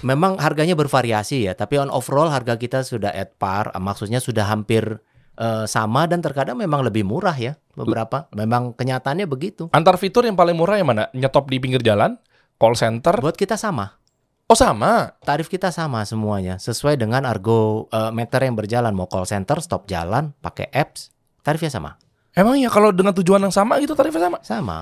memang 0.00 0.40
harganya 0.40 0.72
bervariasi 0.72 1.44
ya, 1.44 1.52
tapi 1.52 1.76
on 1.76 1.92
overall 1.92 2.32
harga 2.32 2.56
kita 2.56 2.80
sudah 2.80 3.12
at 3.12 3.36
par, 3.36 3.68
maksudnya 3.76 4.18
sudah 4.18 4.48
hampir 4.48 4.98
eh, 5.36 5.64
sama 5.68 6.08
dan 6.08 6.24
terkadang 6.24 6.56
memang 6.56 6.80
lebih 6.80 7.04
murah 7.04 7.36
ya 7.36 7.60
beberapa. 7.76 8.32
Memang 8.32 8.72
kenyataannya 8.72 9.28
begitu. 9.28 9.68
Antar 9.76 10.00
fitur 10.00 10.24
yang 10.24 10.36
paling 10.36 10.56
murah 10.56 10.80
yang 10.80 10.88
mana? 10.88 11.12
Nyetop 11.12 11.52
di 11.52 11.60
pinggir 11.60 11.84
jalan, 11.84 12.16
call 12.56 12.76
center. 12.76 13.20
Buat 13.20 13.36
kita 13.36 13.60
sama. 13.60 14.00
Oh 14.48 14.58
sama. 14.58 15.16
Tarif 15.24 15.48
kita 15.48 15.72
sama 15.72 16.04
semuanya, 16.04 16.56
sesuai 16.56 16.96
dengan 16.96 17.28
argo 17.28 17.88
eh, 17.92 18.12
meter 18.12 18.40
yang 18.44 18.56
berjalan. 18.56 18.92
Mau 18.96 19.08
call 19.08 19.28
center, 19.28 19.60
stop 19.60 19.84
jalan, 19.88 20.32
pakai 20.40 20.72
apps, 20.72 21.12
tarifnya 21.44 21.68
sama. 21.68 22.00
Emang 22.32 22.56
ya 22.56 22.72
kalau 22.72 22.96
dengan 22.96 23.12
tujuan 23.12 23.44
yang 23.44 23.52
sama 23.52 23.76
gitu 23.76 23.92
tarifnya 23.92 24.32
sama? 24.32 24.38
Sama. 24.40 24.78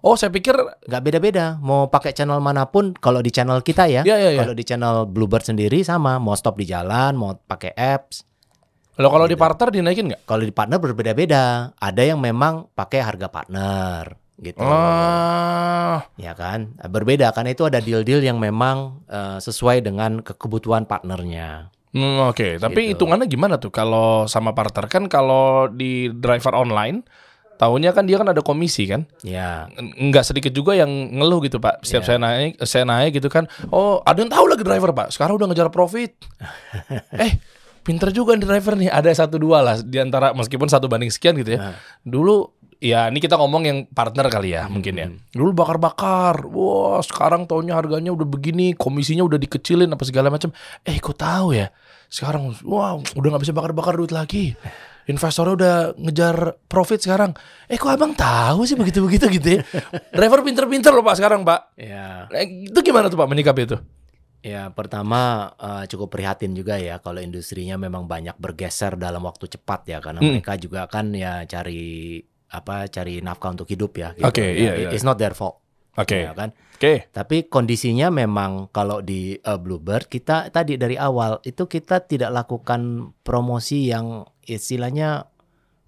Oh 0.00 0.14
saya 0.14 0.28
pikir 0.28 0.54
Nggak 0.84 1.02
beda-beda. 1.02 1.58
Mau 1.58 1.86
pakai 1.86 2.12
channel 2.12 2.38
mana 2.38 2.64
pun, 2.64 2.94
kalau 2.94 3.18
di 3.18 3.28
channel 3.28 3.58
kita 3.60 3.86
ya. 3.86 4.02
ya 4.02 4.14
ya 4.16 4.30
ya. 4.30 4.38
Kalau 4.38 4.52
di 4.52 4.62
channel 4.62 5.04
Bluebird 5.04 5.42
sendiri 5.44 5.82
sama. 5.82 6.16
Mau 6.16 6.32
stop 6.32 6.54
di 6.54 6.64
jalan, 6.64 7.12
mau 7.12 7.34
pakai 7.36 7.72
apps. 7.72 8.22
Kalau 8.94 9.10
kalau 9.10 9.26
di 9.26 9.34
Gitu. 9.34 9.40
partner 9.40 9.68
dinaikin 9.70 10.04
nggak? 10.08 10.22
Kalau 10.24 10.40
di 10.40 10.50
partner 10.50 10.78
berbeda-beda. 10.78 11.44
Ada 11.74 12.02
yang 12.04 12.18
memang 12.18 12.66
pakai 12.72 12.98
harga 13.00 13.26
partner 13.28 14.02
gitu. 14.36 14.62
Ah, 14.62 16.06
Ya 16.14 16.30
kan? 16.32 16.78
Berbeda 16.80 17.30
karena 17.30 17.50
itu 17.52 17.62
ada 17.62 17.78
deal-deal 17.78 18.18
yang 18.20 18.38
memang 18.38 19.02
eh, 19.04 19.38
sesuai 19.38 19.82
dengan 19.82 20.18
ke- 20.20 20.34
kebutuhan 20.34 20.82
partnernya. 20.84 21.70
hmm, 21.88 22.28
oke. 22.28 22.48
Tapi 22.56 22.80
Gitu. 22.84 22.90
hitungannya 22.94 23.26
gimana 23.26 23.56
tuh 23.56 23.70
kalau 23.70 24.26
sama 24.26 24.52
partner 24.52 24.86
kan 24.86 25.06
kalau 25.06 25.66
di 25.66 26.06
driver 26.12 26.54
online 26.54 27.02
Tahunya 27.58 27.90
kan 27.90 28.06
dia 28.06 28.16
kan 28.16 28.30
ada 28.30 28.38
komisi 28.38 28.86
kan, 28.86 29.02
Ya. 29.20 29.66
N- 29.74 30.14
nggak 30.14 30.24
sedikit 30.24 30.54
juga 30.54 30.72
yang 30.72 30.86
ngeluh 30.88 31.42
gitu 31.42 31.58
pak. 31.58 31.82
Setiap 31.82 32.06
Iya. 32.06 32.08
saya 32.08 32.18
naik, 32.18 32.52
saya 32.62 32.84
naik 32.86 33.18
gitu 33.18 33.26
kan, 33.26 33.50
oh 33.68 33.98
ada 34.02 34.22
yang 34.22 34.30
tahu 34.30 34.46
lagi 34.46 34.62
driver 34.62 34.94
pak. 34.94 35.10
Sekarang 35.10 35.34
udah 35.36 35.50
ngejar 35.50 35.68
profit. 35.68 36.14
eh 37.18 37.34
pinter 37.82 38.14
juga 38.14 38.38
nih 38.38 38.46
driver 38.46 38.74
nih. 38.78 38.88
Ada 38.88 39.26
satu 39.26 39.36
dua 39.36 39.58
lah 39.60 39.76
di 39.80 39.98
antara 39.98 40.30
meskipun 40.30 40.70
satu 40.70 40.86
banding 40.86 41.10
sekian 41.10 41.34
gitu 41.34 41.58
ya. 41.58 41.60
Nah. 41.60 41.74
Dulu 42.00 42.54
ya 42.78 43.10
ini 43.10 43.18
kita 43.18 43.34
ngomong 43.34 43.62
yang 43.66 43.78
partner 43.90 44.30
kali 44.30 44.54
ya 44.54 44.70
mungkin 44.70 44.94
ya. 44.94 45.10
Dulu 45.34 45.50
bakar-bakar. 45.50 46.46
Wah, 46.46 47.02
sekarang 47.02 47.50
taunya 47.50 47.74
harganya 47.74 48.14
udah 48.14 48.22
begini, 48.22 48.78
komisinya 48.78 49.26
udah 49.26 49.34
dikecilin 49.34 49.90
apa 49.90 50.06
segala 50.06 50.30
macam. 50.30 50.54
Eh, 50.86 51.02
kok 51.02 51.18
tahu 51.18 51.58
ya? 51.58 51.74
Sekarang 52.06 52.54
wah, 52.62 52.94
udah 52.94 53.28
nggak 53.34 53.42
bisa 53.42 53.50
bakar-bakar 53.50 53.98
duit 53.98 54.14
lagi. 54.14 54.54
Investornya 55.08 55.54
udah 55.54 55.74
ngejar 55.96 56.36
profit 56.64 57.00
sekarang. 57.00 57.32
Eh 57.64 57.74
kok 57.74 57.88
abang 57.88 58.12
tahu 58.12 58.62
sih 58.62 58.76
begitu-begitu 58.76 59.24
gitu 59.32 59.48
ya? 59.56 59.60
Driver 60.10 60.40
pinter-pinter 60.42 60.92
loh 60.92 61.00
pak 61.00 61.16
sekarang 61.16 61.42
pak. 61.42 61.72
Ya, 61.74 62.28
Eh, 62.28 62.68
itu 62.68 62.78
gimana 62.78 63.08
tuh 63.08 63.16
pak 63.16 63.26
menyikapi 63.26 63.64
itu? 63.64 63.78
ya 64.38 64.70
pertama 64.70 65.18
eh, 65.52 65.84
cukup 65.86 66.08
prihatin 66.08 66.54
juga 66.54 66.78
ya 66.78 66.98
kalau 66.98 67.18
industrinya 67.18 67.74
memang 67.74 68.06
banyak 68.06 68.38
bergeser 68.38 68.94
dalam 68.94 69.18
waktu 69.20 69.50
cepat 69.50 69.80
ya 69.88 69.98
karena 69.98 70.22
Hmm. 70.22 70.38
mereka 70.38 70.54
juga 70.54 70.86
kan 70.86 71.10
ya 71.10 71.42
cari 71.42 72.22
apa 72.48 72.86
cari 72.86 73.18
nafkah 73.18 73.50
untuk 73.50 73.66
hidup 73.66 73.92
ya. 73.94 74.08
gitu. 74.14 74.24
Oke, 74.24 74.46
Ya, 74.46 74.54
iya, 74.54 74.72
iya. 74.78 74.88
It's 74.90 75.02
not 75.02 75.16
their 75.16 75.34
fault. 75.34 75.58
Oke, 75.98 76.30
ya 76.30 76.32
kan? 76.32 76.54
oke. 76.78 77.10
Tapi 77.10 77.50
kondisinya 77.50 78.14
memang 78.14 78.70
kalau 78.70 79.02
di 79.02 79.34
eh, 79.34 79.58
Bluebird 79.58 80.06
kita 80.06 80.54
tadi 80.54 80.78
dari 80.78 80.94
awal 80.94 81.42
itu 81.42 81.66
kita 81.66 82.06
tidak 82.06 82.30
lakukan 82.30 83.12
promosi 83.26 83.90
yang 83.90 84.22
istilahnya 84.46 85.26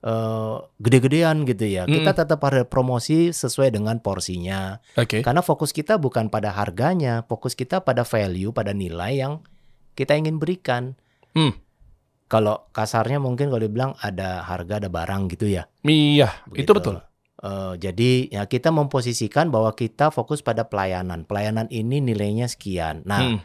eh, 0.03 0.57
gede-gedean 0.83 1.47
gitu 1.47 1.63
ya. 1.63 1.87
Kita 1.87 2.11
tetap 2.27 2.43
ada 2.43 2.67
promosi 2.67 3.31
sesuai 3.31 3.71
dengan 3.71 4.03
porsinya. 4.03 4.83
Oke. 4.99 5.23
Karena 5.23 5.47
fokus 5.47 5.71
kita 5.71 5.95
bukan 6.03 6.27
pada 6.27 6.51
harganya, 6.51 7.23
fokus 7.31 7.55
kita 7.55 7.87
pada 7.87 8.03
value, 8.03 8.51
pada 8.51 8.75
nilai 8.75 9.15
yang 9.15 9.47
kita 9.95 10.19
ingin 10.19 10.43
berikan. 10.43 10.99
Hmm. 11.39 11.55
Kalau 12.31 12.71
kasarnya 12.75 13.23
mungkin 13.23 13.51
kalau 13.51 13.63
dibilang 13.63 13.95
ada 13.99 14.43
harga 14.47 14.79
ada 14.83 14.87
barang 14.91 15.35
gitu 15.35 15.51
ya. 15.51 15.67
Iya, 15.83 16.31
itu 16.55 16.67
Begitu. 16.67 16.75
betul. 16.79 16.97
Eh, 17.41 17.75
jadi 17.81 18.29
ya 18.29 18.45
kita 18.45 18.69
memposisikan 18.69 19.49
bahwa 19.49 19.73
kita 19.73 20.13
fokus 20.13 20.45
pada 20.45 20.69
pelayanan. 20.69 21.25
Pelayanan 21.25 21.73
ini 21.73 22.05
nilainya 22.05 22.45
sekian. 22.45 23.01
Nah, 23.09 23.21
Hmm. 23.25 23.41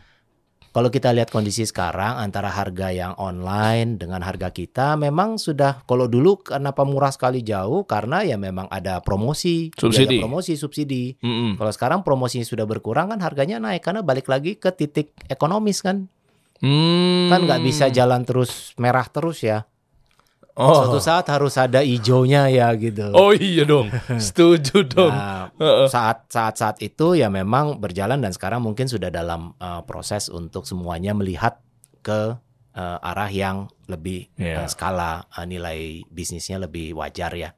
kalau 0.76 0.92
kita 0.92 1.16
lihat 1.16 1.32
kondisi 1.32 1.64
sekarang 1.64 2.20
antara 2.20 2.52
harga 2.52 2.92
yang 2.92 3.16
online 3.16 3.96
dengan 3.96 4.20
harga 4.20 4.52
kita 4.52 5.00
memang 5.00 5.40
sudah 5.40 5.80
kalau 5.88 6.12
dulu 6.12 6.44
kenapa 6.44 6.84
murah 6.84 7.08
sekali 7.16 7.40
jauh 7.40 7.88
karena 7.88 8.28
ya 8.28 8.36
memang 8.36 8.68
ada 8.68 9.00
promosi, 9.00 9.72
Subsidi. 9.80 10.20
biaya 10.20 10.28
promosi, 10.28 10.60
subsidi. 10.60 11.16
Mm-mm. 11.24 11.56
Kalau 11.56 11.72
sekarang 11.72 12.00
promosinya 12.04 12.44
sudah 12.44 12.68
berkurang 12.68 13.16
kan 13.16 13.24
harganya 13.24 13.64
naik 13.64 13.80
karena 13.80 14.04
balik 14.04 14.28
lagi 14.28 14.60
ke 14.60 14.76
titik 14.76 15.16
ekonomis 15.32 15.80
kan. 15.80 16.12
Hmm. 16.60 17.32
Kan 17.32 17.48
nggak 17.48 17.64
bisa 17.64 17.88
jalan 17.88 18.28
terus 18.28 18.76
merah 18.76 19.08
terus 19.08 19.40
ya. 19.40 19.64
Oh. 20.56 20.72
Suatu 20.88 21.04
saat 21.04 21.28
harus 21.28 21.60
ada 21.60 21.84
hijaunya 21.84 22.48
ya 22.48 22.72
gitu. 22.80 23.12
Oh 23.12 23.36
iya 23.36 23.68
dong, 23.68 23.92
setuju 24.24 24.88
dong. 24.88 25.12
Nah, 25.12 25.52
Heeh. 25.60 25.88
saat 25.92 26.32
saat 26.32 26.56
saat 26.56 26.78
itu 26.80 27.12
ya 27.12 27.28
memang 27.28 27.84
berjalan 27.84 28.24
dan 28.24 28.32
sekarang 28.32 28.64
mungkin 28.64 28.88
sudah 28.88 29.12
dalam 29.12 29.52
uh, 29.60 29.84
proses 29.84 30.32
untuk 30.32 30.64
semuanya 30.64 31.12
melihat 31.12 31.60
ke 32.00 32.40
uh, 32.72 32.98
arah 33.04 33.28
yang 33.28 33.68
lebih 33.92 34.32
Iya. 34.40 34.64
uh, 34.64 34.68
skala 34.72 35.28
uh, 35.28 35.44
nilai 35.44 36.08
bisnisnya 36.08 36.56
lebih 36.64 36.96
wajar 36.96 37.36
ya. 37.36 37.52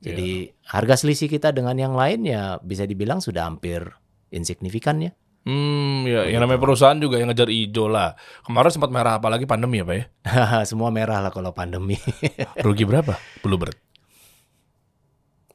Jadi 0.00 0.48
harga 0.64 0.96
selisih 0.96 1.28
kita 1.28 1.52
dengan 1.52 1.76
yang 1.76 1.92
lain 1.92 2.24
ya 2.24 2.56
bisa 2.62 2.88
dibilang 2.88 3.20
sudah 3.20 3.44
hampir 3.44 3.84
insignifikan 4.32 5.02
ya. 5.02 5.12
Hmm, 5.40 6.04
ya, 6.04 6.28
yang 6.28 6.44
namanya 6.44 6.60
perusahaan 6.60 7.00
juga 7.00 7.16
yang 7.16 7.32
ngejar 7.32 7.48
ijo 7.48 7.88
lah. 7.88 8.12
Kemarin 8.44 8.70
sempat 8.76 8.92
merah 8.92 9.16
apalagi 9.16 9.48
pandemi 9.48 9.80
ya 9.80 9.88
pak 9.88 9.96
ya. 9.96 10.04
Semua 10.70 10.92
merah 10.92 11.24
lah 11.24 11.32
kalau 11.32 11.56
pandemi. 11.56 11.96
Rugi 12.66 12.84
berapa? 12.84 13.16
Bluebird. 13.40 13.76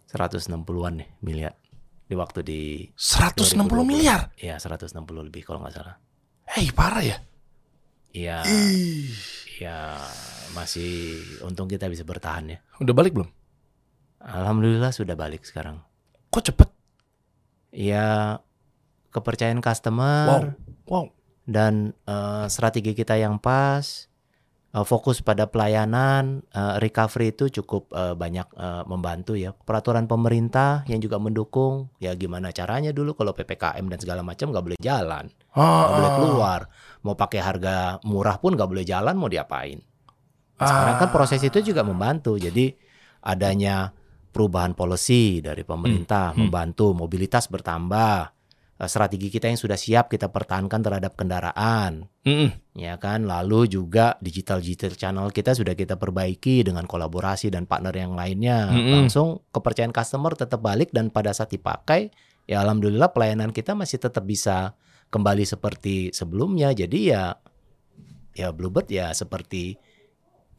160-an 0.10 0.94
nih 0.96 1.10
miliar 1.22 1.54
di 2.06 2.16
waktu 2.16 2.40
di 2.46 2.62
160 2.96 3.68
2020. 3.68 3.84
miliar. 3.84 4.32
ya 4.40 4.56
160 4.56 4.96
lebih 5.28 5.44
kalau 5.44 5.62
nggak 5.62 5.76
salah. 5.76 5.98
Hei 6.50 6.72
parah 6.72 7.04
ya. 7.04 7.18
Iya. 8.16 8.38
Ya 9.60 10.00
masih 10.56 11.20
untung 11.44 11.68
kita 11.68 11.92
bisa 11.92 12.08
bertahan 12.08 12.56
ya. 12.56 12.58
Udah 12.80 12.96
balik 12.96 13.12
belum? 13.12 13.28
Alhamdulillah 14.24 14.96
sudah 14.96 15.14
balik 15.20 15.44
sekarang. 15.44 15.84
Kok 16.32 16.44
cepet? 16.48 16.70
Ya 17.76 18.40
kepercayaan 19.16 19.58
Wow, 19.58 19.64
customer 19.64 20.60
wow. 20.86 21.06
dan 21.48 21.96
eh, 22.04 22.46
strategi 22.52 22.92
kita 22.92 23.16
yang 23.16 23.40
pas, 23.40 24.12
eh, 24.76 24.84
fokus 24.84 25.24
pada 25.24 25.48
pelayanan, 25.48 26.44
eh, 26.52 26.76
recovery 26.84 27.32
itu 27.32 27.48
cukup 27.62 27.88
eh, 27.96 28.14
banyak 28.14 28.48
eh, 28.52 28.84
membantu 28.86 29.40
ya. 29.40 29.56
Peraturan 29.56 30.06
pemerintah 30.06 30.84
yang 30.86 31.00
juga 31.00 31.16
mendukung. 31.16 31.88
Ya 32.04 32.12
gimana 32.14 32.52
caranya 32.52 32.92
dulu 32.92 33.16
kalau 33.16 33.32
ppkm 33.32 33.86
dan 33.88 34.00
segala 34.02 34.22
macam 34.22 34.52
nggak 34.52 34.66
boleh 34.66 34.80
jalan, 34.84 35.32
nggak 35.32 35.56
Ah, 35.56 35.96
boleh 35.96 36.12
keluar. 36.12 36.60
Mau 37.08 37.16
pakai 37.16 37.40
harga 37.40 38.04
murah 38.04 38.36
pun 38.36 38.54
nggak 38.60 38.68
boleh 38.68 38.84
jalan, 38.84 39.16
mau 39.16 39.32
diapain? 39.32 39.80
ah. 40.60 40.68
Sekarang 40.68 40.96
kan 41.00 41.10
proses 41.14 41.40
itu 41.40 41.62
juga 41.64 41.86
membantu. 41.88 42.36
Jadi 42.36 42.76
adanya 43.24 43.90
perubahan 44.36 44.76
policy 44.76 45.40
dari 45.40 45.64
pemerintah 45.64 46.36
Hmm. 46.36 46.52
membantu 46.52 46.92
mobilitas 46.92 47.48
bertambah. 47.48 48.35
Eh, 48.76 48.92
Strategi 48.92 49.32
kita 49.32 49.48
yang 49.48 49.56
sudah 49.56 49.80
siap 49.80 50.12
kita 50.12 50.28
pertahankan 50.28 50.84
terhadap 50.84 51.16
kendaraan, 51.16 52.12
Mm-mm. 52.28 52.52
ya 52.76 53.00
kan. 53.00 53.24
Lalu 53.24 53.72
juga 53.72 54.20
digital 54.20 54.60
digital 54.60 55.00
channel 55.00 55.32
kita 55.32 55.56
sudah 55.56 55.80
kita 55.80 55.96
perbaiki 55.96 56.60
dengan 56.60 56.84
kolaborasi 56.84 57.56
dan 57.56 57.64
partner 57.72 57.96
yang 57.96 58.20
lainnya. 58.20 58.68
Mm-mm. 58.76 59.08
Langsung 59.08 59.48
kepercayaan 59.56 59.96
customer 59.96 60.36
tetap 60.36 60.60
balik 60.60 60.92
dan 60.92 61.08
pada 61.08 61.32
saat 61.32 61.56
dipakai, 61.56 62.12
ya 62.52 62.60
alhamdulillah 62.68 63.16
pelayanan 63.16 63.56
kita 63.56 63.72
masih 63.80 63.96
tetap 63.96 64.28
bisa 64.28 64.76
kembali 65.08 65.48
seperti 65.48 66.12
sebelumnya. 66.12 66.76
Jadi 66.76 67.16
ya 67.16 67.32
ya 68.36 68.52
Bluebird 68.52 68.92
ya 68.92 69.16
seperti 69.16 69.80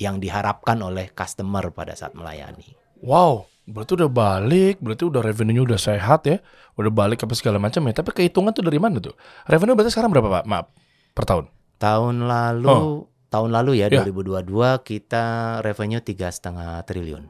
yang 0.01 0.25
diharapkan 0.25 0.81
oleh 0.81 1.13
customer 1.13 1.69
pada 1.69 1.93
saat 1.93 2.17
melayani. 2.17 2.73
Wow, 3.05 3.45
berarti 3.67 3.93
udah 3.95 4.09
balik, 4.09 4.79
berarti 4.79 5.05
udah 5.05 5.21
revenue-nya 5.21 5.63
udah 5.67 5.81
sehat 5.81 6.21
ya, 6.25 6.39
udah 6.75 6.89
balik 6.89 7.21
apa 7.21 7.35
segala 7.35 7.59
macam 7.59 7.83
ya. 7.83 7.93
Tapi 7.93 8.11
kehitungan 8.13 8.51
tuh 8.51 8.63
dari 8.63 8.79
mana 8.79 8.97
tuh? 8.99 9.13
Revenue 9.45 9.75
berarti 9.75 9.91
sekarang 9.91 10.11
berapa 10.11 10.31
pak? 10.31 10.45
Maaf, 10.47 10.67
per 11.13 11.25
tahun? 11.25 11.45
Tahun 11.77 12.15
lalu 12.25 13.05
tahun 13.27 13.51
lalu 13.53 13.71
ya 13.77 13.91
Ya. 13.91 14.01
2022 14.01 14.47
kita 14.81 15.25
revenue 15.61 16.01
tiga 16.01 16.31
setengah 16.31 16.81
triliun. 16.83 17.27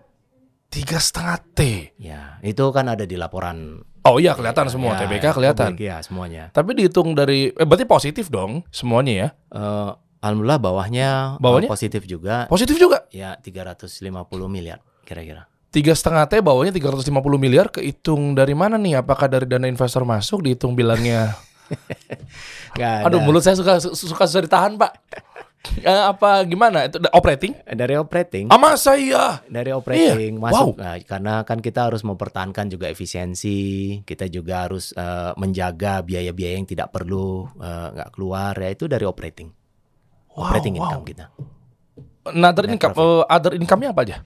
Tiga 0.68 0.99
setengah 0.99 1.41
T. 1.51 1.61
Ya 1.97 2.37
itu 2.41 2.62
kan 2.70 2.87
ada 2.87 3.03
di 3.03 3.16
laporan. 3.16 3.80
Oh 4.07 4.22
iya 4.22 4.39
kelihatan 4.39 4.70
semua, 4.70 4.95
Ya, 4.95 5.03
TBK 5.03 5.34
kelihatan. 5.34 5.74
publik, 5.74 5.82
Ya 5.82 5.99
semuanya. 5.99 6.45
Tapi 6.53 6.78
dihitung 6.78 7.16
dari, 7.16 7.51
eh, 7.51 7.66
berarti 7.66 7.82
positif 7.82 8.30
dong 8.30 8.62
semuanya 8.70 9.12
ya? 9.12 9.28
Eh, 9.51 9.91
Alhamdulillah 10.22 10.59
bawahnya, 10.59 11.09
eh, 11.34 11.43
Bawahnya? 11.43 11.66
positif 11.66 12.07
juga. 12.07 12.47
Positif 12.47 12.78
juga. 12.78 13.03
Ya 13.11 13.34
350 13.34 14.47
miliar 14.47 14.78
kira-kira. 15.03 15.51
Tiga 15.77 15.93
setengah 15.93 16.24
T 16.24 16.41
bawahnya 16.41 16.72
350 16.72 17.12
miliar 17.37 17.68
kehitung 17.68 18.33
dari 18.33 18.57
mana 18.57 18.81
nih? 18.81 19.05
Apakah 19.05 19.29
dari 19.29 19.45
dana 19.45 19.68
investor 19.68 20.09
masuk 20.09 20.41
dihitung 20.41 20.72
bilangnya? 20.72 21.37
Aduh 23.05 23.20
mulut 23.20 23.45
saya 23.45 23.61
suka 23.61 23.77
suka 23.93 24.24
susah 24.24 24.41
ditahan 24.41 24.81
pak. 24.81 24.97
Eh, 25.83 25.91
apa 25.91 26.47
gimana? 26.47 26.87
Itu 26.87 27.03
operating? 27.11 27.59
dari 27.66 27.99
operating. 27.99 28.47
Ah 28.55 28.57
masa 28.57 28.95
iya? 28.95 29.43
dari 29.51 29.74
operating 29.74 30.39
Iya, 30.39 30.39
masuk 30.39 30.79
Nah, 30.79 30.95
karena 31.03 31.43
kan 31.43 31.59
kita 31.59 31.91
harus 31.91 32.07
mempertahankan 32.07 32.70
juga 32.70 32.87
efisiensi 32.87 33.99
kita 34.07 34.31
juga 34.31 34.62
harus 34.62 34.95
eh, 34.95 35.35
menjaga 35.35 36.07
biaya-biaya 36.07 36.62
yang 36.62 36.70
tidak 36.70 36.95
perlu 36.95 37.51
eh, 37.59 37.89
nggak 37.99 38.14
keluar 38.14 38.55
ya 38.55 38.79
itu 38.79 38.87
dari 38.87 39.11
operating 39.11 39.51
Wow, 40.39 40.47
operating 40.47 40.79
wow. 40.79 40.87
income 40.87 41.03
kita 41.03 41.27
Nah, 42.31 42.51
other 42.51 42.66
income, 42.66 42.95
eh, 42.95 43.22
other 43.27 43.53
income-nya 43.55 43.91
apa 43.91 44.03
aja? 44.07 44.16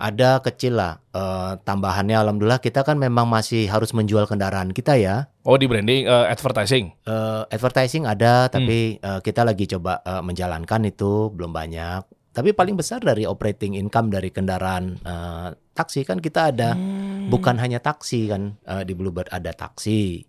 Ada 0.00 0.40
kecil 0.40 0.74
lah 0.74 0.96
eh, 1.12 1.52
tambahannya 1.60 2.16
alhamdulillah 2.16 2.58
kita 2.58 2.80
kan 2.80 2.96
memang 2.96 3.28
masih 3.28 3.68
harus 3.68 3.92
menjual 3.92 4.24
kendaraan 4.24 4.72
kita 4.72 4.96
ya 4.96 5.28
Oh 5.40 5.56
di 5.56 5.64
branding, 5.64 6.04
eh, 6.04 6.26
advertising. 6.28 6.92
Eh, 7.04 7.42
advertising 7.48 8.04
ada 8.04 8.48
Hmm. 8.48 8.52
tapi 8.52 8.78
eh, 8.96 9.20
kita 9.20 9.44
lagi 9.44 9.68
coba 9.68 10.00
eh, 10.00 10.20
menjalankan 10.20 10.88
itu 10.88 11.28
belum 11.30 11.52
banyak 11.52 12.02
tapi 12.30 12.54
paling 12.54 12.78
besar 12.78 13.02
dari 13.02 13.26
operating 13.26 13.74
income 13.74 14.08
dari 14.08 14.30
kendaraan 14.30 14.96
eh, 14.96 15.48
taksi 15.72 16.02
kan 16.02 16.18
kita 16.18 16.50
ada 16.50 16.72
Hmm. 16.72 17.28
bukan 17.28 17.60
hanya 17.60 17.78
taksi 17.78 18.26
kan 18.26 18.56
eh, 18.62 18.82
di 18.82 18.92
Bluebird 18.92 19.28
ada 19.28 19.52
taksi 19.52 20.24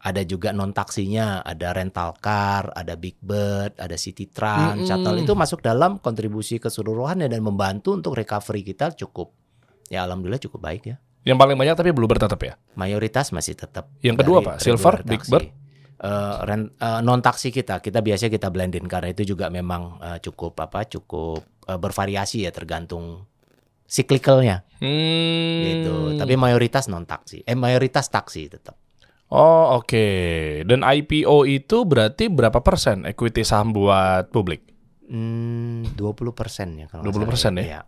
ada 0.00 0.22
juga 0.22 0.48
non 0.50 0.72
taksinya 0.72 1.40
ada 1.40 1.70
rental 1.70 2.16
car 2.16 2.72
ada 2.72 2.96
Big 2.96 3.20
Bird 3.20 3.76
ada 3.76 3.94
City 3.94 4.24
Trans 4.26 4.80
Mm-mm. 4.80 4.88
shuttle 4.88 5.20
itu 5.20 5.32
masuk 5.32 5.60
dalam 5.60 5.96
kontribusi 5.96 6.56
keseluruhannya 6.56 7.26
dan 7.26 7.40
membantu 7.40 7.92
untuk 7.92 8.12
recovery 8.14 8.64
kita 8.64 8.96
cukup 8.96 9.30
ya 9.86 10.02
alhamdulillah 10.02 10.40
cukup 10.40 10.60
baik 10.62 10.82
ya 10.86 10.96
Yang 11.20 11.36
paling 11.36 11.52
banyak 11.54 11.76
tapi 11.76 11.90
Bluebird 11.92 12.16
tetap 12.18 12.40
ya. 12.40 12.56
mayoritas 12.74 13.28
masih 13.28 13.52
tetap 13.52 13.92
Yang 14.00 14.16
kedua 14.18 14.36
apa? 14.40 14.52
Silver, 14.56 15.04
Big. 15.04 15.20
Bird? 15.22 15.52
eh, 16.00 16.36
rent- 16.42 16.72
eh, 16.74 17.00
non 17.00 17.20
taksi 17.20 17.52
kita 17.52 17.78
kita 17.78 18.00
biasanya 18.00 18.32
kita 18.32 18.48
blendin 18.48 18.88
karena 18.88 19.12
itu 19.12 19.28
juga 19.28 19.52
memang 19.52 20.00
eh, 20.00 20.18
cukup 20.18 20.56
apa 20.58 20.88
cukup 20.88 21.44
eh, 21.68 21.76
bervariasi 21.76 22.48
ya 22.48 22.50
tergantung 22.50 23.28
cyclicalnya 23.84 24.64
Hmm. 24.80 25.60
gitu. 25.60 25.96
Tapi 26.16 26.34
mayoritas 26.34 26.88
non 26.88 27.04
taksi, 27.04 27.44
eh 27.44 27.52
mayoritas 27.52 28.08
taksi 28.08 28.48
tetap. 28.48 28.80
Oh 29.30 29.78
oke. 29.78 30.06
Dan 30.66 30.82
IPO 30.82 31.46
itu 31.46 31.86
berarti 31.86 32.26
berapa 32.26 32.58
persen 32.66 33.06
equity 33.06 33.46
saham 33.46 33.70
buat 33.70 34.26
publik? 34.34 34.66
Hmm, 35.06 35.86
20 35.94 36.34
persen 36.34 36.74
ya 36.78 36.86
kalau 36.90 37.06
nggak 37.06 37.30
20% 37.30 37.38
salah 37.38 37.62
ya? 37.62 37.62
Iya. 37.62 37.80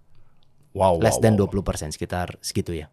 Wow. 0.73 1.03
Less 1.03 1.19
wow, 1.19 1.23
than 1.27 1.35
wow. 1.35 1.51
20 1.51 1.69
persen 1.69 1.89
sekitar 1.91 2.39
segitu 2.39 2.79
ya. 2.79 2.87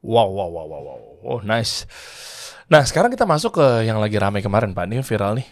Wow, 0.00 0.32
wow, 0.32 0.48
wow, 0.48 0.66
wow, 0.68 0.82
wow. 0.84 0.98
Oh, 1.20 1.40
nice. 1.44 1.84
Nah, 2.72 2.80
sekarang 2.88 3.12
kita 3.12 3.28
masuk 3.28 3.60
ke 3.60 3.66
yang 3.84 4.00
lagi 4.00 4.16
ramai 4.16 4.40
kemarin, 4.40 4.72
Pak. 4.72 4.88
Ini 4.88 5.04
viral 5.04 5.36
nih. 5.36 5.48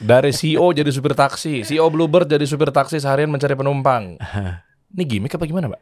Dari 0.00 0.32
CEO 0.32 0.64
jadi 0.72 0.88
supir 0.88 1.12
taksi, 1.12 1.62
CEO 1.62 1.86
Bluebird 1.92 2.24
jadi 2.26 2.42
supir 2.48 2.72
taksi 2.72 2.96
seharian 2.98 3.28
mencari 3.28 3.52
penumpang. 3.52 4.16
Ini 4.96 5.02
gimmick 5.06 5.36
apa 5.36 5.44
gimana, 5.44 5.70
Pak? 5.70 5.80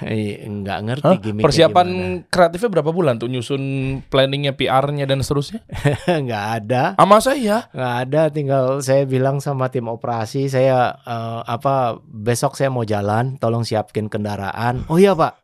Eh, 0.00 0.40
Nggak 0.40 0.78
ngerti 0.80 1.04
Hah? 1.04 1.18
gimmicknya 1.18 1.44
Persiapan 1.44 1.86
gimana. 1.86 2.24
kreatifnya 2.26 2.70
berapa 2.70 2.90
bulan 2.90 3.14
tuh 3.16 3.26
nyusun 3.26 3.62
planningnya, 4.06 4.54
PR-nya 4.54 5.04
dan 5.04 5.20
seterusnya? 5.20 5.60
nggak 6.24 6.44
ada. 6.56 6.82
Ah, 6.94 7.04
masa 7.04 7.34
iya? 7.34 7.66
nggak 7.70 7.94
ada 8.00 8.22
tinggal 8.28 8.64
saya 8.78 9.04
bilang 9.04 9.38
sama 9.38 9.68
tim 9.68 9.86
operasi 9.86 10.46
saya 10.46 10.94
eh, 10.96 11.40
apa 11.44 11.98
besok 12.00 12.54
saya 12.54 12.68
mau 12.68 12.82
jalan 12.82 13.34
tolong 13.36 13.60
siapin 13.60 14.06
kendaraan 14.06 14.86
oh 14.86 14.96
iya 14.96 15.12
pak 15.12 15.36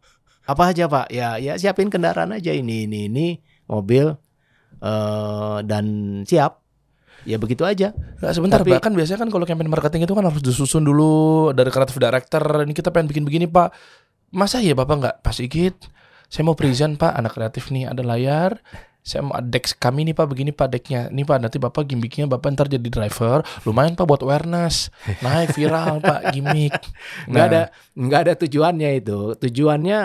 apa 0.44 0.62
aja 0.66 0.86
pak 0.86 1.10
ya 1.10 1.36
ya 1.36 1.54
siapin 1.54 1.86
kendaraan 1.86 2.30
aja 2.30 2.50
ini 2.50 2.86
ini 2.86 3.08
ini 3.08 3.26
mobil 3.66 4.14
eh 4.78 5.58
dan 5.62 5.84
siap 6.22 6.62
ya 7.22 7.36
begitu 7.36 7.62
aja 7.62 7.90
Nggak 8.16 8.32
sebentar, 8.32 8.58
Tapi- 8.60 8.72
Pak. 8.72 8.80
Kan 8.80 8.94
biasanya 8.94 9.18
kan 9.18 9.28
kalau 9.28 9.44
campaign 9.44 9.68
marketing 9.68 10.02
itu 10.02 10.14
kan 10.14 10.24
harus 10.24 10.40
disusun 10.40 10.80
dulu 10.80 11.12
dari 11.50 11.68
kreatif 11.68 11.98
director. 11.98 12.40
Ini 12.62 12.72
kita 12.72 12.88
pengen 12.88 13.06
bikin 13.06 13.24
begini, 13.24 13.44
Pak. 13.44 13.68
Masa 14.36 14.60
ya 14.60 14.76
Bapak 14.76 14.96
nggak 15.00 15.16
Pak 15.24 15.32
Sigit? 15.32 15.76
Saya 16.28 16.44
mau 16.44 16.52
present, 16.52 17.00
Pak. 17.00 17.08
Anak 17.16 17.32
kreatif 17.32 17.72
nih 17.72 17.88
ada 17.88 18.04
layar. 18.04 18.60
Saya 19.00 19.24
mau 19.24 19.38
deck 19.40 19.80
kami 19.80 20.04
nih 20.04 20.12
Pak 20.12 20.26
begini 20.28 20.52
Pak 20.52 20.68
decknya. 20.76 21.08
Nih 21.08 21.24
Pak 21.24 21.40
nanti 21.40 21.56
Bapak 21.56 21.88
gimmicknya 21.88 22.28
Bapak 22.28 22.52
ntar 22.52 22.68
jadi 22.68 22.84
driver. 22.84 23.40
Lumayan 23.64 23.96
Pak 23.96 24.04
buat 24.04 24.20
awareness. 24.20 24.92
Naik 25.24 25.56
viral 25.56 26.02
Pak 26.04 26.36
gimmick. 26.36 26.76
nggak 27.32 27.46
Nah, 27.46 27.48
ada 27.48 27.62
nggak 27.96 28.20
ada 28.28 28.32
tujuannya 28.36 28.90
itu 29.00 29.40
tujuannya 29.40 29.98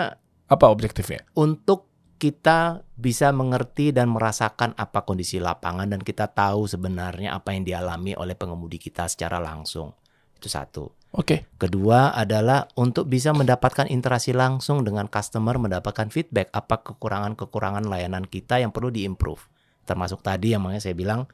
apa 0.48 0.64
objektifnya? 0.68 1.28
untuk 1.36 1.92
kita 2.22 2.86
bisa 2.94 3.34
mengerti 3.34 3.90
dan 3.90 4.14
merasakan 4.14 4.78
apa 4.78 5.02
kondisi 5.02 5.42
lapangan 5.42 5.90
dan 5.90 5.98
kita 5.98 6.30
tahu 6.30 6.70
sebenarnya 6.70 7.34
apa 7.34 7.50
yang 7.50 7.66
dialami 7.66 8.14
oleh 8.14 8.38
pengemudi 8.38 8.78
kita 8.78 9.10
secara 9.10 9.42
langsung 9.42 9.90
itu 10.38 10.46
satu 10.46 11.01
Oke. 11.12 11.44
Kedua 11.60 12.16
adalah 12.16 12.72
untuk 12.80 13.04
bisa 13.04 13.36
mendapatkan 13.36 13.84
interaksi 13.92 14.32
langsung 14.32 14.80
dengan 14.80 15.12
customer, 15.12 15.60
mendapatkan 15.60 16.08
feedback 16.08 16.48
apa 16.56 16.80
kekurangan-kekurangan 16.80 17.84
layanan 17.84 18.24
kita 18.24 18.56
yang 18.64 18.72
perlu 18.72 18.88
diimprove. 18.88 19.44
Termasuk 19.84 20.24
tadi 20.24 20.56
yang 20.56 20.64
makanya 20.64 20.88
saya 20.88 20.96
bilang 20.96 21.28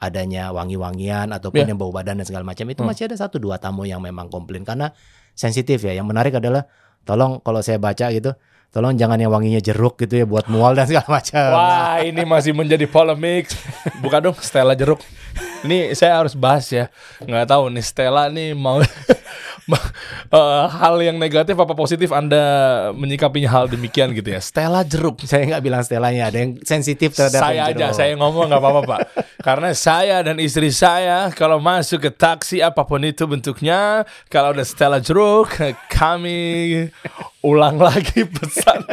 adanya 0.00 0.48
wangi-wangian 0.56 1.36
ataupun 1.36 1.68
Ya. 1.68 1.68
yang 1.68 1.76
bau 1.76 1.92
badan 1.92 2.16
dan 2.16 2.24
segala 2.24 2.48
macam 2.48 2.64
itu 2.72 2.80
Hmm. 2.80 2.88
masih 2.88 3.12
ada 3.12 3.20
satu 3.20 3.36
dua 3.36 3.60
tamu 3.60 3.84
yang 3.84 4.00
memang 4.00 4.32
komplain 4.32 4.64
karena 4.64 4.96
sensitif 5.36 5.84
ya. 5.84 5.92
Yang 5.92 6.08
menarik 6.08 6.32
adalah 6.40 6.64
tolong 7.04 7.44
kalau 7.44 7.60
saya 7.60 7.76
baca 7.76 8.08
gitu, 8.08 8.32
tolong 8.70 8.94
jangan 8.94 9.18
yang 9.18 9.34
wanginya 9.34 9.58
jeruk 9.58 9.98
gitu 9.98 10.22
ya 10.22 10.26
buat 10.26 10.46
mual 10.46 10.78
dan 10.78 10.86
segala 10.86 11.18
macam. 11.18 11.42
Wah, 11.50 11.98
ini 12.00 12.22
masih 12.22 12.54
menjadi 12.54 12.86
polemik. 12.86 13.50
Buka 13.98 14.22
dong 14.22 14.38
Stella 14.38 14.74
jeruk. 14.74 15.02
Ini 15.60 15.92
saya 15.92 16.16
harus 16.16 16.32
bahas 16.32 16.64
ya. 16.72 16.88
Nggak 17.20 17.50
tahu 17.50 17.68
nih 17.68 17.84
Stella 17.84 18.32
nih 18.32 18.56
mau 18.56 18.80
ma- 19.70 19.90
eh, 20.32 20.64
hal 20.72 20.96
yang 21.04 21.20
negatif 21.20 21.52
apa 21.54 21.76
positif 21.76 22.08
Anda 22.10 22.40
menyikapinya 22.96 23.50
hal 23.50 23.64
demikian 23.68 24.16
gitu 24.16 24.32
ya. 24.32 24.40
Stella 24.40 24.80
jeruk. 24.82 25.20
Saya 25.22 25.44
nggak 25.46 25.62
bilang 25.62 25.82
Stellanya, 25.84 26.32
ada 26.32 26.38
yang 26.40 26.56
sensitif 26.64 27.12
terhadap 27.12 27.42
Saya 27.44 27.54
yang 27.54 27.76
aja, 27.76 27.86
jeruk. 27.92 27.98
saya 27.98 28.12
ngomong 28.16 28.48
nggak 28.48 28.62
apa-apa 28.62 28.80
Pak. 28.88 29.00
Karena 29.44 29.68
saya 29.76 30.16
dan 30.24 30.40
istri 30.40 30.72
saya 30.72 31.28
kalau 31.34 31.60
masuk 31.60 32.08
ke 32.08 32.10
taksi 32.10 32.64
apa 32.64 32.80
pun 32.82 33.04
itu 33.04 33.28
bentuknya, 33.28 34.08
kalau 34.32 34.56
ada 34.56 34.64
Stella 34.64 34.98
jeruk, 34.98 35.52
kami 35.92 36.88
ulang 37.40 37.80
lagi 37.88 38.24
pesan. 38.24 38.84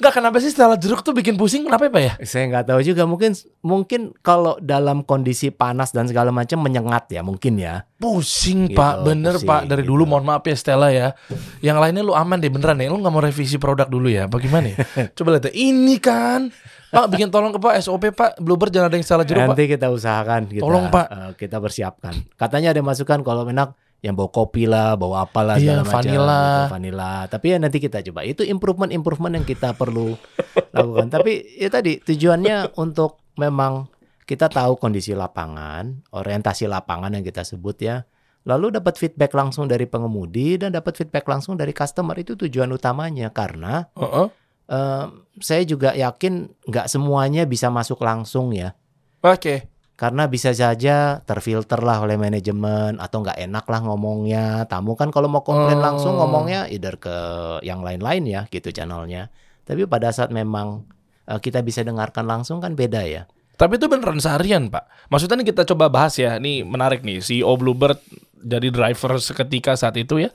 Nggak 0.00 0.12
kenapa 0.16 0.40
sih 0.40 0.48
Stella 0.48 0.80
jeruk 0.80 1.04
tuh 1.04 1.12
bikin 1.12 1.36
pusing? 1.36 1.68
Kenapa 1.68 1.84
ya 1.84 1.92
Pak 1.92 2.02
ya? 2.02 2.12
Saya 2.24 2.48
nggak 2.48 2.72
tahu 2.72 2.80
juga 2.80 3.04
mungkin 3.04 3.36
mungkin 3.60 4.00
kalau 4.24 4.56
dalam 4.56 5.04
kondisi 5.04 5.52
panas 5.52 5.92
dan 5.92 6.08
segala 6.08 6.32
macam 6.32 6.56
menyengat 6.56 7.12
ya 7.12 7.20
mungkin 7.20 7.60
ya. 7.60 7.84
Pusing 8.00 8.72
Gitu, 8.72 8.80
pak, 8.80 9.04
bener 9.04 9.36
pusing, 9.36 9.48
pak. 9.50 9.60
Dari 9.68 9.84
gitu. 9.84 9.92
dulu 9.92 10.08
mohon 10.08 10.24
maaf 10.24 10.40
ya 10.48 10.56
Stella 10.56 10.88
ya. 10.88 11.12
Yang 11.60 11.78
lainnya 11.84 12.00
lu 12.00 12.16
aman 12.16 12.40
deh 12.40 12.48
beneran 12.48 12.80
ya. 12.80 12.88
Lu 12.88 12.96
nggak 12.96 13.12
mau 13.12 13.20
revisi 13.20 13.60
produk 13.60 13.84
dulu 13.92 14.08
ya? 14.08 14.24
Bagaimana? 14.24 14.72
ya? 14.72 14.78
Coba 15.20 15.36
lihat. 15.36 15.52
Ini 15.52 15.94
kan, 16.00 16.48
pak 16.88 17.06
bikin 17.12 17.28
tolong 17.28 17.52
ke 17.52 17.60
pak 17.60 17.76
SOP 17.84 18.08
pak. 18.16 18.40
Bluebird 18.40 18.72
jangan 18.72 18.88
ada 18.88 18.96
yang 18.96 19.04
salah 19.04 19.28
jeruk 19.28 19.44
pak. 19.44 19.52
Nanti 19.52 19.64
kita 19.68 19.92
usahakan 19.92 20.40
kita 20.48 20.64
Tolong, 20.64 20.88
Pak. 20.88 21.06
eh, 21.12 21.30
kita 21.36 21.60
persiapkan. 21.60 22.14
Katanya 22.40 22.72
ada 22.72 22.80
masukan 22.80 23.20
kalau 23.20 23.44
enak 23.44 23.76
yang 24.00 24.16
bawa 24.16 24.28
kopi 24.28 24.64
lah, 24.64 24.96
bawa 24.96 25.24
apalah 25.24 25.56
Iya, 25.56 25.76
segala 25.76 25.82
macam 25.82 25.94
vanilla. 26.00 26.40
gitu, 26.40 26.62
vanilla. 26.72 27.12
Tapi 27.28 27.46
ya 27.46 27.56
nanti 27.56 27.78
kita 27.78 27.98
coba. 28.02 28.20
Itu 28.24 28.42
improvement-improvement 28.42 29.34
yang 29.36 29.44
kita 29.44 29.72
perlu 29.72 30.16
lakukan. 30.76 31.08
Tapi 31.08 31.32
ya 31.56 31.68
tadi 31.68 32.00
tujuannya 32.00 32.74
untuk 32.74 33.20
memang 33.36 33.88
kita 34.24 34.48
tahu 34.48 34.76
kondisi 34.76 35.12
lapangan, 35.12 36.06
orientasi 36.10 36.64
lapangan 36.64 37.12
yang 37.12 37.22
kita 37.22 37.42
sebut 37.42 37.76
ya. 37.78 38.08
Lalu 38.40 38.80
dapat 38.80 38.96
feedback 38.96 39.36
langsung 39.36 39.68
dari 39.68 39.84
pengemudi 39.84 40.56
dan 40.56 40.72
dapat 40.72 40.96
feedback 40.96 41.28
langsung 41.28 41.54
dari 41.54 41.70
customer 41.70 42.16
itu 42.16 42.32
tujuan 42.34 42.72
utamanya 42.72 43.28
karena 43.28 43.84
Heeh. 43.92 44.26
eh, 44.66 45.06
saya 45.36 45.62
juga 45.62 45.92
yakin 45.92 46.48
nggak 46.64 46.88
semuanya 46.88 47.44
bisa 47.44 47.68
masuk 47.68 48.00
langsung 48.00 48.56
ya 48.56 48.72
Oke. 49.20 49.68
Karena 50.00 50.24
bisa 50.24 50.56
saja 50.56 51.20
terfilter 51.28 51.76
lah 51.84 52.00
oleh 52.00 52.16
manajemen 52.16 52.96
atau 52.96 53.20
nggak 53.20 53.36
enak 53.36 53.68
lah 53.68 53.80
ngomongnya 53.84 54.64
tamu 54.64 54.96
kan 54.96 55.12
kalau 55.12 55.28
mau 55.28 55.44
komplain 55.44 55.76
Oh. 55.76 55.84
langsung 55.84 56.16
ngomongnya 56.16 56.72
either 56.72 56.96
ke 56.96 57.12
yang 57.60 57.84
lain-lain 57.84 58.24
ya 58.24 58.40
gitu 58.48 58.72
channelnya 58.72 59.28
tapi 59.68 59.84
pada 59.84 60.08
saat 60.08 60.32
memang 60.32 60.88
eh, 61.28 61.36
kita 61.36 61.60
bisa 61.60 61.84
dengarkan 61.84 62.24
langsung 62.24 62.58
kan 62.58 62.72
beda 62.72 63.04
ya 63.04 63.28
Tapi 63.54 63.76
itu 63.76 63.92
beneran 63.92 64.16
seharian 64.16 64.72
pak. 64.72 64.88
Maksudnya 65.12 65.44
nih 65.44 65.52
kita 65.52 65.68
coba 65.68 65.92
bahas 65.92 66.16
ya. 66.16 66.40
Nih 66.40 66.64
menarik 66.64 67.04
nih. 67.04 67.20
CEO 67.20 67.60
Bluebird 67.60 68.00
jadi 68.40 68.72
driver 68.72 69.20
seketika 69.20 69.76
saat 69.76 70.00
itu 70.00 70.16
ya. 70.16 70.32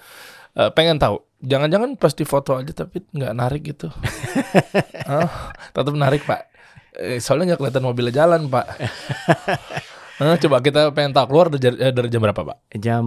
Eh, 0.53 0.70
pengen 0.78 1.01
tahu. 1.01 1.26
Jangan-jangan 1.41 1.97
pas 1.97 2.13
di 2.13 2.22
foto 2.22 2.53
aja 2.53 2.70
tapi 2.70 3.01
nggak 3.01 3.34
narik 3.34 3.61
gitu. 3.74 3.89
oh, 5.09 5.30
tetap 5.74 5.93
narik 5.97 6.22
pak. 6.22 6.53
Eh, 6.96 7.20
soalnya 7.20 7.54
nggak 7.54 7.60
kelihatan 7.62 7.84
mobilnya 7.84 8.14
jalan 8.16 8.48
pak. 8.48 8.66
Eh, 10.16 10.39
coba 10.39 10.64
kita 10.64 10.96
pengen 10.96 11.12
tahu 11.12 11.28
keluar 11.28 11.52
dari, 11.52 11.76
eh, 11.76 11.91
dari 11.91 12.08
jam 12.08 12.24
berapa 12.24 12.39
pak? 12.39 12.72
jam 12.72 13.04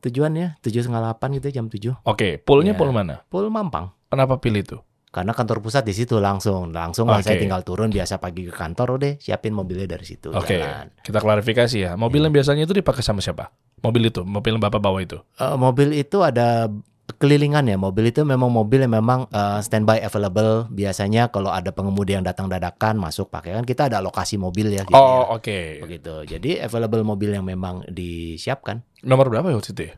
tujuan 0.00 0.32
ya 0.32 0.48
tujuh 0.56 0.80
setengah 0.80 1.04
delapan 1.04 1.28
gitu 1.36 1.52
jam 1.52 1.68
tujuh 1.68 1.92
Oke, 2.02 2.40
poolnya 2.40 2.72
Ya. 2.72 2.80
pool 2.80 2.96
mana? 2.96 3.28
full 3.28 3.52
Mampang 3.52 3.92
Kenapa 4.08 4.40
pilih 4.40 4.64
itu? 4.64 4.78
karena 5.06 5.32
kantor 5.32 5.60
pusat 5.60 5.80
di 5.80 5.92
situ 5.92 6.16
langsung 6.16 6.72
langsung 6.72 7.08
lah 7.08 7.20
saya 7.20 7.36
tinggal 7.36 7.60
turun 7.60 7.88
biasa 7.88 8.16
pagi 8.16 8.44
ke 8.44 8.52
kantor 8.52 8.96
udah 8.96 9.12
siapin 9.16 9.52
mobilnya 9.52 9.84
dari 9.86 10.04
situ 10.04 10.28
Oke, 10.28 10.56
jalan 10.56 10.92
kita 11.00 11.18
klarifikasi 11.20 11.76
ya. 11.76 11.92
Mobil 11.92 12.20
yang 12.20 12.32
biasanya 12.32 12.64
itu 12.64 12.72
dipakai 12.72 13.00
sama 13.00 13.20
siapa? 13.20 13.52
Mobil 13.80 14.08
itu, 14.08 14.24
mobil 14.24 14.56
yang 14.56 14.62
bapak 14.62 14.76
bawa 14.76 15.00
itu. 15.00 15.20
Eh, 15.36 15.56
mobil 15.56 15.92
itu 15.94 16.20
ada 16.20 16.68
kelilingan 17.16 17.66
ya. 17.66 17.76
Mobil 17.76 18.08
itu 18.08 18.22
memang 18.22 18.48
mobil 18.48 18.84
yang 18.84 18.94
memang 18.96 19.26
eh, 19.28 19.60
standby 19.60 20.00
available. 20.00 20.68
Biasanya 20.70 21.28
kalau 21.28 21.50
ada 21.50 21.72
pengemudi 21.72 22.14
yang 22.14 22.24
datang 22.24 22.46
dadakan 22.46 22.96
masuk 22.96 23.28
pakai 23.28 23.56
kan 23.56 23.64
kita 23.64 23.88
ada 23.90 23.98
alokasi 24.00 24.36
mobil 24.36 24.72
ya. 24.72 24.84
Gitu 24.84 24.94
ya. 24.94 25.00
Oh, 25.00 25.36
oke. 25.36 25.82
begitu. 25.84 26.14
Jadi 26.28 26.60
available 26.60 27.02
mobil 27.02 27.32
yang 27.34 27.44
memang 27.44 27.84
disiapkan. 27.88 28.84
Nomor 29.02 29.28
berapa 29.28 29.48
ya 29.48 29.56
waktu 29.56 29.72
itu 29.72 29.82
ya? 29.90 29.94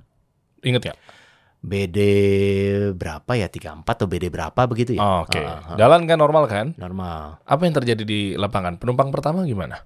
Ingat 0.65 0.83
ya? 0.91 0.95
BD 1.59 1.99
berapa 2.95 3.35
ya? 3.35 3.51
34 3.51 3.83
atau 3.83 4.07
BD 4.07 4.31
berapa 4.31 4.61
begitu 4.71 4.95
ya? 4.95 5.03
Oh, 5.03 5.27
Oke. 5.27 5.43
Ah, 5.43 5.75
ah, 5.75 5.77
Jalan 5.79 6.07
kan 6.07 6.19
normal 6.19 6.47
kan? 6.47 6.75
normal. 6.79 7.43
Apa 7.43 7.67
yang 7.67 7.75
terjadi 7.75 8.03
di 8.07 8.21
lapangan? 8.39 8.79
Penumpang 8.79 9.11
pertama 9.11 9.43
gimana? 9.43 9.83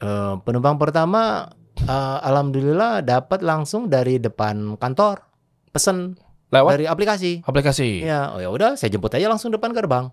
Eh, 0.00 0.34
penumpang 0.44 0.80
pertama 0.80 1.52
eh, 1.76 2.18
alhamdulillah 2.24 3.04
dapat 3.04 3.44
langsung 3.44 3.92
dari 3.92 4.16
depan 4.16 4.80
kantor. 4.80 5.28
Pesen 5.70 6.16
Lewat 6.50 6.70
dari 6.74 6.86
aplikasi. 6.90 7.46
aplikasi. 7.46 8.02
Ya, 8.02 8.34
oh 8.34 8.42
ya 8.42 8.50
udah 8.50 8.74
saya 8.74 8.90
jemput 8.90 9.14
aja 9.14 9.30
langsung 9.30 9.54
depan 9.54 9.70
gerbang. 9.70 10.10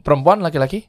Perempuan, 0.00 0.40
laki-laki? 0.40 0.88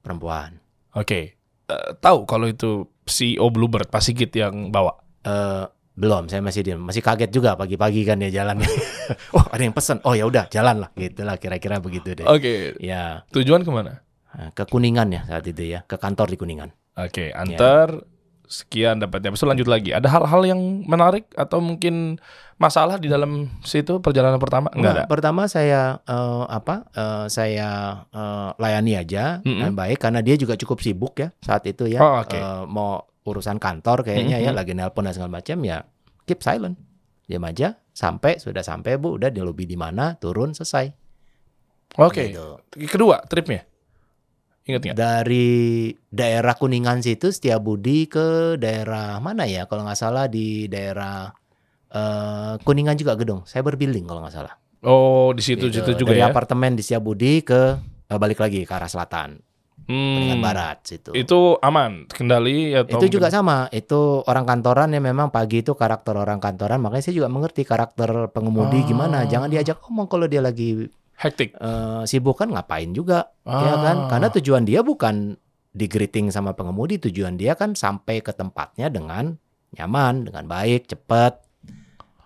Perempuan. 0.00 0.62
Oke. 0.94 1.34
Eh, 1.66 1.90
tahu 1.98 2.22
kalau 2.26 2.46
itu 2.46 2.86
CEO 3.06 3.50
Bluebird, 3.50 3.90
Pak 3.90 4.02
Sigit 4.02 4.30
yang 4.34 4.70
bawa. 4.70 4.94
Eh 5.26 5.66
belum, 6.00 6.32
saya 6.32 6.40
masih 6.40 6.64
di 6.64 6.72
masih 6.72 7.02
kaget 7.04 7.28
juga 7.28 7.58
pagi-pagi 7.58 8.06
kan 8.06 8.22
ya 8.22 8.30
jalan. 8.30 8.62
oh, 9.36 9.44
ada 9.50 9.60
yang 9.60 9.74
pesen. 9.74 9.98
Oh 10.06 10.14
ya 10.14 10.24
udah, 10.24 10.46
jalan 10.48 10.86
lah. 10.86 10.90
Gitulah 10.94 11.36
kira-kira 11.36 11.82
begitu 11.82 12.14
deh. 12.14 12.24
Oke. 12.24 12.78
Ya, 12.78 13.26
Tujuan 13.34 13.66
ke 13.66 13.70
mana? 13.74 14.06
eh, 14.38 14.50
ke 14.54 14.64
Kuningan 14.64 15.10
ya 15.10 15.26
saat 15.26 15.44
itu 15.50 15.66
ya, 15.66 15.82
ke 15.84 15.98
kantor 15.98 16.30
di 16.30 16.36
Kuningan. 16.38 16.70
Oke, 16.94 17.34
antar 17.34 18.06
sekian 18.50 18.98
dapatnya. 18.98 19.34
Itu 19.34 19.46
lanjut 19.46 19.68
lagi. 19.70 19.90
Ada 19.94 20.10
hal-hal 20.10 20.42
yang 20.56 20.60
menarik 20.86 21.30
atau 21.38 21.62
mungkin 21.62 22.18
masalah 22.60 23.00
di 23.00 23.08
dalam 23.08 23.48
situ 23.64 24.04
perjalanan 24.04 24.36
pertama? 24.36 24.68
Enggak 24.76 24.92
ada. 24.92 25.02
Nah, 25.02 25.08
pertama 25.08 25.42
saya 25.48 26.04
eh, 26.04 26.44
apa? 26.44 26.84
eh, 26.92 27.26
saya 27.32 27.70
eh, 28.12 28.50
layani 28.60 29.00
aja 29.00 29.40
Mm-mm. 29.40 29.64
dengan 29.64 29.72
baik 29.72 29.98
karena 29.98 30.20
dia 30.20 30.36
juga 30.36 30.60
cukup 30.60 30.84
sibuk 30.84 31.16
ya 31.16 31.32
saat 31.40 31.64
itu 31.64 31.88
ya. 31.88 32.04
Oh, 32.04 32.20
oke. 32.20 32.36
Eh, 32.36 32.62
mau 32.68 33.00
urusan 33.24 33.56
kantor 33.56 34.04
kayaknya 34.04 34.44
ya 34.44 34.52
Mm-mm. 34.52 34.60
lagi 34.60 34.72
nelpon 34.76 35.08
dan 35.08 35.16
segala 35.16 35.40
macam 35.40 35.56
ya 35.64 35.80
keep 36.28 36.44
silent. 36.44 36.76
Diam 37.24 37.46
aja 37.48 37.80
sampai 37.96 38.36
sudah 38.36 38.60
sampai 38.60 39.00
Bu 39.00 39.16
udah 39.16 39.32
di 39.32 39.40
lobi 39.40 39.64
di 39.64 39.80
mana 39.80 40.20
turun 40.20 40.52
selesai. 40.52 40.92
Oke. 41.96 42.28
Gitu. 42.28 42.60
Kedua 42.90 43.24
tripnya. 43.24 43.64
Ingat 44.68 44.80
nggak? 44.84 44.96
Dari 45.00 45.88
daerah 46.12 46.54
Kuningan 46.54 47.00
situ 47.00 47.32
Setiabudi 47.32 48.06
ke 48.06 48.60
daerah 48.60 49.16
mana 49.18 49.48
ya 49.48 49.64
kalau 49.64 49.88
nggak 49.88 49.96
salah 49.98 50.28
di 50.28 50.68
daerah 50.68 51.32
eh, 51.90 52.54
Kuningan 52.60 52.94
juga 52.94 53.14
gedung 53.14 53.42
Cyber 53.44 53.74
Building 53.74 54.04
kalau 54.04 54.22
nggak 54.22 54.34
salah. 54.34 54.54
Oh, 54.80 55.30
di 55.30 55.42
situ 55.42 55.68
Gitu. 55.68 55.84
situ 55.84 55.90
juga 55.98 56.16
Dari 56.16 56.22
ya. 56.22 56.30
apartemen 56.30 56.72
di 56.72 56.80
Setiabudi 56.80 57.42
ke 57.42 57.76
eh, 58.06 58.18
balik 58.18 58.38
lagi 58.38 58.64
ke 58.64 58.72
arah 58.72 58.86
selatan 58.86 59.42
Kuningan 59.80 60.38
Hmm. 60.38 60.44
Barat 60.44 60.78
situ. 60.84 61.10
Itu 61.10 61.58
aman, 61.58 62.06
kendali 62.06 62.70
atau 62.72 62.94
Itu 62.94 63.10
juga 63.10 63.26
sama, 63.26 63.66
itu 63.70 64.22
orang 64.22 64.46
kantoran 64.46 64.86
yang 64.88 65.02
memang 65.02 65.34
pagi 65.34 65.60
itu 65.60 65.74
karakter 65.74 66.14
orang 66.14 66.38
kantoran, 66.38 66.78
makanya 66.78 67.10
saya 67.10 67.16
juga 67.16 67.26
mengerti 67.26 67.66
karakter 67.66 68.06
Ah. 68.06 68.30
pengemudi 68.30 68.86
gimana. 68.86 69.26
Jangan 69.26 69.50
diajak 69.50 69.82
ngomong 69.82 70.06
kalau 70.06 70.30
dia 70.30 70.38
lagi 70.38 70.86
hektik. 71.18 71.52
eh, 71.52 72.02
sibuk 72.06 72.38
kan 72.38 72.48
ngapain 72.48 72.94
juga, 72.94 73.34
ya 73.42 73.72
Ah. 73.72 73.82
kan? 73.82 73.96
Karena 74.06 74.28
tujuan 74.30 74.62
dia 74.62 74.80
bukan 74.80 75.34
di 75.68 75.86
greeting 75.86 76.30
sama 76.30 76.54
pengemudi, 76.54 76.96
tujuan 77.00 77.34
dia 77.34 77.52
kan 77.52 77.74
sampai 77.74 78.22
ke 78.22 78.30
tempatnya 78.30 78.88
dengan 78.88 79.34
nyaman, 79.74 80.22
dengan 80.22 80.44
baik, 80.46 80.86
cepat. 80.86 81.49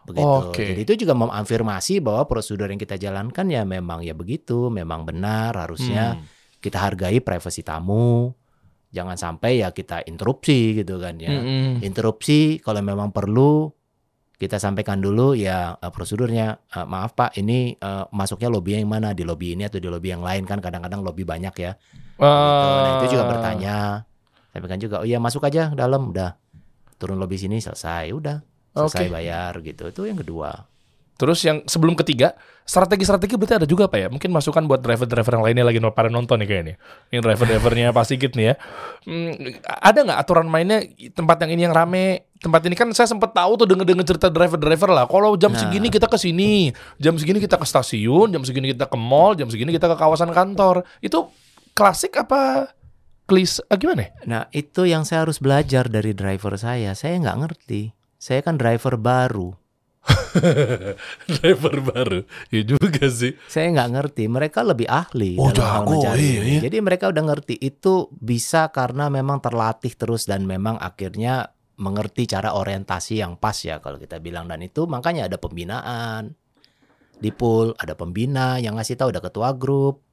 Begitu. 0.05 0.25
Oke. 0.25 0.65
Jadi 0.75 0.81
itu 0.85 0.95
juga 1.05 1.15
mengafirmasi 1.17 2.01
bahwa 2.01 2.29
prosedur 2.29 2.69
yang 2.69 2.77
kita 2.77 2.95
jalankan 2.95 3.49
ya 3.49 3.65
memang 3.65 4.05
ya 4.05 4.13
begitu, 4.13 4.69
memang 4.69 5.05
benar, 5.05 5.57
harusnya 5.57 6.21
Hmm. 6.21 6.25
kita 6.61 6.77
hargai 6.79 7.21
privasi 7.21 7.61
tamu. 7.61 8.33
Jangan 8.93 9.19
sampai 9.19 9.59
ya 9.59 9.75
kita 9.75 10.07
interupsi 10.07 10.79
gitu 10.79 11.03
kan 11.03 11.19
ya. 11.19 11.35
Mm-mm. 11.35 11.83
Interupsi 11.83 12.63
kalau 12.63 12.79
memang 12.79 13.11
perlu 13.11 13.67
kita 14.35 14.59
sampaikan 14.59 15.03
dulu 15.03 15.35
ya 15.35 15.75
eh, 15.75 15.91
prosedurnya. 15.91 16.63
Eh, 16.69 16.87
maaf 16.87 17.13
Pak, 17.13 17.35
ini 17.35 17.75
eh, 17.75 18.05
masuknya 18.13 18.47
lobby 18.49 18.79
yang 18.79 18.87
mana? 18.87 19.11
Di 19.11 19.27
lobby 19.27 19.59
ini 19.59 19.67
atau 19.67 19.83
di 19.83 19.91
lobby 19.91 20.15
yang 20.15 20.23
lain 20.23 20.47
kan 20.47 20.63
kadang-kadang 20.63 21.03
lobby 21.03 21.27
banyak 21.27 21.55
ya. 21.59 21.73
Gitu. 22.15 22.23
Nah, 22.23 23.03
itu 23.03 23.19
juga 23.19 23.25
Ah. 23.27 23.31
bertanya. 23.35 23.77
Sampaikan 24.55 24.79
juga, 24.79 25.03
"Oh 25.03 25.07
iya 25.07 25.19
masuk 25.19 25.43
aja 25.43 25.75
dalam 25.75 26.15
udah." 26.15 26.39
Turun 26.95 27.19
lobby 27.19 27.35
sini 27.35 27.59
selesai, 27.59 28.15
udah. 28.15 28.39
Selesai 28.75 29.07
Oke. 29.07 29.14
bayar 29.14 29.53
gitu. 29.62 29.83
Itu 29.87 30.03
yang 30.05 30.18
kedua. 30.18 30.66
Terus 31.14 31.47
yang 31.47 31.62
sebelum 31.70 31.95
ketiga, 31.95 32.35
strategi-strategi 32.66 33.39
berarti 33.39 33.55
ada 33.62 33.68
juga 33.70 33.87
Pak 33.87 33.99
ya? 34.03 34.09
Mungkin 34.11 34.35
masukan 34.35 34.66
buat 34.66 34.83
driver-driver 34.83 35.39
yang 35.39 35.45
lainnya 35.47 35.64
lagi 35.70 35.79
pada 35.95 36.11
nonton 36.11 36.43
nih 36.43 36.49
kayaknya. 36.51 36.75
Ini 37.14 37.18
driver-drivernya 37.22 37.95
Pak 37.95 38.05
Sigit 38.11 38.35
nih 38.35 38.51
ya. 38.51 38.55
Hmm, 39.07 39.31
ada 39.62 39.99
nggak 40.03 40.18
aturan 40.18 40.51
mainnya 40.51 40.83
tempat 41.14 41.39
yang 41.47 41.55
ini 41.55 41.70
yang 41.70 41.75
rame? 41.75 42.27
Tempat 42.43 42.66
ini 42.66 42.75
kan 42.75 42.91
saya 42.91 43.07
sempat 43.07 43.31
tahu 43.31 43.62
tuh 43.62 43.66
denger-denger 43.70 44.05
cerita 44.11 44.27
driver-driver 44.27 44.91
lah. 44.91 45.07
Kalau 45.07 45.39
jam 45.39 45.55
Nah. 45.55 45.62
segini 45.62 45.87
kita 45.87 46.11
ke 46.11 46.18
sini, 46.18 46.75
jam 46.99 47.14
segini 47.14 47.39
kita 47.39 47.62
ke 47.62 47.66
stasiun, 47.66 48.35
jam 48.35 48.43
segini 48.43 48.75
kita 48.75 48.91
ke 48.91 48.99
mall, 48.99 49.39
jam 49.39 49.47
segini 49.47 49.70
kita 49.70 49.87
ke 49.87 49.97
kawasan 49.97 50.35
kantor. 50.35 50.83
Itu 50.99 51.31
klasik 51.79 52.18
apa 52.18 52.75
klis? 53.31 53.62
ah, 53.70 53.79
gimana? 53.79 54.03
ya? 54.03 54.11
Nah, 54.27 54.43
itu 54.51 54.83
yang 54.83 55.07
saya 55.07 55.22
harus 55.22 55.39
belajar 55.39 55.87
dari 55.87 56.11
driver 56.11 56.59
saya. 56.59 56.91
Saya 56.99 57.22
nggak 57.22 57.39
ngerti. 57.39 58.04
Saya 58.25 58.41
kan 58.41 58.57
driver 58.57 58.97
baru. 58.97 59.53
driver 61.37 61.77
baru. 61.85 62.18
Ya 62.49 62.64
juga 62.64 63.05
sih. 63.12 63.37
Saya 63.53 63.68
nggak 63.77 63.91
ngerti. 63.93 64.25
Mereka 64.33 64.64
lebih 64.64 64.89
ahli 64.89 65.37
Oh, 65.37 65.53
dalam 65.53 65.61
hal 65.61 65.85
jago, 65.85 65.93
mencari 66.01 66.25
iya, 66.25 66.41
iya. 66.41 66.61
Jadi 66.64 66.77
mereka 66.81 67.12
udah 67.12 67.20
ngerti 67.20 67.61
itu 67.61 68.09
bisa 68.16 68.72
karena 68.72 69.12
memang 69.12 69.45
terlatih 69.45 69.93
terus 69.93 70.25
dan 70.25 70.49
memang 70.49 70.81
akhirnya 70.81 71.53
mengerti 71.77 72.25
cara 72.25 72.57
orientasi 72.57 73.20
yang 73.20 73.37
pas 73.37 73.61
ya 73.61 73.85
kalau 73.85 74.01
kita 74.01 74.16
bilang 74.25 74.49
dan 74.49 74.62
itu 74.64 74.87
makanya 74.87 75.27
ada 75.27 75.43
pembinaan 75.43 76.33
di 77.18 77.35
pool 77.35 77.75
ada 77.83 77.99
pembina 77.99 78.62
yang 78.62 78.79
ngasih 78.79 78.95
tahu 78.95 79.11
ada 79.11 79.18
ketua 79.18 79.51
grup 79.59 80.07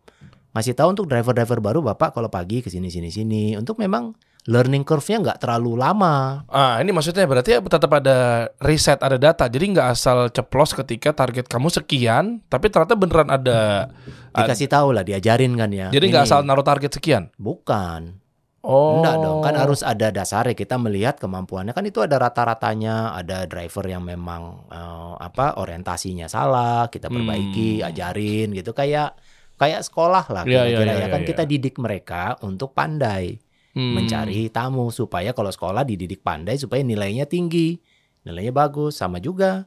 ngasih 0.57 0.74
tahu 0.74 0.97
untuk 0.97 1.05
driver-driver 1.05 1.62
baru 1.62 1.80
bapak 1.86 2.18
kalau 2.18 2.34
pagi 2.34 2.66
ke 2.66 2.74
sini 2.74 2.89
sini 2.89 3.14
sini 3.14 3.43
untuk 3.62 3.78
memang 3.78 4.09
learning 4.50 4.82
curve-nya 4.82 5.22
nggak 5.22 5.39
terlalu 5.42 5.78
lama 5.78 6.46
Ah, 6.50 6.82
ini 6.82 6.89
maksudnya 6.89 7.30
berarti 7.30 7.58
ya 7.58 7.60
tetap 7.62 7.92
ada 7.94 8.50
riset, 8.58 8.98
ada 8.98 9.18
data. 9.22 9.46
Jadi 9.46 9.78
nggak 9.78 9.88
asal 9.94 10.34
ceplos 10.34 10.74
ketika 10.74 11.14
target 11.14 11.46
kamu 11.46 11.70
sekian, 11.70 12.42
tapi 12.50 12.74
ternyata 12.74 12.98
beneran 12.98 13.30
ada. 13.30 13.89
dikasih 14.32 14.72
tahu 14.72 14.96
lah 14.96 15.04
diajarin 15.04 15.54
kan 15.60 15.70
ya 15.70 15.92
Jadi 15.92 16.08
nggak 16.08 16.24
asal 16.26 16.42
naruh 16.42 16.66
target 16.66 16.89
sekian. 16.96 17.30
bukan 17.38 18.18
Oh. 18.62 19.02
Enggak 19.02 19.26
dong, 19.26 19.42
kan 19.42 19.58
harus 19.58 19.82
ada 19.82 20.14
dasarnya. 20.14 20.54
Kita 20.54 20.78
melihat 20.78 21.18
kemampuannya 21.18 21.74
kan 21.74 21.82
itu 21.82 22.06
ada 22.06 22.22
rata-ratanya, 22.22 23.10
ada 23.18 23.50
driver 23.50 23.82
yang 23.89 24.06
memang 24.06 24.70
eh, 24.70 25.14
apa 25.18 25.58
orientasinya 25.58 26.30
salah, 26.30 26.86
kita 26.94 27.10
perbaiki, 27.10 27.82
Hmm. 27.82 27.89
ajarin 27.89 28.54
gitu 28.54 28.70
kayak 28.78 29.18
kayak 29.58 29.82
sekolah 29.82 30.26
lah 30.30 30.44
Iya, 30.46 30.70
iya, 30.70 30.78
kira-kira 30.78 30.94
iya, 30.94 31.06
ya 31.06 31.08
kan 31.10 31.22
iya, 31.22 31.30
kita 31.34 31.44
didik 31.46 31.76
mereka 31.78 32.38
untuk 32.46 32.74
pandai 32.74 33.42
Hmm. 33.72 33.95
mencari 33.95 34.51
tamu 34.51 34.91
supaya 34.91 35.32
kalau 35.32 35.47
sekolah 35.47 35.88
dididik 35.88 36.19
pandai 36.19 36.59
supaya 36.59 36.84
nilainya 36.84 37.24
tinggi, 37.24 37.80
nilainya 38.28 38.51
bagus 38.51 38.99
sama 38.99 39.24
juga. 39.24 39.63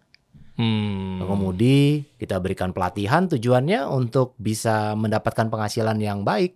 Hmm. 0.55 1.19
Pengemudi 1.19 2.05
kita 2.21 2.39
berikan 2.39 2.71
pelatihan 2.71 3.27
tujuannya 3.27 3.89
untuk 3.91 4.37
bisa 4.39 4.93
mendapatkan 4.95 5.49
penghasilan 5.51 5.99
yang 5.99 6.23
baik. 6.23 6.55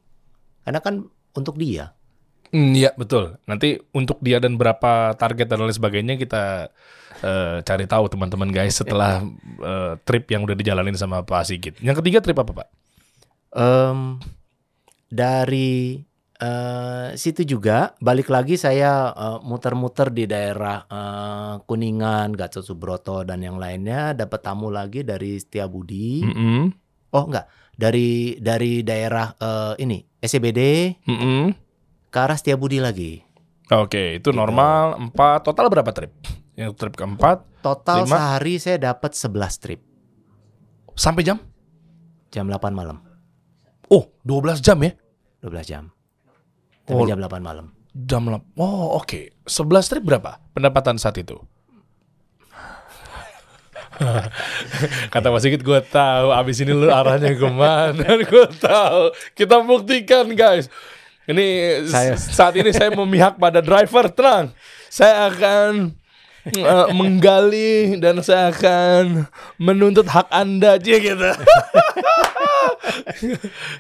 Karena 0.63 0.85
kan 0.85 1.09
untuk 1.35 1.57
dia. 1.57 1.97
Hmm, 2.53 2.73
Iya 2.73 2.97
betul. 2.97 3.37
Nanti 3.45 3.77
untuk 3.93 4.21
dia 4.25 4.41
dan 4.41 4.57
berapa 4.57 5.13
target 5.17 5.49
dan 5.49 5.65
lain 5.65 5.75
sebagainya 5.75 6.15
kita 6.17 6.73
eh, 7.25 7.57
cari 7.65 7.85
tahu 7.85 8.09
teman-teman 8.09 8.49
guys 8.53 8.81
setelah 8.81 9.21
eh, 9.61 9.93
trip 10.05 10.29
yang 10.33 10.45
udah 10.45 10.57
dijalanin 10.57 10.97
sama 10.97 11.25
Pak 11.25 11.49
Sigit. 11.49 11.75
Yang 11.81 12.05
ketiga 12.05 12.19
trip 12.25 12.39
apa 12.41 12.53
Pak? 12.65 12.69
Em, 13.57 14.21
dari 15.09 16.05
eh, 16.39 17.09
situ 17.15 17.43
juga 17.45 17.95
balik 17.99 18.29
lagi 18.29 18.55
saya 18.55 19.11
eh, 19.11 19.39
muter-muter 19.43 20.09
di 20.09 20.25
daerah 20.25 20.83
eh, 20.85 21.55
Kuningan, 21.61 22.33
Gatot 22.33 22.63
Subroto 22.63 23.23
dan 23.23 23.41
yang 23.41 23.57
lainnya 23.57 24.13
dapat 24.13 24.41
tamu 24.41 24.69
lagi 24.69 25.03
dari 25.03 25.37
Setiabudi. 25.37 26.23
Mm-mm. 26.25 26.63
Oh 27.11 27.25
enggak, 27.25 27.47
dari 27.73 28.37
dari 28.37 28.81
daerah 28.81 29.33
eh, 29.33 29.75
ini 29.81 29.99
SCBD 30.17 30.61
Mm-mm. 31.03 31.55
ke 32.09 32.19
arah 32.19 32.35
Setiabudi 32.35 32.79
lagi. 32.79 33.23
Oke, 33.69 34.17
itu 34.17 34.31
Gitu. 34.31 34.33
normal 34.33 34.97
4. 35.13 35.45
Total 35.45 35.69
berapa 35.69 35.93
trip? 35.93 36.13
Yang 36.55 36.73
trip 36.75 36.95
keempat 36.95 37.45
Total 37.61 38.03
Lima. 38.03 38.17
sehari 38.17 38.57
saya 38.57 38.81
dapat 38.83 39.13
11 39.13 39.29
trip 39.59 39.81
sampai 40.95 41.23
jam? 41.23 41.39
jam 42.29 42.45
8 42.45 42.61
malam, 42.71 43.01
Oh, 43.89 44.13
12 44.21 44.59
jam 44.59 44.77
ya? 44.81 44.93
12 45.41 45.65
jam. 45.65 45.89
Oh. 46.89 47.05
Sampai 47.05 47.07
jam 47.07 47.21
8 47.21 47.39
malam. 47.41 47.67
Jam 47.95 48.23
lap- 48.27 48.49
Oh, 48.55 48.97
oke. 48.97 49.33
11 49.45 49.59
trip 49.87 50.03
berapa 50.03 50.41
pendapatan 50.53 50.97
saat 50.97 51.17
itu? 51.17 51.37
Kata 55.13 55.29
Mas 55.29 55.43
Sigit, 55.43 55.61
gue 55.61 55.81
tahu 55.85 56.31
abis 56.31 56.63
ini 56.63 56.71
lu 56.71 56.87
arahnya 56.89 57.35
ke 57.35 57.49
mana. 57.49 58.07
gue 58.31 58.47
tahu. 58.55 59.03
Kita 59.35 59.59
buktikan 59.61 60.31
guys. 60.33 60.71
Ini 61.27 61.47
Saya- 61.85 62.17
saat 62.17 62.55
ini 62.55 62.71
saya 62.71 62.89
memihak 62.89 63.37
pada 63.37 63.61
driver 63.61 64.09
tenang. 64.09 64.55
Saya 64.89 65.29
akan 65.29 65.98
eh, 66.51 66.87
menggali 66.93 67.71
dan 67.97 68.21
saya 68.21 68.49
akan 68.49 69.27
menuntut 69.57 70.07
hak 70.07 70.29
anda 70.31 70.77
aja 70.77 70.95
gitu. 70.97 71.29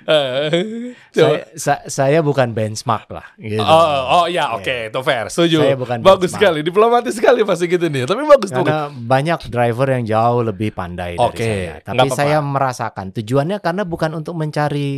Eh. 0.08 0.92
Saya, 1.12 1.38
sa- 1.54 1.84
saya 1.86 2.18
bukan 2.20 2.52
benchmark 2.52 3.08
lah. 3.08 3.26
Gitu. 3.36 3.60
Oh, 3.60 4.22
oh 4.22 4.26
ya 4.26 4.54
oke, 4.54 4.90
itu 4.90 5.00
fair. 5.02 5.28
Setuju. 5.28 5.58
Saya 5.64 5.76
bukan 5.76 5.98
bagus 6.00 6.28
benchmark. 6.28 6.34
sekali, 6.34 6.58
diplomatis 6.62 7.14
sekali 7.14 7.40
pasti 7.44 7.64
gitu 7.68 7.86
nih. 7.88 8.04
Tapi 8.04 8.22
bagus 8.24 8.50
tuh. 8.50 8.64
Karena 8.64 8.88
banyak 8.90 9.40
driver 9.48 9.88
yang 9.90 10.04
jauh 10.04 10.40
lebih 10.42 10.70
pandai 10.72 11.14
dari 11.14 11.24
Oke, 11.24 11.44
saya. 11.44 11.72
nggak 11.78 11.84
Tapi 11.84 11.98
apa-apa. 12.00 12.16
saya 12.16 12.38
merasakan 12.40 13.06
tujuannya 13.14 13.58
karena 13.60 13.82
bukan 13.84 14.10
untuk 14.14 14.34
mencari 14.36 14.90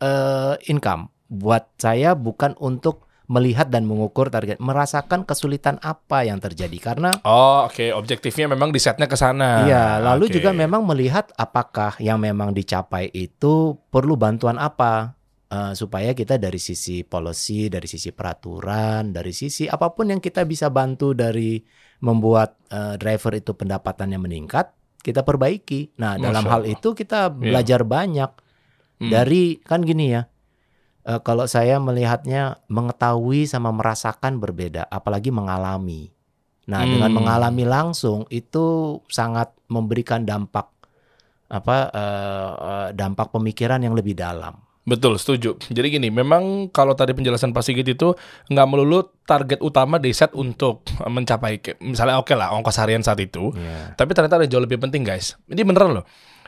eh, 0.00 0.54
income. 0.68 1.02
Buat 1.24 1.64
saya 1.80 2.12
bukan 2.14 2.54
untuk 2.60 3.03
melihat 3.24 3.66
dan 3.66 3.84
mengukur 3.84 4.28
target, 4.28 4.60
merasakan 4.60 5.24
kesulitan 5.24 5.80
apa 5.80 6.22
yang 6.22 6.36
terjadi 6.38 6.76
karena 6.76 7.08
Oh, 7.22 7.64
oke. 7.64 7.88
Objektifnya 7.90 8.46
memang 8.46 8.68
di 8.68 8.76
setnya 8.76 9.04
ke 9.04 9.14
sana. 9.14 9.64
Iya, 9.64 9.96
lalu 9.98 10.28
Oke. 10.28 10.34
juga 10.36 10.52
memang 10.52 10.84
melihat 10.84 11.32
apakah 11.34 11.96
yang 11.98 12.20
memang 12.20 12.52
dicapai 12.52 13.08
itu 13.10 13.76
perlu 13.88 14.14
bantuan 14.14 14.56
apa. 14.56 15.16
eh, 15.46 15.70
supaya 15.72 16.10
kita 16.10 16.34
dari 16.34 16.58
sisi 16.58 17.00
policy, 17.00 17.70
dari 17.70 17.86
sisi 17.86 18.10
peraturan, 18.10 19.14
dari 19.14 19.30
sisi 19.30 19.64
apa 19.64 19.86
pun 19.88 20.10
yang 20.10 20.18
kita 20.18 20.42
bisa 20.42 20.66
bantu 20.66 21.14
dari 21.14 21.62
membuat 22.00 22.58
eh, 22.68 22.98
driver 22.98 23.30
itu 23.32 23.54
pendapatannya 23.54 24.18
meningkat, 24.18 24.74
kita 24.98 25.22
perbaiki. 25.22 25.94
Nah, 25.96 26.18
dalam 26.18 26.42
Masya 26.42 26.50
hal 26.50 26.62
Allah. 26.64 26.74
itu 26.74 26.88
kita 26.92 27.30
belajar 27.30 27.86
banyak 27.86 28.30
Hmm. 28.94 29.10
dari 29.10 29.58
kan 29.58 29.82
gini 29.82 30.10
ya. 30.10 30.26
Eh, 31.04 31.20
kalau 31.20 31.44
saya 31.44 31.76
melihatnya 31.78 32.58
mengetahui 32.66 33.44
sama 33.44 33.70
merasakan 33.70 34.40
berbeda, 34.40 34.88
apalagi 34.88 35.28
mengalami. 35.28 36.10
Nah, 36.64 36.80
dengan 36.80 37.12
Hmm. 37.12 37.18
mengalami 37.20 37.64
langsung 37.64 38.24
itu 38.28 38.96
sangat 39.06 39.52
memberikan 39.68 40.24
dampak 40.24 40.72
apa 41.46 41.76
eh, 41.92 42.52
eh, 42.56 42.88
dampak 42.96 43.28
pemikiran 43.30 43.78
yang 43.78 43.92
lebih 43.92 44.16
dalam. 44.16 44.56
Betul, 44.84 45.16
setuju. 45.16 45.56
Jadi 45.72 45.96
gini, 45.96 46.08
memang 46.12 46.68
kalau 46.68 46.92
tadi 46.92 47.16
penjelasan 47.16 47.56
Pak 47.56 47.64
Sigit 47.64 47.88
itu 47.88 48.12
nggak 48.52 48.68
melulu 48.68 49.00
target 49.24 49.60
utama 49.60 49.96
di 49.96 50.12
set 50.12 50.36
untuk 50.36 50.84
mencapai, 51.00 51.56
misalnya 51.80 52.20
oke 52.20 52.36
lah 52.36 52.52
ongkos 52.52 52.76
harian 52.76 53.00
saat 53.00 53.16
itu, 53.16 53.48
Ya. 53.56 53.96
tapi 53.96 54.12
ternyata 54.12 54.36
ada 54.36 54.44
jauh 54.44 54.60
lebih 54.60 54.76
penting 54.76 55.00
guys. 55.00 55.40
Ini 55.48 55.64
beneran 55.64 55.96
loh. 55.96 56.04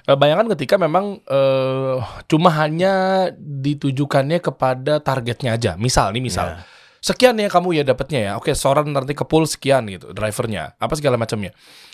Eh, 0.07 0.15
Bayangkan 0.15 0.47
ketika 0.55 0.79
memang 0.79 1.19
eh, 1.23 1.97
cuma 2.31 2.55
hanya 2.55 3.27
ditujukannya 3.37 4.39
kepada 4.39 5.03
targetnya 5.03 5.59
aja. 5.59 5.73
Misal 5.75 6.15
nih, 6.15 6.23
misal 6.23 6.47
Ya. 6.47 6.63
sekian 7.03 7.35
ya 7.39 7.51
kamu 7.51 7.75
ya 7.75 7.83
dapatnya 7.83 8.21
ya. 8.23 8.33
Oke, 8.39 8.55
soran 8.55 8.91
nanti 8.91 9.15
ke 9.15 9.27
pool 9.27 9.47
sekian 9.47 9.87
gitu, 9.87 10.11
drivernya, 10.11 10.79
apa 10.79 10.95
segala 10.95 11.19
macamnya. 11.19 11.51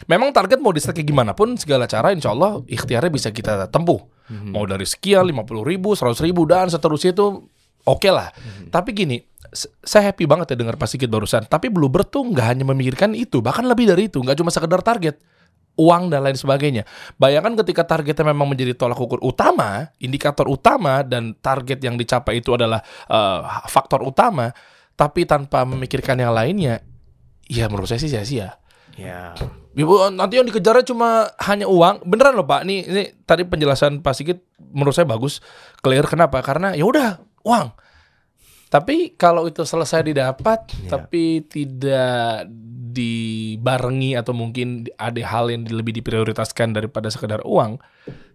Memang 0.09 0.33
target 0.33 0.61
mau 0.61 0.73
di 0.73 0.81
set 0.81 0.93
kayak 0.93 1.09
gimana 1.09 1.33
pun 1.33 1.57
segala 1.57 1.85
cara 1.85 2.13
insya 2.13 2.33
Allah 2.33 2.61
ikhtiarnya 2.65 3.13
bisa 3.13 3.29
kita 3.33 3.69
tempuh. 3.69 4.01
Mau 4.33 4.65
dari 4.65 4.89
sekian, 4.89 5.29
50 5.29 5.61
ribu, 5.61 5.93
100 5.93 6.17
ribu, 6.25 6.49
dan 6.49 6.65
seterusnya 6.73 7.13
itu 7.13 7.45
oke 7.85 8.09
lah. 8.09 8.33
Tapi 8.73 8.97
gini, 8.97 9.21
saya 9.85 10.09
happy 10.09 10.25
banget 10.25 10.53
ya 10.53 10.57
dengar 10.57 10.81
Pak 10.81 10.89
Sigit 10.89 11.13
barusan. 11.13 11.45
Tapi 11.45 11.69
Bluebird 11.69 12.09
tuh 12.09 12.25
nggak 12.25 12.47
hanya 12.49 12.65
memikirkan 12.65 13.13
itu, 13.13 13.45
bahkan 13.45 13.69
lebih 13.69 13.93
dari 13.93 14.09
itu. 14.09 14.25
Nggak 14.25 14.41
cuma 14.41 14.49
sekedar 14.49 14.81
target, 14.81 15.21
uang 15.77 16.13
dan 16.13 16.21
lain 16.25 16.37
sebagainya. 16.37 16.85
Bayangkan 17.17 17.57
ketika 17.65 17.87
targetnya 17.87 18.33
memang 18.33 18.49
menjadi 18.49 18.77
tolak 18.77 19.01
ukur 19.01 19.21
utama, 19.25 19.89
indikator 19.99 20.45
utama, 20.49 21.01
dan 21.01 21.33
target 21.41 21.81
yang 21.81 21.97
dicapai 21.97 22.41
itu 22.45 22.53
adalah 22.53 22.81
eh, 23.09 23.41
faktor 23.69 24.05
utama, 24.05 24.53
tapi 24.95 25.25
tanpa 25.25 25.65
memikirkan 25.65 26.21
yang 26.21 26.37
lainnya, 26.37 26.85
ya 27.49 27.67
menurut 27.73 27.89
saya 27.89 28.01
sih 28.01 28.13
sia-sia. 28.13 28.61
Ya. 28.97 29.33
Ibu 29.73 30.13
nanti 30.13 30.37
yang 30.37 30.45
dikejarnya 30.45 30.85
cuma 30.85 31.33
hanya 31.49 31.65
uang. 31.65 32.05
Beneran 32.05 32.37
loh 32.37 32.45
Pak. 32.45 32.69
Nih 32.69 32.85
ini 32.85 33.03
tadi 33.25 33.49
penjelasan 33.49 34.05
Pak 34.05 34.13
Sigit 34.13 34.45
menurut 34.61 34.93
saya 34.93 35.09
bagus. 35.09 35.41
Clear 35.81 36.05
kenapa? 36.05 36.45
Karena 36.45 36.77
ya 36.77 36.85
udah 36.85 37.17
uang. 37.41 37.73
Tapi 38.73 39.21
kalau 39.21 39.45
itu 39.45 39.69
selesai 39.69 40.01
didapat 40.01 40.65
Ya. 40.89 40.97
tapi 40.97 41.45
tidak 41.45 42.49
dibarengi 42.93 44.17
atau 44.17 44.33
mungkin 44.37 44.89
ada 44.97 45.21
hal 45.25 45.49
yang 45.49 45.65
lebih 45.69 45.97
diprioritaskan 45.97 46.77
daripada 46.77 47.09
sekedar 47.09 47.41
uang, 47.45 47.81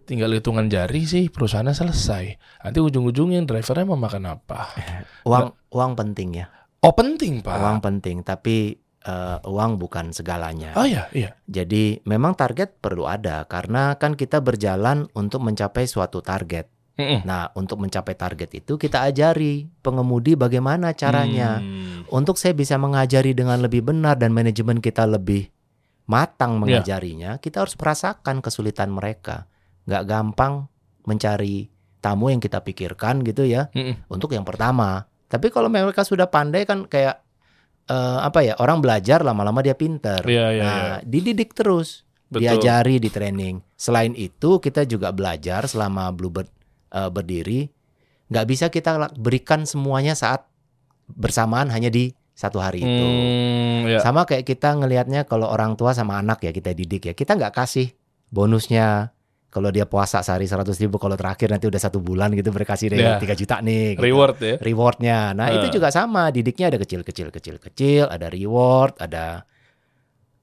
tinggal 0.06 0.34
hitungan 0.34 0.66
jari 0.66 1.06
sih 1.06 1.30
perusahaannya 1.30 1.74
selesai. 1.74 2.24
Nanti 2.66 2.78
ujung-ujungnya 2.78 3.42
drivernya 3.46 3.86
mau 3.86 3.98
makan 3.98 4.24
apa? 4.38 4.58
Uang 5.30 5.54
uang 5.74 5.92
penting 5.94 6.42
ya. 6.42 6.46
Oh 6.82 6.94
penting 6.94 7.42
Pak. 7.42 7.58
Uang 7.58 7.78
penting, 7.82 8.22
tapi 8.22 8.78
eh, 9.02 9.38
uang 9.42 9.78
bukan 9.82 10.14
segalanya. 10.14 10.74
Oh 10.78 10.86
iya 10.86 11.10
iya. 11.14 11.34
Jadi 11.46 12.02
memang 12.06 12.38
target 12.38 12.78
perlu 12.78 13.06
ada 13.06 13.42
karena 13.50 13.98
kan 13.98 14.14
kita 14.14 14.38
berjalan 14.42 15.10
untuk 15.14 15.42
mencapai 15.42 15.86
suatu 15.86 16.22
target. 16.22 16.77
Mm-mm. 16.98 17.22
Nah, 17.22 17.54
untuk 17.54 17.78
mencapai 17.78 18.18
target 18.18 18.58
itu 18.58 18.74
kita 18.74 19.06
ajari 19.06 19.70
pengemudi 19.86 20.34
bagaimana 20.34 20.90
caranya. 20.98 21.62
Hmm. 21.62 22.02
Untuk 22.10 22.34
saya 22.42 22.58
bisa 22.58 22.74
mengajari 22.74 23.38
dengan 23.38 23.62
lebih 23.62 23.86
benar 23.86 24.18
dan 24.18 24.34
manajemen 24.34 24.82
kita 24.82 25.06
lebih 25.06 25.46
matang 26.10 26.58
Ya. 26.58 26.82
mengajarinya, 26.82 27.30
kita 27.38 27.62
harus 27.62 27.78
merasakan 27.78 28.42
kesulitan 28.42 28.90
mereka. 28.90 29.46
Nggak 29.86 30.04
gampang 30.10 30.66
mencari 31.06 31.70
tamu 32.02 32.34
yang 32.34 32.42
kita 32.42 32.66
pikirkan 32.66 33.22
gitu 33.22 33.46
ya. 33.46 33.70
Mm-mm. 33.70 34.10
Untuk 34.10 34.34
yang 34.34 34.42
pertama. 34.42 35.06
Tapi 35.30 35.54
kalau 35.54 35.70
mereka 35.70 36.02
sudah 36.02 36.26
pandai 36.26 36.66
kan 36.66 36.90
kayak 36.90 37.22
eh, 37.86 38.18
apa 38.26 38.42
ya 38.42 38.58
orang 38.58 38.82
belajar 38.82 39.22
lama-lama 39.22 39.62
dia 39.62 39.78
pinter. 39.78 40.26
Iya 40.26 40.46
iya 40.50 40.62
nah, 40.66 40.74
iya. 40.74 40.96
dididik 41.06 41.54
terus, 41.54 42.02
Betul. 42.26 42.42
diajari, 42.42 42.98
di 42.98 43.06
training. 43.06 43.62
Selain 43.78 44.18
itu 44.18 44.58
kita 44.58 44.82
juga 44.82 45.14
belajar 45.14 45.70
selama 45.70 46.10
Bluebird 46.10 46.57
eh, 46.88 47.08
berdiri, 47.08 47.68
nggak 48.26 48.46
bisa 48.46 48.66
kita 48.68 48.96
berikan 49.14 49.64
semuanya 49.64 50.12
saat 50.12 50.44
bersamaan 51.06 51.68
hanya 51.68 51.88
di 51.88 52.08
satu 52.32 52.58
hari 52.58 52.78
itu. 52.78 53.06
Hmm, 53.08 53.78
ya. 53.88 53.98
Sama 53.98 54.22
kayak 54.22 54.44
kita 54.44 54.72
ngelihatnya 54.74 55.24
kalau 55.24 55.46
orang 55.46 55.74
tua 55.74 55.90
sama 55.90 56.16
anak 56.16 56.38
ya 56.40 56.50
kita 56.50 56.70
didik 56.70 57.02
ya, 57.04 57.12
kita 57.12 57.34
nggak 57.34 57.50
kasih 57.52 57.90
bonusnya. 58.28 59.10
Kalau 59.48 59.72
dia 59.72 59.88
puasa 59.88 60.20
sehari 60.20 60.44
100 60.44 60.76
ribu, 60.76 61.00
kalau 61.00 61.16
terakhir 61.16 61.48
nanti 61.48 61.64
udah 61.64 61.80
satu 61.80 61.98
bulan 61.98 62.28
gitu 62.30 62.52
berkasih 62.52 62.92
deh 62.92 63.00
Ya. 63.00 63.16
3 63.16 63.32
juta 63.32 63.56
nih. 63.58 63.96
gitu 63.96 64.04
Reward 64.04 64.36
ya. 64.38 64.54
rewardnya. 64.60 65.18
Nah 65.32 65.48
itu 65.50 65.66
Eh. 65.66 65.72
juga 65.72 65.88
sama, 65.88 66.28
didiknya 66.28 66.68
ada 66.68 66.76
kecil 66.76 67.00
kecil 67.00 67.32
kecil 67.32 67.56
kecil, 67.56 68.04
ada 68.06 68.28
reward, 68.28 69.00
ada 69.00 69.48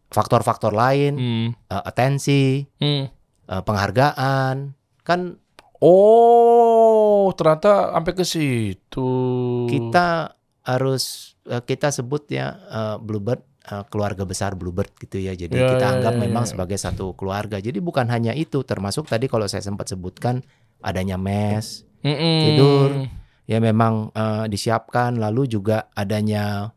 faktor-faktor 0.09 0.71
lain, 0.71 1.13
Hmm. 1.15 1.47
eh, 1.69 1.83
atensi, 1.85 2.65
Hmm. 2.79 3.05
eh, 3.45 3.61
penghargaan, 3.61 4.73
kan 5.03 5.19
Oh, 5.79 7.29
ternyata 7.35 7.91
sampai 7.93 8.13
ke 8.15 8.25
situ. 8.25 9.09
kita 9.67 10.33
harus 10.65 11.35
eh, 11.45 11.61
kita 11.61 11.91
sebut 11.91 12.25
ya 12.31 12.47
eh, 12.67 12.95
Bluebird 12.97 13.41
eh, 13.65 13.83
keluarga 13.91 14.23
besar 14.23 14.55
Bluebird 14.55 14.93
gitu 14.97 15.19
ya. 15.19 15.33
Jadi 15.33 15.55
Ya, 15.55 15.67
kita 15.67 15.85
ya, 15.85 15.91
anggap 15.99 16.13
ya, 16.15 16.21
memang 16.25 16.43
ya. 16.47 16.49
sebagai 16.55 16.77
satu 16.79 17.13
keluarga. 17.13 17.59
Jadi 17.59 17.77
bukan 17.83 18.07
hanya 18.09 18.31
itu, 18.33 18.63
termasuk 18.63 19.05
tadi 19.05 19.27
kalau 19.27 19.45
saya 19.45 19.61
sempat 19.61 19.89
sebutkan 19.89 20.41
adanya 20.81 21.17
mes, 21.17 21.83
Mm-mm. 22.01 22.39
tidur. 22.41 22.89
ya 23.45 23.61
memang 23.61 24.09
eh, 24.11 24.45
disiapkan 24.49 25.21
lalu 25.21 25.45
juga 25.45 25.89
adanya 25.93 26.73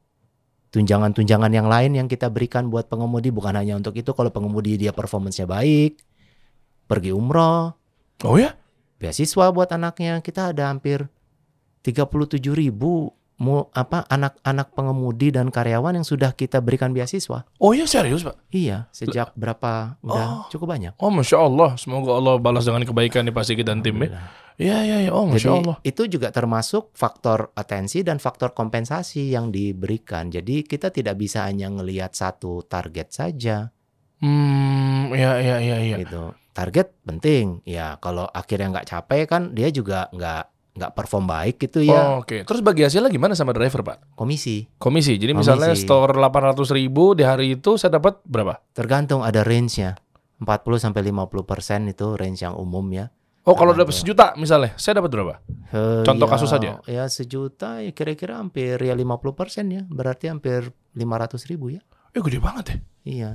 tunjangan-tunjangan 0.69 1.49
yang 1.49 1.65
lain 1.65 1.97
yang 1.97 2.09
kita 2.13 2.29
berikan 2.29 2.69
buat 2.69 2.93
pengemudi 2.93 3.33
bukan 3.33 3.57
hanya 3.57 3.73
untuk 3.73 3.97
itu 3.97 4.13
kalau 4.13 4.29
pengemudi 4.29 4.77
dia 4.77 4.93
performance-nya 4.93 5.49
baik 5.49 5.97
pergi 6.85 7.17
umroh 7.17 7.73
Oh 8.21 8.37
ya? 8.37 8.53
Beasiswa 8.99 9.45
buat 9.49 9.71
anaknya 9.71 10.19
kita 10.19 10.51
ada 10.51 10.69
hampir 10.69 11.07
37 11.83 12.05
ribu 12.53 13.15
mu 13.39 13.71
apa 13.71 14.03
anak-anak 14.05 14.75
pengemudi 14.75 15.31
dan 15.31 15.47
karyawan 15.49 15.95
yang 15.95 16.03
sudah 16.03 16.35
kita 16.35 16.59
berikan 16.59 16.91
beasiswa 16.91 17.47
Oh 17.57 17.71
ya 17.71 17.87
serius 17.87 18.27
pak? 18.27 18.35
iya 18.51 18.91
sejak 18.91 19.31
berapa 19.33 19.95
udah 20.03 20.27
Oh. 20.43 20.51
cukup 20.51 20.75
banyak 20.75 20.93
Oh 20.99 21.07
masya 21.09 21.39
Allah. 21.39 21.79
Semoga 21.79 22.19
Allah 22.19 22.35
balas 22.37 22.67
dengan 22.67 22.83
kebaikan 22.83 23.23
nih 23.23 23.31
Pak 23.31 23.45
Sigit 23.45 23.63
dan 23.63 23.79
tim 23.79 23.95
ya. 23.97 24.11
Iya 24.59 24.79
iya 24.83 24.97
iya. 25.07 25.11
Oh 25.15 25.23
masya 25.23 25.55
Jadi 25.55 25.59
Allah. 25.63 25.77
itu 25.81 26.03
juga 26.11 26.29
termasuk 26.29 26.91
faktor 26.93 27.55
atensi 27.55 28.03
dan 28.03 28.19
faktor 28.19 28.51
kompensasi 28.51 29.31
yang 29.31 29.55
diberikan. 29.55 30.27
Jadi 30.29 30.67
kita 30.67 30.91
tidak 30.91 31.15
bisa 31.17 31.47
hanya 31.47 31.71
ngelihat 31.71 32.11
satu 32.13 32.67
target 32.67 33.15
saja 33.15 33.71
Hmm. 34.19 35.15
Iya 35.15 35.39
iya 35.39 35.57
iya 35.63 35.77
iya. 35.81 35.97
gitu. 36.03 36.35
Target 36.59 36.91
penting, 37.07 37.63
ya 37.63 37.95
kalau 38.03 38.27
akhirnya 38.27 38.75
nggak 38.75 38.89
capai 38.91 39.31
kan 39.31 39.55
dia 39.55 39.71
juga 39.71 40.11
nggak 40.11 40.75
nggak 40.79 40.93
perform 40.95 41.27
baik 41.27 41.59
gitu 41.59 41.83
ya. 41.87 42.19
Oh, 42.19 42.27
Oke. 42.27 42.43
Terus 42.47 42.63
bagi 42.63 42.87
hasilnya 42.87 43.11
gimana 43.11 43.35
sama 43.35 43.55
driver 43.55 43.83
pak? 43.83 44.15
Komisi 44.15 44.67
Komisi. 44.79 45.19
Jadi 45.19 45.35
misalnya 45.35 45.75
Komisi. 45.75 45.87
store 45.87 46.15
800 46.15 46.71
ribu 46.75 47.19
di 47.19 47.27
hari 47.27 47.59
itu 47.59 47.75
saya 47.79 47.99
dapat 47.99 48.23
berapa? 48.27 48.63
tergantung 48.75 49.27
ada 49.27 49.43
range-nya. 49.43 49.99
40 50.39 50.79
sampai 50.79 51.03
50 51.11 51.43
persen 51.43 51.91
itu 51.91 52.15
range 52.15 52.47
yang 52.47 52.55
umum 52.55 52.87
ya. 52.95 53.11
Oh 53.43 53.57
kalau 53.59 53.73
dapat 53.73 53.97
sejuta 53.97 54.37
misalnya, 54.37 54.77
saya 54.77 55.01
dapat 55.01 55.11
berapa? 55.11 55.35
Eh, 55.73 56.05
Contoh 56.05 56.29
ya, 56.29 56.33
kasus 56.37 56.51
saja. 56.53 56.71
Ya 56.85 57.09
sejuta 57.09 57.81
ya 57.81 57.91
kira-kira 57.97 58.37
hampir 58.39 58.77
ya 58.77 58.93
50 58.93 59.35
persen 59.35 59.73
ya. 59.73 59.83
Berarti 59.89 60.29
hampir 60.31 60.71
500 60.95 61.49
ribu 61.49 61.73
ya. 61.75 61.81
Eh 62.13 62.21
gede 62.23 62.39
banget 62.39 62.65
ya. 62.71 62.77
Iya. 63.09 63.31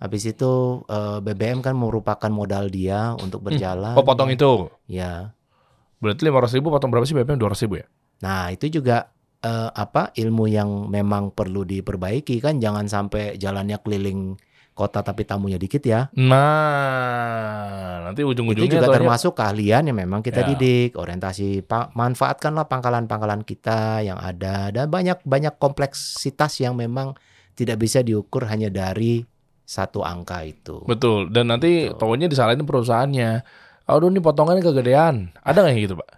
Habis 0.00 0.24
itu 0.26 0.52
eh, 0.88 1.18
BBM 1.20 1.60
kan 1.60 1.76
merupakan 1.76 2.28
modal 2.28 2.66
dia 2.66 3.12
untuk 3.14 3.44
berjalan. 3.44 3.92
Oh 3.92 4.02
potong 4.02 4.32
itu. 4.32 4.66
Ya. 4.86 5.36
Berarti 6.00 6.24
500 6.24 6.56
ribu 6.56 6.72
potong 6.72 6.88
berapa 6.88 7.04
sih 7.04 7.12
BPM? 7.12 7.36
200 7.36 7.64
ribu 7.64 7.74
ya? 7.78 7.86
Nah, 8.20 8.48
itu 8.48 8.72
juga 8.72 9.12
eh, 9.38 9.70
apa 9.70 10.12
ilmu 10.12 10.44
yang 10.44 10.88
memang 10.88 11.30
perlu 11.30 11.62
diperbaiki 11.62 12.40
kan 12.40 12.56
jangan 12.56 12.88
sampai 12.88 13.36
jalannya 13.36 13.76
keliling 13.78 14.40
kota 14.72 15.00
tapi 15.00 15.28
tamunya 15.28 15.60
dikit 15.60 15.84
ya. 15.84 16.08
Nah, 16.10 18.00
nanti 18.02 18.22
Itu 18.22 18.32
ujung-ujungnya 18.32 18.80
juga 18.80 18.88
termasuk 18.90 19.32
keahlian 19.34 19.84
yang 19.84 19.98
memang 19.98 20.20
kita 20.20 20.40
Ya. 20.40 20.48
didik, 20.48 20.96
orientasi 20.96 21.60
pa- 21.62 21.92
manfaatkanlah 21.92 22.64
pangkalan-pangkalan 22.64 23.44
kita 23.44 24.00
yang 24.00 24.16
ada 24.16 24.70
dan 24.70 24.88
banyak 24.88 25.20
banyak 25.22 25.54
kompleksitas 25.56 26.60
yang 26.60 26.74
memang 26.74 27.12
tidak 27.52 27.76
bisa 27.76 28.00
diukur 28.00 28.46
hanya 28.46 28.72
dari 28.72 29.20
satu 29.70 30.02
angka 30.02 30.42
itu. 30.42 30.82
Betul. 30.82 31.30
Dan 31.30 31.54
nanti 31.54 31.86
Betul. 31.86 31.98
pokoknya 32.02 32.26
disalahin 32.26 32.66
perusahaannya. 32.66 33.30
Aduh 33.86 34.10
nih 34.10 34.18
potongannya 34.18 34.62
kegedean. 34.62 35.30
Ada 35.40 35.62
nggak 35.62 35.72
yang 35.74 35.82
gitu 35.86 35.94
pak? 35.94 36.08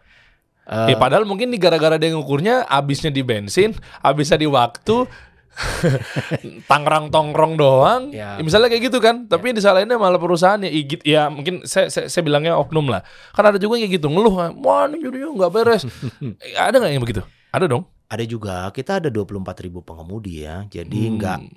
Eh, 0.62 0.88
Ya 0.92 0.96
padahal 0.96 1.28
mungkin 1.28 1.52
nih 1.52 1.60
gara-gara 1.60 2.00
dia 2.00 2.16
ngukurnya 2.16 2.64
abisnya 2.64 3.12
di 3.12 3.20
bensin, 3.20 3.76
abisnya 4.00 4.40
di 4.40 4.48
waktu, 4.48 5.04
Tangerang 6.70 7.12
tongkrong 7.12 7.60
doang. 7.60 8.08
Ya. 8.08 8.40
Ya, 8.40 8.42
misalnya 8.42 8.72
kayak 8.72 8.88
gitu 8.88 9.04
kan. 9.04 9.28
Tapi 9.28 9.52
yang 9.52 9.56
disalahinnya 9.60 10.00
malah 10.00 10.16
perusahaannya 10.16 10.72
igit 10.72 11.04
ya 11.04 11.28
mungkin 11.28 11.68
saya, 11.68 11.92
saya 11.92 12.08
saya 12.08 12.22
bilangnya 12.24 12.56
oknum 12.56 12.88
lah. 12.88 13.04
Kan 13.32 13.44
ada 13.44 13.60
juga 13.60 13.76
yang 13.76 13.84
kayak 13.84 14.00
gitu 14.00 14.08
ngeluh, 14.08 14.32
wah 14.64 14.88
ini 14.88 15.04
jadinya 15.04 15.28
nggak 15.28 15.52
beres. 15.52 15.82
Ada 16.56 16.76
nggak 16.80 16.92
yang 16.92 17.02
begitu? 17.04 17.20
Ada 17.52 17.68
dong. 17.68 17.84
ada 18.08 18.24
juga 18.24 18.68
kita 18.68 19.00
ada 19.00 19.08
24.000 19.08 19.64
ribu 19.64 19.80
pengemudi 19.80 20.44
ya. 20.44 20.68
Jadi 20.68 21.08
Hmm. 21.08 21.48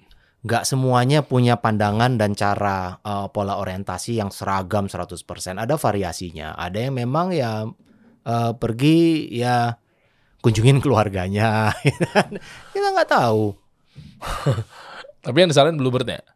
Nggak 0.46 0.62
semuanya 0.62 1.26
punya 1.26 1.58
pandangan 1.58 2.22
dan 2.22 2.38
cara 2.38 3.02
eh, 3.02 3.28
pola 3.34 3.58
orientasi 3.58 4.22
yang 4.22 4.30
seragam 4.30 4.86
100%. 4.86 5.18
Ada 5.58 5.76
variasinya. 5.82 6.54
Ada 6.54 6.90
yang 6.90 7.02
memang 7.02 7.34
ya 7.34 7.66
eh, 8.24 8.52
pergi 8.54 9.26
ya 9.34 9.74
kunjungin 10.46 10.78
keluarganya. 10.78 11.74
Kita 12.74 12.88
nggak 12.94 13.10
tahu. 13.10 13.58
Tapi 15.26 15.38
yang 15.42 15.50
disalahin 15.50 15.82
Bluebird-nya. 15.82 16.35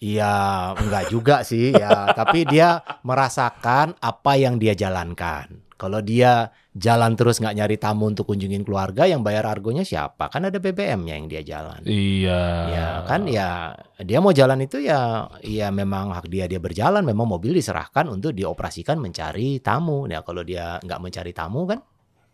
Iya, 0.00 0.72
enggak 0.80 1.12
juga 1.12 1.36
sih 1.44 1.76
ya, 1.76 2.08
tapi 2.16 2.48
dia 2.48 2.80
merasakan 3.04 4.00
apa 4.00 4.32
yang 4.40 4.56
dia 4.56 4.72
jalankan. 4.72 5.60
Kalau 5.76 6.00
dia 6.04 6.52
jalan 6.76 7.16
terus 7.16 7.40
nggak 7.40 7.56
nyari 7.56 7.76
tamu 7.80 8.08
untuk 8.08 8.28
kunjungin 8.28 8.64
keluarga, 8.64 9.04
yang 9.08 9.20
bayar 9.20 9.48
argonya 9.48 9.84
siapa? 9.84 10.32
Kan 10.32 10.48
ada 10.48 10.56
BBM-nya 10.56 11.14
yang 11.20 11.28
dia 11.28 11.40
jalan. 11.44 11.80
Iya. 11.84 12.42
Ya 12.68 12.88
kan 13.04 13.28
ya 13.28 13.76
dia 14.00 14.18
mau 14.20 14.32
jalan 14.32 14.60
itu 14.64 14.80
ya 14.80 15.28
ya 15.40 15.72
memang 15.72 16.12
hak 16.12 16.28
dia 16.28 16.44
dia 16.48 16.60
berjalan 16.60 17.00
memang 17.00 17.28
mobil 17.28 17.56
diserahkan 17.56 18.08
untuk 18.12 18.32
dioperasikan 18.36 19.00
mencari 19.00 19.60
tamu. 19.60 20.04
Nah 20.04 20.20
kalau 20.20 20.44
dia 20.44 20.80
nggak 20.84 21.00
mencari 21.00 21.32
tamu 21.32 21.64
kan 21.64 21.80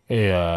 Iya. 0.07 0.47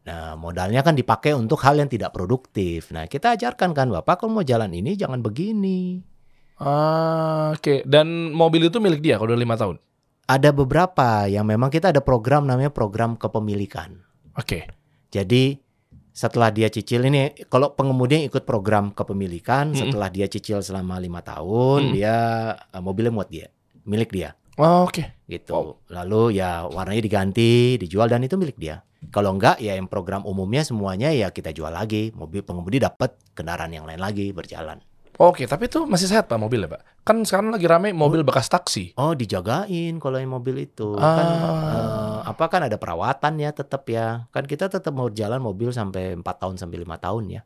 Nah, 0.00 0.32
modalnya 0.36 0.80
kan 0.84 0.96
dipakai 0.96 1.32
untuk 1.36 1.60
hal 1.64 1.76
yang 1.80 1.88
tidak 1.88 2.12
produktif. 2.12 2.92
Nah, 2.92 3.08
kita 3.08 3.36
ajarkan 3.36 3.72
kan, 3.72 3.88
Bapak 3.88 4.24
kalau 4.24 4.40
mau 4.40 4.44
jalan 4.44 4.72
ini 4.72 4.96
jangan 4.96 5.20
begini. 5.24 6.09
Ah, 6.60 7.56
Oke. 7.56 7.82
Dan 7.88 8.30
mobil 8.30 8.68
itu 8.68 8.76
milik 8.78 9.00
dia 9.00 9.16
kalau 9.16 9.32
udah 9.32 9.40
lima 9.40 9.56
tahun. 9.56 9.80
Ada 10.30 10.54
beberapa 10.54 11.26
yang 11.26 11.42
memang 11.48 11.72
kita 11.72 11.90
ada 11.90 12.04
program 12.04 12.46
namanya 12.46 12.70
program 12.70 13.18
kepemilikan. 13.18 13.98
Oke. 14.38 14.68
Jadi 15.10 15.58
setelah 16.14 16.54
dia 16.54 16.70
cicil 16.70 17.08
ini, 17.08 17.34
kalau 17.50 17.74
pengemudi 17.74 18.20
yang 18.22 18.26
ikut 18.30 18.46
program 18.46 18.94
kepemilikan, 18.94 19.72
Mm-mm. 19.74 19.80
setelah 19.90 20.06
dia 20.12 20.30
cicil 20.30 20.62
selama 20.62 21.00
lima 21.02 21.24
tahun, 21.24 21.90
Mm. 21.90 21.92
dia 21.96 22.14
eh, 22.60 22.82
mobilnya 22.82 23.10
muat 23.10 23.26
dia, 23.32 23.48
milik 23.82 24.12
dia. 24.14 24.36
Oh, 24.60 24.84
Oke. 24.86 25.16
gitu. 25.26 25.56
Wow. 25.56 25.68
Lalu 25.88 26.36
ya 26.38 26.68
warnanya 26.68 27.00
diganti, 27.00 27.80
dijual 27.80 28.12
dan 28.12 28.20
itu 28.20 28.36
milik 28.36 28.60
dia. 28.60 28.84
Kalau 29.08 29.32
enggak 29.32 29.56
ya 29.64 29.72
yang 29.80 29.88
program 29.88 30.28
umumnya 30.28 30.60
semuanya 30.60 31.08
ya 31.08 31.32
kita 31.32 31.56
jual 31.56 31.72
lagi. 31.72 32.12
Mobil 32.12 32.44
pengemudi 32.44 32.76
dapat 32.76 33.16
kendaraan 33.32 33.72
yang 33.72 33.88
lain 33.88 33.96
lagi 33.96 34.28
berjalan. 34.36 34.76
Oke, 35.20 35.44
tapi 35.44 35.68
itu 35.68 35.84
masih 35.84 36.08
sehat 36.08 36.32
pak 36.32 36.40
mobilnya 36.40 36.64
pak. 36.64 36.80
Kan 37.04 37.20
sekarang 37.28 37.52
lagi 37.52 37.68
rame 37.68 37.92
mobil 37.92 38.24
bekas 38.24 38.48
taksi. 38.48 38.96
Oh 38.96 39.12
dijagain 39.12 40.00
kalau 40.00 40.16
yang 40.16 40.32
mobil 40.32 40.64
itu 40.64 40.96
kan 40.96 41.26
Ah. 41.28 41.76
eh, 41.76 42.18
apa 42.32 42.48
kan 42.48 42.64
ada 42.64 42.80
perawatan 42.80 43.36
ya 43.36 43.52
tetap 43.52 43.84
ya. 43.84 44.24
Kan 44.32 44.48
kita 44.48 44.72
tetap 44.72 44.96
mau 44.96 45.12
jalan 45.12 45.44
mobil 45.44 45.76
sampai 45.76 46.16
4 46.16 46.24
tahun 46.24 46.56
sampai 46.56 46.80
lima 46.80 46.96
tahun 46.96 47.36
ya. 47.36 47.40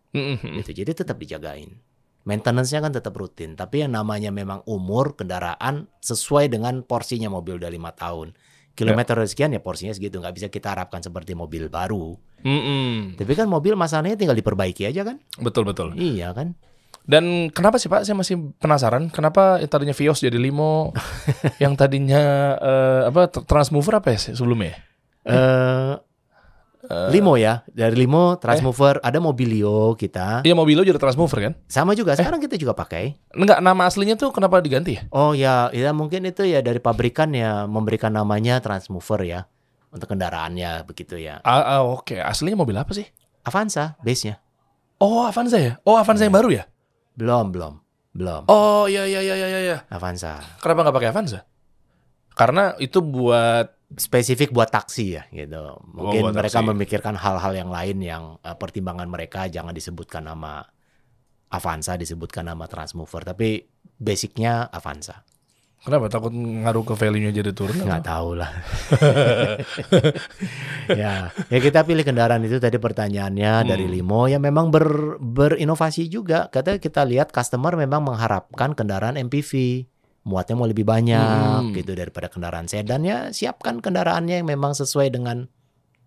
Gitu. 0.63 0.71
Jadi 0.71 1.03
tetap 1.03 1.19
dijagain. 1.19 1.75
Maintenance-nya 2.23 2.79
kan 2.79 2.95
tetap 2.95 3.11
rutin. 3.19 3.59
Tapi 3.59 3.83
yang 3.83 3.91
namanya 3.91 4.31
memang 4.31 4.63
umur 4.65 5.19
kendaraan 5.19 5.91
sesuai 5.99 6.49
dengan 6.49 6.87
porsinya 6.87 7.27
mobil 7.27 7.59
udah 7.59 7.75
lima 7.75 7.91
tahun. 7.91 8.39
Kilometer 8.75 9.19
sekian 9.27 9.51
ya 9.51 9.59
porsinya 9.59 9.91
segitu. 9.91 10.23
nggak 10.23 10.35
bisa 10.35 10.47
kita 10.47 10.79
harapkan 10.79 11.03
seperti 11.03 11.35
mobil 11.35 11.67
baru. 11.67 12.15
Mm-mm. 12.47 13.19
Tapi 13.19 13.33
kan 13.35 13.51
mobil 13.51 13.75
masalahnya 13.75 14.15
tinggal 14.15 14.39
diperbaiki 14.39 14.87
aja 14.87 15.03
kan? 15.03 15.19
Betul 15.43 15.67
betul. 15.67 15.91
Iya 15.99 16.31
kan? 16.35 16.55
Dan 17.05 17.53
kenapa 17.53 17.77
sih 17.77 17.93
Pak? 17.93 18.09
Saya 18.09 18.17
masih 18.17 18.57
penasaran. 18.57 19.13
Kenapa 19.13 19.61
yang 19.61 19.69
tadinya 19.69 19.93
Vios 19.93 20.25
jadi 20.25 20.41
Limo, 20.41 20.97
yang 21.63 21.77
tadinya 21.77 22.21
eh, 22.57 23.03
apa 23.13 23.29
tr- 23.29 23.45
Transmover 23.45 24.01
apa 24.01 24.09
ya 24.17 24.33
sebelumnya? 24.33 24.81
Eh 25.29 25.95
Limo 26.85 27.41
ya, 27.41 27.65
dari 27.73 27.97
Limo 27.97 28.37
Transmover 28.37 29.01
ada 29.01 29.17
Mobilio 29.17 29.97
kita. 29.97 30.45
Iya 30.45 30.53
mobil 30.53 30.77
lo 30.77 30.85
jadi 30.85 31.01
Transmover 31.01 31.39
kan? 31.41 31.53
Sama 31.65 31.97
juga 31.97 32.13
sekarang 32.13 32.45
kita 32.45 32.61
juga 32.61 32.77
pakai. 32.77 33.17
Enggak 33.33 33.65
nama 33.65 33.89
aslinya 33.89 34.21
tuh 34.21 34.37
kenapa 34.37 34.61
diganti 34.61 35.01
ya? 35.01 35.03
Oh 35.09 35.33
ya, 35.33 35.73
ya 35.73 35.97
mungkin 35.97 36.29
itu 36.29 36.45
ya 36.45 36.61
dari 36.61 36.85
pabrikan 36.85 37.33
ya 37.33 37.65
memberikan 37.65 38.13
namanya 38.13 38.61
Transmover 38.61 39.25
ya 39.25 39.49
untuk 39.89 40.13
kendaraannya 40.13 40.85
begitu 40.85 41.17
ya. 41.17 41.41
Ah, 41.41 41.81
ah, 41.81 41.83
oke. 41.89 42.21
Aslinya 42.21 42.61
mobil 42.61 42.77
apa 42.77 42.93
sih? 42.93 43.09
Avanza 43.49 43.97
base-nya. 44.05 44.37
Oh 45.01 45.25
Avanza 45.25 45.57
ya? 45.57 45.81
Oh 45.89 45.97
Avanza 45.97 46.29
yang 46.29 46.37
baru 46.37 46.53
ya? 46.53 46.69
Belum, 47.15 47.51
belum. 47.55 47.75
Belum. 48.15 48.43
Oh 48.47 48.87
iya 48.87 49.07
iya 49.07 49.21
iya 49.23 49.35
iya 49.35 49.61
iya. 49.61 49.79
Avanza. 49.91 50.39
Kenapa 50.63 50.87
nggak 50.87 50.97
pakai 50.97 51.11
Avanza? 51.11 51.41
Karena 52.35 52.75
itu 52.79 53.03
buat 53.03 53.75
Spesifik 53.95 54.51
buat 54.51 54.71
taksi 54.71 55.05
ya 55.15 55.23
gitu. 55.31 55.79
Mungkin 55.95 56.31
buat 56.31 56.35
mereka 56.35 56.59
taksi. 56.59 56.71
memikirkan 56.75 57.15
hal-hal 57.15 57.53
yang 57.55 57.71
lain 57.71 57.99
yang 58.03 58.25
eh, 58.43 58.57
pertimbangan 58.59 59.07
mereka 59.07 59.47
jangan 59.47 59.71
disebutkan 59.71 60.27
nama 60.27 60.67
Avanza, 61.55 61.95
disebutkan 61.95 62.51
nama 62.51 62.67
Transmover, 62.67 63.23
tapi 63.23 63.63
basicnya 63.95 64.67
Avanza. 64.75 65.23
Kenapa 65.85 66.09
takut 66.09 66.33
ngaruh 66.33 66.83
ke 66.83 66.95
value-nya 66.97 67.31
jadi 67.31 67.53
turun? 67.53 67.77
nggak 67.79 68.03
tahu 68.03 68.35
lah. 68.35 68.49
ya, 71.01 71.29
ya 71.31 71.59
kita 71.61 71.85
pilih 71.85 72.03
kendaraan 72.03 72.43
itu 72.43 72.57
tadi 72.57 72.77
pertanyaannya 72.77 73.53
Hmm. 73.55 73.69
dari 73.69 73.87
Limo 73.87 74.27
yang 74.27 74.41
memang 74.41 74.69
ber, 74.69 75.17
berinovasi 75.19 76.09
juga. 76.09 76.49
Kata 76.49 76.77
kita 76.79 77.05
lihat 77.05 77.31
customer 77.31 77.77
memang 77.77 78.05
mengharapkan 78.05 78.73
kendaraan 78.73 79.17
MPV 79.17 79.85
muatnya 80.25 80.57
mau 80.57 80.65
lebih 80.65 80.89
banyak 80.89 81.69
Hmm. 81.69 81.77
gitu 81.77 81.93
daripada 81.93 82.33
kendaraan 82.33 82.65
sedan 82.65 83.05
ya 83.05 83.29
siapkan 83.29 83.85
kendaraannya 83.85 84.41
yang 84.41 84.49
memang 84.49 84.73
sesuai 84.73 85.13
dengan 85.13 85.53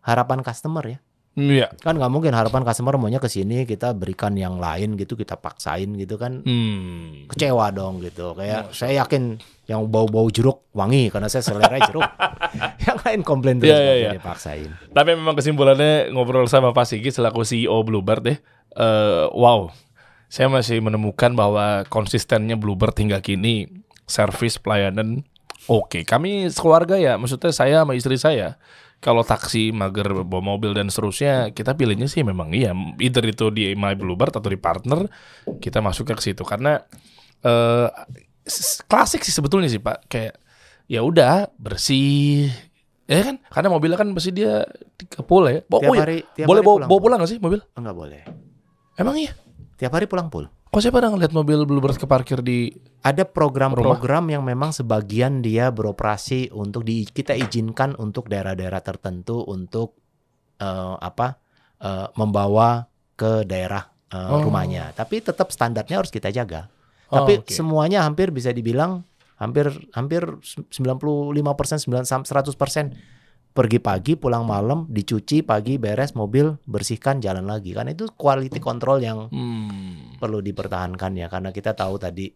harapan 0.02 0.42
customer 0.42 0.82
ya. 0.84 1.00
Iya. 1.38 1.70
Kan 1.78 2.02
nggak 2.02 2.10
mungkin 2.10 2.34
harapan 2.34 2.66
customer 2.66 2.98
maunya 2.98 3.22
ke 3.22 3.30
sini 3.30 3.70
kita 3.70 3.94
berikan 3.94 4.34
yang 4.34 4.58
lain 4.58 4.98
gitu 4.98 5.14
kita 5.14 5.38
paksain 5.38 5.86
gitu 5.94 6.18
kan 6.18 6.42
Hmm. 6.42 7.30
kecewa 7.30 7.70
dong 7.70 8.02
gitu. 8.02 8.34
Kayak 8.34 8.74
Masya 8.74 8.76
saya 8.76 9.06
yakin 9.06 9.38
yang 9.70 9.86
bau-bau 9.86 10.26
jeruk 10.34 10.66
wangi 10.74 11.14
karena 11.14 11.30
saya 11.30 11.46
selera 11.46 11.78
jeruk. 11.86 12.02
yang 12.90 12.98
lain 13.06 13.22
komplain 13.22 13.62
terus 13.62 13.78
iya, 13.78 13.86
kalau 13.86 14.02
iya. 14.02 14.12
dipaksain. 14.18 14.70
Tapi 14.90 15.10
memang 15.14 15.38
kesimpulannya 15.38 16.10
ngobrol 16.10 16.50
sama 16.50 16.74
Pak 16.74 16.90
Sigit 16.90 17.14
selaku 17.14 17.46
CEO 17.46 17.86
Bluebird 17.86 18.26
deh. 18.26 18.38
eh, 18.78 19.26
wow, 19.34 19.70
saya 20.30 20.50
masih 20.50 20.82
menemukan 20.82 21.34
bahwa 21.38 21.86
konsistennya 21.90 22.58
Bluebird 22.58 22.98
hingga 22.98 23.22
kini 23.22 23.70
servis 24.10 24.58
pelayanan 24.58 25.22
oke. 25.70 26.02
Kami 26.02 26.50
sekeluarga 26.50 26.98
ya, 26.98 27.18
maksudnya 27.18 27.54
saya 27.54 27.82
sama 27.86 27.94
istri 27.94 28.18
saya 28.18 28.58
kalau 28.98 29.22
taksi 29.22 29.70
mager 29.70 30.10
bawa 30.26 30.42
mobil 30.58 30.74
dan 30.74 30.90
seterusnya 30.90 31.54
kita 31.54 31.78
pilihnya 31.78 32.10
sih 32.10 32.26
memang 32.26 32.50
iya 32.50 32.74
either 32.98 33.22
itu 33.24 33.54
di 33.54 33.78
My 33.78 33.94
Bluebird 33.94 34.34
atau 34.34 34.50
di 34.50 34.58
partner 34.58 35.06
kita 35.62 35.80
masuknya 35.86 36.18
ke 36.18 36.24
situ. 36.26 36.42
Karena 36.42 36.82
eh 37.42 37.88
klasik 38.90 39.22
sih 39.22 39.32
sebetulnya 39.32 39.70
sih 39.70 39.78
Pak. 39.78 40.10
Kayak 40.10 40.42
ya 40.90 41.06
udah 41.06 41.52
bersih. 41.62 42.50
Ya 43.08 43.24
kan? 43.24 43.40
Karena 43.48 43.70
mobilnya 43.72 43.96
kan 43.96 44.12
pasti 44.12 44.36
dia 44.36 44.66
ke 44.98 45.22
pool 45.24 45.48
ya. 45.48 45.62
Bo- 45.70 45.80
Tiap 45.80 45.94
iya, 45.96 46.02
hari 46.04 46.18
tiap 46.36 46.48
boleh 46.50 46.60
hari 46.60 46.68
bawa, 46.68 46.76
pulang. 46.76 46.90
bawa 46.90 47.00
pulang 47.00 47.18
gak 47.24 47.32
sih 47.32 47.40
mobil? 47.40 47.60
Enggak 47.78 47.96
boleh. 47.96 48.22
emang 48.98 49.16
iya? 49.16 49.32
Tiap 49.78 49.94
hari 49.94 50.10
pulang 50.10 50.28
pul. 50.28 50.50
Kok 50.78 50.86
saya 50.86 50.94
pernah 50.94 51.18
ngeliat 51.18 51.34
mobil 51.34 51.66
Bluebird 51.66 51.98
keparkir 51.98 52.46
di 52.46 52.70
Ada 53.02 53.26
program-program 53.26 54.30
yang 54.30 54.46
memang 54.46 54.70
sebagian 54.70 55.42
dia 55.42 55.74
beroperasi 55.74 56.54
untuk 56.54 56.86
di, 56.86 57.02
kita 57.02 57.34
izinkan 57.34 57.98
untuk 57.98 58.30
daerah-daerah 58.30 58.78
tertentu 58.86 59.42
untuk 59.42 59.98
eh, 60.62 60.96
apa 61.02 61.42
eh, 61.82 62.14
membawa 62.14 62.86
ke 63.18 63.42
daerah 63.50 63.90
eh, 63.90 64.30
Oh. 64.30 64.46
rumahnya. 64.46 64.94
Tapi 64.94 65.26
tetap 65.26 65.50
standarnya 65.50 65.98
harus 65.98 66.14
kita 66.14 66.30
jaga. 66.30 66.70
Oh, 67.10 67.26
Tapi 67.26 67.42
oke. 67.42 67.50
semuanya 67.50 68.06
hampir 68.06 68.30
bisa 68.30 68.54
dibilang 68.54 69.02
hampir 69.42 69.74
hampir 69.98 70.30
95% 70.46 70.78
100% 70.78 73.18
pergi 73.58 73.82
pagi 73.82 74.14
pulang 74.14 74.46
malam 74.46 74.86
dicuci 74.86 75.42
pagi 75.42 75.82
beres 75.82 76.14
mobil 76.14 76.54
bersihkan 76.70 77.18
jalan 77.18 77.50
lagi 77.50 77.74
kan 77.74 77.90
itu 77.90 78.06
quality 78.14 78.62
control 78.62 79.02
yang 79.02 79.34
hmm, 79.34 80.07
perlu 80.18 80.42
dipertahankan 80.42 81.14
ya 81.14 81.28
karena 81.28 81.50
kita 81.50 81.72
tahu 81.72 81.96
tadi 81.96 82.34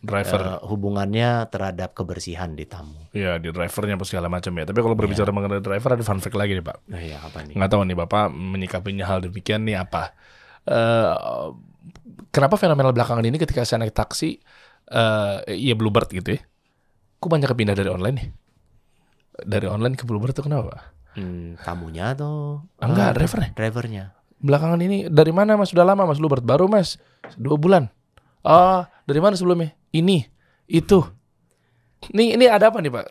driver 0.00 0.40
eh, 0.40 0.58
hubungannya 0.64 1.44
terhadap 1.46 1.92
kebersihan 1.92 2.52
di 2.52 2.64
tamu. 2.64 2.96
ya 3.10 3.36
di 3.36 3.50
drivernya 3.50 3.94
apa 3.94 4.04
segala 4.04 4.26
macam 4.26 4.52
ya 4.52 4.64
tapi 4.64 4.78
kalau 4.78 4.94
berbicara 4.94 5.28
mengenai 5.28 5.60
driver 5.60 5.92
ada 5.92 6.00
fun 6.00 6.18
fact 6.18 6.32
lagi 6.32 6.54
nih 6.54 6.62
Pak 6.62 6.76
Nah, 6.86 7.00
ya 7.00 7.18
apa 7.18 7.38
nih? 7.42 7.52
nggak 7.52 7.68
tahu 7.68 7.82
nih 7.84 7.96
Bapak 7.98 8.24
menyikapinya 8.30 9.04
hal 9.04 9.20
demikian 9.20 9.62
nih 9.62 9.76
apa 9.76 10.14
Eh 10.62 11.12
kenapa 12.30 12.54
fenomenal 12.54 12.92
belakangan 12.92 13.22
ini 13.22 13.36
ketika 13.36 13.60
saya 13.62 13.80
naik 13.80 13.92
taksi 13.92 14.40
eh 14.86 15.36
iya 15.50 15.74
Bluebird 15.74 16.08
gitu 16.08 16.32
ya 16.32 16.40
kok 17.16 17.28
banyak 17.28 17.48
pindah 17.50 17.72
dari 17.72 17.88
online 17.88 18.16
nih 18.16 18.28
dari 19.42 19.66
online 19.66 19.94
ke 19.94 20.04
Bluebird 20.04 20.32
tuh 20.32 20.44
kenapa 20.44 20.96
Hmm, 21.10 21.58
tamunya 21.58 22.14
atau 22.14 22.62
Enggak, 22.78 23.10
eh, 23.10 23.14
drivernya. 23.18 23.50
drivernya. 23.52 24.04
Belakangan 24.40 24.80
ini 24.80 25.06
dari 25.06 25.30
mana 25.30 25.56
Mas? 25.56 25.70
Sudah 25.72 25.84
lama 25.84 26.08
Mas 26.08 26.16
Bluebird? 26.16 26.44
Baru 26.44 26.66
Mas. 26.66 26.96
Dua 27.36 27.60
bulan. 27.60 27.92
Oh, 28.40 28.82
dari 29.04 29.20
mana 29.20 29.36
sebelumnya? 29.36 29.76
Ini, 29.92 30.24
itu. 30.64 31.04
Ini 32.08 32.40
ini 32.40 32.48
ada 32.48 32.72
apa 32.72 32.80
nih 32.80 32.88
Pak? 32.88 33.04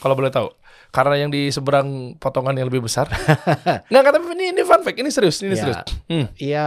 Kalau 0.00 0.16
boleh 0.16 0.32
tahu. 0.32 0.48
Karena 0.90 1.20
yang 1.20 1.28
di 1.30 1.52
seberang 1.52 2.16
potongan 2.16 2.56
yang 2.56 2.66
lebih 2.72 2.88
besar. 2.88 3.06
Nggak, 3.92 4.02
tapi 4.16 4.24
ini, 4.34 4.56
ini 4.56 4.62
fun 4.64 4.80
fact. 4.80 4.96
Ini 4.96 5.10
serius, 5.12 5.36
ini 5.44 5.52
Ya. 5.54 5.60
serius. 5.60 5.80
Hmm. 6.08 6.26
Iya 6.40 6.66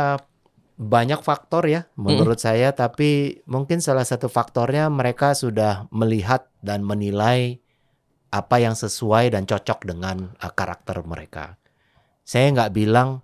banyak 0.73 1.21
faktor 1.21 1.69
ya 1.69 1.85
menurut 1.93 2.41
saya 2.41 2.73
tapi 2.73 3.39
mungkin 3.45 3.77
salah 3.77 4.01
satu 4.01 4.25
faktornya 4.25 4.89
mereka 4.89 5.37
sudah 5.37 5.85
melihat 5.93 6.49
dan 6.65 6.81
menilai 6.81 7.61
apa 8.33 8.57
yang 8.57 8.73
sesuai 8.73 9.37
dan 9.37 9.45
cocok 9.45 9.85
dengan 9.85 10.33
uh, 10.41 10.49
karakter 10.49 10.97
mereka. 11.05 11.61
Saya 12.25 12.49
nggak 12.49 12.73
bilang 12.73 13.21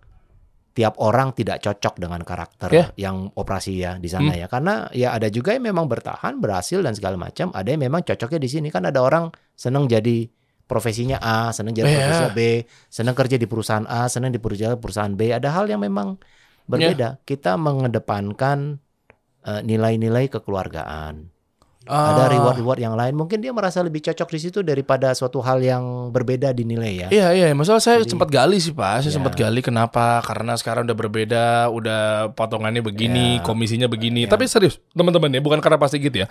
tiap 0.79 0.95
orang 1.03 1.35
tidak 1.35 1.59
cocok 1.59 1.99
dengan 1.99 2.23
karakter 2.23 2.71
Ya. 2.71 2.85
yang 2.95 3.27
operasi 3.35 3.75
ya 3.83 3.99
di 3.99 4.07
sana 4.07 4.31
ya. 4.31 4.47
Karena 4.47 4.87
ya 4.95 5.11
ada 5.11 5.27
juga 5.27 5.51
yang 5.51 5.67
memang 5.67 5.91
bertahan 5.91 6.39
berhasil 6.39 6.79
dan 6.79 6.95
segala 6.95 7.19
macam 7.19 7.51
ada 7.51 7.67
yang 7.67 7.83
memang 7.83 8.07
cocoknya 8.07 8.39
di 8.39 8.47
sini. 8.47 8.67
Kan 8.71 8.87
ada 8.87 9.03
orang 9.03 9.27
seneng 9.59 9.91
jadi 9.91 10.23
profesinya 10.63 11.19
A 11.19 11.51
seneng 11.51 11.75
jadi 11.75 11.91
Ya. 11.91 11.97
profesinya 11.99 12.31
B 12.31 12.63
seneng 12.87 13.15
kerja 13.19 13.35
di 13.35 13.43
perusahaan 13.43 13.83
A 13.91 14.07
seneng 14.07 14.31
di 14.31 14.39
perusahaan 14.39 14.79
perusahaan 14.79 15.11
B. 15.11 15.35
Ada 15.35 15.51
hal 15.51 15.67
yang 15.67 15.83
memang 15.83 16.15
berbeda. 16.63 17.19
Kita 17.27 17.59
mengedepankan 17.59 18.79
eh, 19.43 19.61
nilai-nilai 19.67 20.31
kekeluargaan 20.31 21.38
Ah. 21.89 22.13
ada 22.13 22.29
reward-reward 22.29 22.77
yang 22.77 22.93
lain 22.93 23.17
mungkin 23.17 23.41
dia 23.41 23.49
merasa 23.49 23.81
lebih 23.81 24.05
cocok 24.05 24.29
di 24.29 24.39
situ 24.39 24.59
daripada 24.61 25.09
suatu 25.11 25.41
hal 25.41 25.57
yang 25.57 26.13
berbeda 26.13 26.53
dinilai 26.53 26.93
ya 27.01 27.07
Iya 27.09 27.27
iya, 27.33 27.47
masalah 27.57 27.81
saya 27.81 27.97
Jadi- 28.05 28.13
sempat 28.13 28.29
gali 28.29 28.61
sih 28.61 28.69
Pak. 28.71 29.01
Saya 29.01 29.09
Ya. 29.09 29.17
sempat 29.17 29.33
gali 29.33 29.59
kenapa? 29.59 30.21
Karena 30.21 30.53
sekarang 30.53 30.85
udah 30.85 30.93
berbeda, 30.93 31.43
udah 31.73 32.01
potongannya 32.37 32.85
begini, 32.85 33.41
Ya. 33.41 33.43
komisinya 33.43 33.89
begini. 33.89 34.29
Ya. 34.29 34.29
Tapi 34.29 34.45
serius, 34.45 34.77
teman-teman 34.93 35.33
ya, 35.33 35.41
bukan 35.41 35.57
karena 35.57 35.81
pasti 35.81 35.97
gitu 35.97 36.21
ya. 36.21 36.27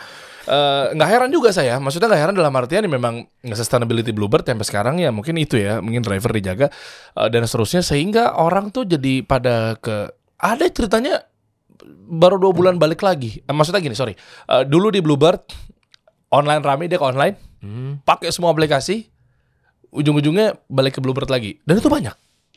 Eh, 0.46 0.84
nggak 0.94 1.08
heran 1.10 1.30
juga 1.34 1.50
saya. 1.50 1.82
Maksudnya 1.82 2.06
nggak 2.06 2.22
heran 2.22 2.34
dalam 2.38 2.54
artian 2.54 2.86
ya 2.86 2.90
memang 2.90 3.26
sustainability 3.50 4.14
Bluebird 4.14 4.46
sampai 4.46 4.62
sekarang 4.62 4.94
ya 5.02 5.10
mungkin 5.10 5.34
itu 5.36 5.58
ya, 5.58 5.82
mungkin 5.82 6.06
driver 6.06 6.30
dijaga 6.30 6.70
eh, 7.18 7.28
dan 7.28 7.42
seterusnya 7.42 7.82
sehingga 7.82 8.38
orang 8.38 8.70
tuh 8.70 8.86
jadi 8.86 9.26
pada 9.26 9.74
ke 9.82 10.06
ada 10.38 10.64
ceritanya 10.70 11.26
baru 12.04 12.36
dua 12.36 12.50
bulan 12.50 12.74
balik 12.74 13.00
lagi. 13.00 13.38
Eh, 13.40 13.50
maksudnya 13.50 13.78
gini, 13.78 13.92
sorry. 13.92 14.12
Eh, 14.44 14.62
dulu 14.62 14.88
di 14.88 14.98
Bluebird 14.98 15.38
online 16.28 16.60
rame 16.60 16.86
dia 16.86 16.96
ke 16.96 17.02
online, 17.02 17.34
Hmm. 17.58 17.98
pakai 18.00 18.28
semua 18.28 18.48
aplikasi, 18.48 19.02
ujung-ujungnya 19.90 20.54
balik 20.66 20.94
ke 20.94 21.00
Bluebird 21.00 21.26
lagi. 21.26 21.58
Dan 21.62 21.76
itu 21.76 21.86
banyak. 21.86 22.12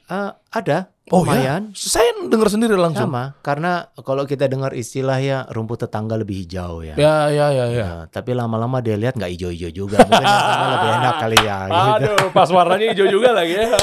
Eh, 0.06 0.30
ada 0.52 0.92
Oh 1.08 1.22
ya? 1.22 1.24
lumayan 1.24 1.62
Saya 1.72 2.08
dengar 2.26 2.48
sendiri 2.48 2.76
langsung. 2.76 3.08
sama 3.08 3.32
karena 3.40 3.88
kalau 3.98 4.24
kita 4.24 4.46
dengar 4.46 4.72
istilah 4.72 5.18
ya 5.18 5.38
rumput 5.48 5.82
tetangga 5.82 6.14
lebih 6.14 6.36
hijau 6.38 6.82
ya 6.82 6.94
Ya, 6.96 7.28
ya, 7.28 7.46
ya, 7.50 7.66
ya. 7.66 7.74
Ya, 7.74 7.90
tapi 8.08 8.32
lama-lama 8.32 8.78
dia 8.80 8.94
lihat 8.96 9.16
nggak 9.16 9.30
hijau-hijau 9.30 9.70
juga 9.74 9.96
mungkin 10.02 10.22
yang 10.22 10.70
lebih 10.70 10.90
enak 10.94 11.14
kali 11.18 11.38
ya 11.42 11.58
gitu. 11.64 11.96
Aduh, 11.96 12.18
pas 12.30 12.48
warnanya 12.50 12.86
hijau 12.92 13.06
juga 13.10 13.30
lagi 13.32 13.54
ya. 13.56 13.68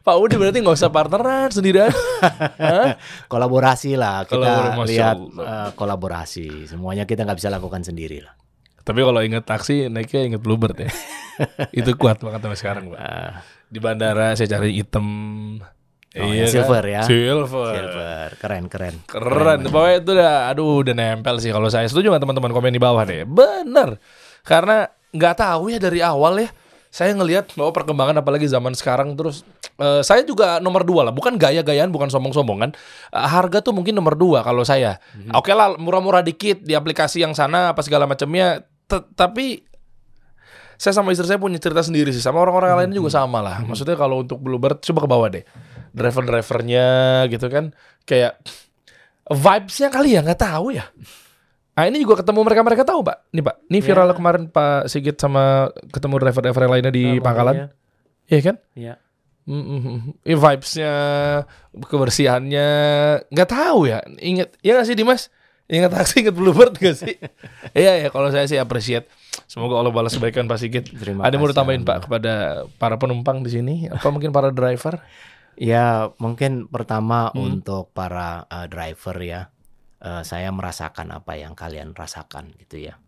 Pak 0.00 0.16
Udi 0.16 0.34
berarti 0.34 0.58
nggak 0.58 0.74
usah 0.74 0.88
partneran 0.88 1.48
sendirian. 1.48 1.92
Hah? 2.56 2.96
kolaborasi 3.26 3.94
lah 3.94 4.24
kita 4.24 4.40
Kolabor- 4.40 4.76
Masya 4.78 4.88
lihat 4.88 5.16
eh, 5.20 5.70
kolaborasi 5.74 6.46
semuanya 6.66 7.04
kita 7.04 7.22
nggak 7.22 7.36
bisa 7.36 7.48
lakukan 7.48 7.80
sendiri 7.80 8.20
lah 8.20 8.32
Tapi 8.80 9.00
kalau 9.00 9.20
inget 9.20 9.44
taksi, 9.44 9.86
naiknya 9.86 10.20
inget 10.26 10.40
Bluebird 10.40 10.74
ya. 10.74 10.88
Itu 11.78 11.94
kuat 11.94 12.18
banget 12.18 12.40
sampai 12.40 12.58
sekarang, 12.58 12.84
Pak. 12.88 12.98
Eh, 12.98 13.30
Di 13.68 13.78
bandara 13.78 14.32
saya 14.32 14.48
cari 14.50 14.72
hitam. 14.74 15.06
Oh, 16.10 16.26
yang 16.26 16.48
silver 16.48 16.82
ya. 16.82 17.04
Silver. 17.04 17.70
silver 17.70 18.28
keren 18.34 18.66
keren 18.66 18.98
Keren, 19.04 19.62
pokoknya 19.64 19.96
itu 19.96 20.10
udah, 20.10 20.34
aduh 20.50 20.82
udah 20.82 20.90
nempel 20.90 21.38
sih 21.38 21.54
kalau 21.54 21.70
saya 21.70 21.86
setuju 21.86 22.10
nggak 22.10 22.24
teman-teman 22.24 22.50
komen 22.50 22.72
di 22.72 22.82
bawah 22.82 23.04
deh. 23.04 23.22
Bener, 23.22 24.00
karena 24.42 24.84
nggak 25.08 25.34
tahu 25.36 25.70
ya 25.70 25.78
dari 25.78 26.00
awal 26.00 26.40
ya. 26.40 26.50
Saya 26.90 27.14
ngelihat 27.14 27.54
bahwa 27.54 27.70
perkembangan 27.70 28.18
apalagi 28.18 28.50
zaman 28.50 28.74
sekarang 28.74 29.14
terus 29.14 29.46
eh, 29.78 30.02
saya 30.02 30.26
juga 30.26 30.58
nomor 30.58 30.82
dua 30.82 31.06
lah, 31.06 31.14
bukan 31.14 31.38
gaya-gayaan, 31.38 31.94
bukan 31.94 32.10
sombong-sombongan. 32.10 32.74
Eh, 33.14 33.28
harga 33.30 33.62
tuh 33.62 33.70
mungkin 33.70 33.94
nomor 33.94 34.18
dua 34.18 34.42
kalau 34.42 34.66
saya. 34.66 34.98
Oke 35.30 35.54
lah, 35.54 35.78
murah-murah 35.78 36.26
dikit 36.26 36.66
di 36.66 36.74
aplikasi 36.74 37.22
yang 37.22 37.32
sana 37.32 37.70
apa 37.70 37.80
segala 37.86 38.10
macamnya. 38.10 38.66
Tapi 38.90 39.62
saya 40.80 40.96
sama 40.96 41.12
istri 41.14 41.28
saya 41.28 41.36
punya 41.36 41.60
cerita 41.60 41.84
sendiri 41.84 42.10
sih, 42.10 42.24
sama 42.24 42.40
orang-orang 42.42 42.88
lain 42.88 42.96
juga 42.96 43.12
sama 43.12 43.38
lah. 43.38 43.62
Maksudnya 43.62 43.94
kalau 43.94 44.24
untuk 44.24 44.42
Bluebird 44.42 44.80
coba 44.80 44.98
ke 45.04 45.08
bawah 45.12 45.28
deh, 45.28 45.44
driver-drivernya 45.94 46.88
gitu 47.30 47.46
kan, 47.52 47.70
kayak 48.02 48.40
vibes-nya 49.30 49.94
kali 49.94 50.18
ya 50.18 50.24
nggak 50.24 50.40
tahu 50.40 50.74
ya. 50.74 50.88
Nah 51.70 51.84
ini 51.86 51.96
juga 51.98 52.20
ketemu 52.20 52.40
mereka-mereka 52.42 52.82
tahu 52.82 53.00
pak. 53.00 53.30
Nih 53.30 53.40
pak, 53.40 53.56
ini 53.66 53.78
viral 53.80 54.10
Ya. 54.10 54.14
kemarin 54.14 54.42
Pak 54.46 54.86
Sigit 54.86 55.16
sama 55.16 55.66
ketemu 55.88 56.14
driver-driver 56.18 56.62
yang 56.62 56.72
lainnya 56.72 56.92
di 56.92 57.04
Oh, 57.06 57.22
Pangkalan, 57.22 57.72
iya 58.26 58.40
kan? 58.42 58.56
Iya. 58.74 58.94
Mm, 59.44 59.56
mm, 59.56 59.80
mm. 59.80 60.00
Ini 60.22 60.36
vibes-nya, 60.36 60.92
kebersihannya, 61.80 62.68
nggak 63.28 63.48
tahu 63.48 63.80
ya. 63.84 63.98
Ingat, 64.16 64.60
ya 64.60 64.76
nggak 64.76 64.86
sih 64.86 64.94
Dimas? 64.94 65.28
Ingat 65.66 65.90
taksi, 65.92 66.26
ingat 66.26 66.34
Bluebird 66.34 66.74
gak 66.74 66.98
sih? 66.98 67.14
Iya 67.78 68.02
ya, 68.02 68.08
kalau 68.10 68.26
saya 68.28 68.42
sih 68.44 68.58
appreciate. 68.58 69.06
Semoga 69.46 69.78
Allah 69.78 69.94
balas 69.94 70.10
kebaikan 70.12 70.44
Pak 70.44 70.58
Sigit. 70.58 70.90
Terima 70.90 71.22
Ada 71.22 71.32
yang 71.32 71.40
mau 71.40 71.48
ditambahin 71.48 71.82
Pak 71.82 71.98
kepada 72.04 72.32
para 72.74 72.98
penumpang 72.98 73.38
di 73.40 73.50
sini? 73.50 73.74
Apa 73.86 74.10
mungkin 74.10 74.30
para 74.30 74.50
driver? 74.50 74.98
Ya, 75.60 76.08
mungkin 76.16 76.66
pertama 76.66 77.28
Hmm. 77.30 77.52
untuk 77.52 77.92
para 77.92 78.48
uh, 78.48 78.64
driver 78.64 79.12
ya, 79.20 79.52
uh, 80.04 80.22
saya 80.26 80.52
merasakan 80.52 81.12
apa 81.14 81.36
yang 81.36 81.52
kalian 81.56 81.96
rasakan 81.96 82.52
gitu 82.60 82.90
ya. 82.90 82.98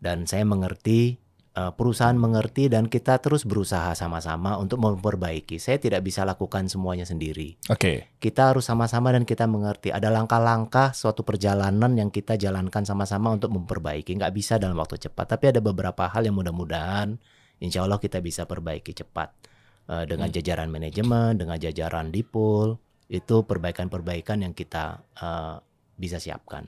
Dan 0.00 0.24
saya 0.24 0.48
mengerti, 0.48 1.20
uh, 1.58 1.76
perusahaan 1.76 2.16
mengerti 2.16 2.72
dan 2.72 2.88
kita 2.88 3.20
terus 3.20 3.44
berusaha 3.44 3.92
sama-sama 3.92 4.56
untuk 4.56 4.80
memperbaiki. 4.80 5.60
Saya 5.60 5.76
tidak 5.76 6.06
bisa 6.06 6.24
lakukan 6.24 6.72
semuanya 6.72 7.04
sendiri. 7.04 7.60
Oke. 7.68 8.16
Kita 8.16 8.54
harus 8.54 8.64
sama-sama 8.64 9.12
dan 9.12 9.28
kita 9.28 9.44
mengerti. 9.44 9.92
Ada 9.92 10.08
langkah-langkah 10.08 10.96
suatu 10.96 11.20
perjalanan 11.20 11.92
yang 11.94 12.08
kita 12.08 12.40
jalankan 12.40 12.88
sama-sama 12.88 13.28
untuk 13.36 13.52
memperbaiki. 13.52 14.16
Nggak 14.16 14.32
bisa 14.32 14.56
dalam 14.56 14.80
waktu 14.80 14.96
cepat, 14.96 15.36
tapi 15.36 15.52
ada 15.52 15.60
beberapa 15.60 16.08
hal 16.08 16.24
yang 16.24 16.34
mudah-mudahan 16.40 17.20
insya 17.60 17.84
Allah 17.84 18.00
kita 18.00 18.18
bisa 18.24 18.48
perbaiki 18.48 18.96
cepat. 18.96 19.36
Eh, 19.86 20.04
dengan 20.08 20.32
jajaran 20.32 20.72
manajemen, 20.72 21.36
dengan 21.36 21.60
jajaran 21.60 22.10
dipul, 22.10 22.80
itu 23.12 23.44
perbaikan-perbaikan 23.44 24.42
yang 24.42 24.56
kita 24.56 25.04
eh, 25.20 25.56
bisa 26.00 26.16
siapkan. 26.16 26.64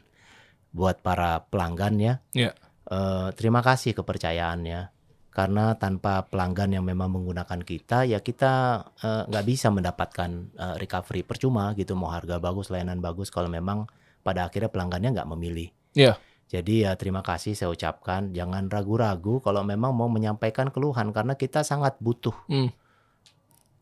Buat 0.71 1.01
para 1.01 1.41
pelanggan 1.49 1.97
ya, 1.97 2.15
Iya. 2.33 2.53
eh, 2.87 3.29
terima 3.33 3.65
kasih 3.65 3.97
kepercayaannya. 3.97 4.93
Karena 5.33 5.73
tanpa 5.81 6.29
pelanggan 6.29 6.77
yang 6.77 6.85
memang 6.85 7.09
menggunakan 7.09 7.65
kita, 7.65 8.05
ya 8.05 8.21
kita 8.21 8.53
eh, 9.01 9.23
nggak 9.27 9.45
bisa 9.49 9.73
mendapatkan 9.73 10.31
eh, 10.53 10.75
recovery 10.77 11.25
percuma 11.25 11.73
gitu. 11.73 11.97
Mau 11.97 12.13
harga 12.13 12.37
bagus, 12.37 12.69
layanan 12.69 13.01
bagus, 13.01 13.33
kalau 13.33 13.49
memang 13.49 13.89
pada 14.21 14.45
akhirnya 14.45 14.69
pelanggannya 14.69 15.17
nggak 15.17 15.31
memilih. 15.33 15.73
Iya. 15.97 16.21
Jadi 16.47 16.85
ya 16.85 16.93
terima 17.01 17.25
kasih 17.25 17.57
saya 17.57 17.73
ucapkan. 17.73 18.29
Jangan 18.31 18.69
ragu-ragu 18.69 19.41
kalau 19.41 19.65
memang 19.65 19.97
mau 19.97 20.05
menyampaikan 20.07 20.69
keluhan 20.69 21.09
karena 21.09 21.33
kita 21.33 21.65
sangat 21.65 21.97
butuh 21.97 22.37
Hmm. 22.45 22.69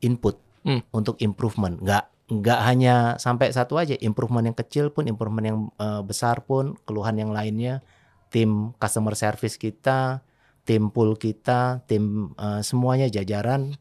input 0.01 0.38
Hmm. 0.62 0.84
untuk 0.92 1.18
improvement. 1.18 1.76
Nggak 1.76 2.05
nggak 2.30 2.60
hanya 2.62 2.94
sampai 3.18 3.50
satu 3.50 3.74
aja, 3.74 3.98
improvement 3.98 4.46
yang 4.46 4.54
kecil 4.54 4.94
pun, 4.94 5.04
improvement 5.04 5.42
yang 5.44 5.58
eh, 5.76 6.02
besar 6.02 6.46
pun, 6.46 6.78
keluhan 6.86 7.18
yang 7.18 7.34
lainnya, 7.34 7.82
tim 8.30 8.70
customer 8.78 9.18
service 9.18 9.58
kita, 9.58 10.22
tim 10.62 10.94
pool 10.94 11.18
kita, 11.18 11.82
tim 11.90 12.30
eh, 12.38 12.62
semuanya 12.62 13.10
jajaran 13.10 13.74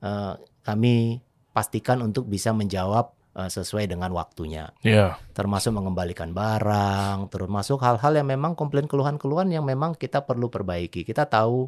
eh, 0.00 0.34
kami 0.62 1.18
pastikan 1.50 1.98
untuk 2.00 2.30
bisa 2.30 2.54
menjawab 2.54 3.10
eh, 3.34 3.50
sesuai 3.50 3.90
dengan 3.90 4.14
waktunya 4.14 4.70
Iya. 4.86 5.18
termasuk 5.34 5.74
mengembalikan 5.74 6.30
barang, 6.30 7.26
termasuk 7.26 7.82
hal-hal 7.82 8.14
yang 8.14 8.30
memang 8.30 8.54
komplain 8.54 8.86
keluhan-keluhan 8.86 9.50
yang 9.50 9.66
memang 9.66 9.98
kita 9.98 10.22
perlu 10.22 10.46
perbaiki. 10.46 11.02
Kita 11.02 11.26
tahu 11.26 11.66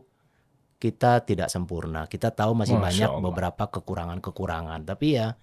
kita 0.78 1.26
tidak 1.26 1.50
sempurna, 1.50 2.06
kita 2.06 2.30
tahu 2.30 2.54
masih 2.54 2.78
Masya 2.78 2.86
banyak 2.86 3.10
Allah. 3.10 3.24
beberapa 3.26 3.64
kekurangan-kekurangan. 3.66 4.86
Tapi 4.86 5.18
ya, 5.18 5.34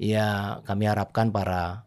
ya 0.00 0.58
kami 0.64 0.88
harapkan 0.88 1.28
para 1.28 1.84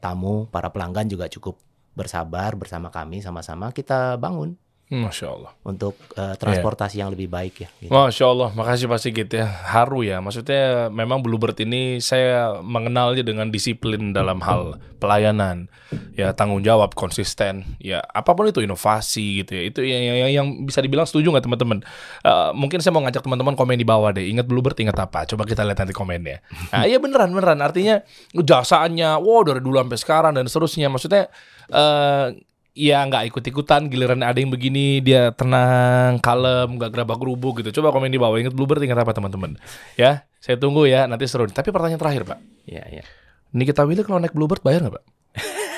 tamu, 0.00 0.48
para 0.48 0.72
pelanggan 0.72 1.06
juga 1.12 1.28
cukup 1.28 1.60
bersabar 1.92 2.56
bersama 2.56 2.88
kami 2.88 3.20
sama-sama 3.20 3.68
kita 3.76 4.16
bangun. 4.16 4.56
Masya 4.92 5.26
Allah. 5.32 5.52
untuk 5.64 5.96
eh, 6.20 6.36
transportasi 6.36 7.00
yang 7.00 7.08
lebih 7.08 7.32
baik 7.32 7.64
ya. 7.64 7.68
gitu. 7.80 7.88
Masya 7.88 8.24
Allah, 8.28 8.48
makasih 8.52 8.86
Pak 8.92 9.00
Sigit 9.00 9.30
ya. 9.32 9.48
Haru 9.48 10.04
ya, 10.04 10.20
maksudnya 10.20 10.92
memang 10.92 11.24
Bluebird 11.24 11.56
ini 11.64 11.96
saya 12.04 12.60
mengenalnya 12.60 13.24
dengan 13.24 13.48
disiplin 13.48 14.12
dalam 14.12 14.44
hal 14.44 14.76
pelayanan, 15.00 15.72
ya 16.12 16.36
tanggung 16.36 16.60
jawab, 16.60 16.92
konsisten, 16.92 17.64
ya 17.80 18.04
apa 18.04 18.36
pun 18.36 18.52
itu 18.52 18.60
inovasi 18.60 19.42
gitu 19.42 19.56
ya. 19.56 19.62
Itu 19.64 19.80
yang, 19.80 20.28
yang, 20.28 20.30
yang 20.30 20.46
bisa 20.68 20.84
dibilang 20.84 21.08
setuju 21.08 21.32
nggak 21.32 21.48
teman-teman? 21.48 21.78
Eh, 22.22 22.50
mungkin 22.52 22.84
saya 22.84 22.92
mau 22.92 23.00
ngajak 23.08 23.24
teman-teman 23.24 23.56
komen 23.56 23.80
di 23.80 23.88
bawah 23.88 24.12
deh. 24.12 24.28
Ingat 24.28 24.44
Bluebird, 24.44 24.76
ingat 24.76 25.00
apa? 25.00 25.24
Coba 25.24 25.48
kita 25.48 25.64
lihat 25.64 25.80
nanti 25.80 25.96
komennya. 25.96 26.44
Nah, 26.68 26.84
iya 26.84 27.00
beneran 27.00 27.32
beneran. 27.32 27.64
Artinya 27.64 28.04
jasaannya, 28.36 29.16
wow 29.24 29.40
dari 29.40 29.64
dulu 29.64 29.80
sampai 29.80 29.98
sekarang 29.98 30.32
dan 30.36 30.44
seterusnya. 30.46 30.92
Maksudnya 30.92 31.32
eh 31.72 32.51
ya 32.72 33.04
nggak 33.04 33.28
ikut-ikutan 33.28 33.92
giliran 33.92 34.24
ada 34.24 34.40
yang 34.40 34.48
begini 34.48 35.04
dia 35.04 35.28
tenang 35.36 36.16
kalem 36.24 36.80
nggak 36.80 36.88
gerabak 36.88 37.20
gerubuk 37.20 37.60
gitu 37.60 37.80
coba 37.80 37.92
komen 37.92 38.08
di 38.08 38.16
bawah 38.16 38.40
ingat 38.40 38.56
bluebird 38.56 38.80
ingat 38.80 39.04
apa 39.04 39.12
teman-teman 39.12 39.60
ya 40.00 40.24
saya 40.40 40.56
tunggu 40.56 40.88
ya 40.88 41.04
nanti 41.04 41.28
seru 41.28 41.44
tapi 41.52 41.68
pertanyaan 41.68 42.00
terakhir 42.00 42.24
pak 42.24 42.38
Iya, 42.62 42.84
iya. 42.88 43.04
Nikita 43.52 43.84
Willy 43.84 44.06
kalau 44.06 44.22
naik 44.22 44.32
bluebird 44.32 44.64
bayar 44.64 44.88
nggak 44.88 44.94
pak 44.96 45.04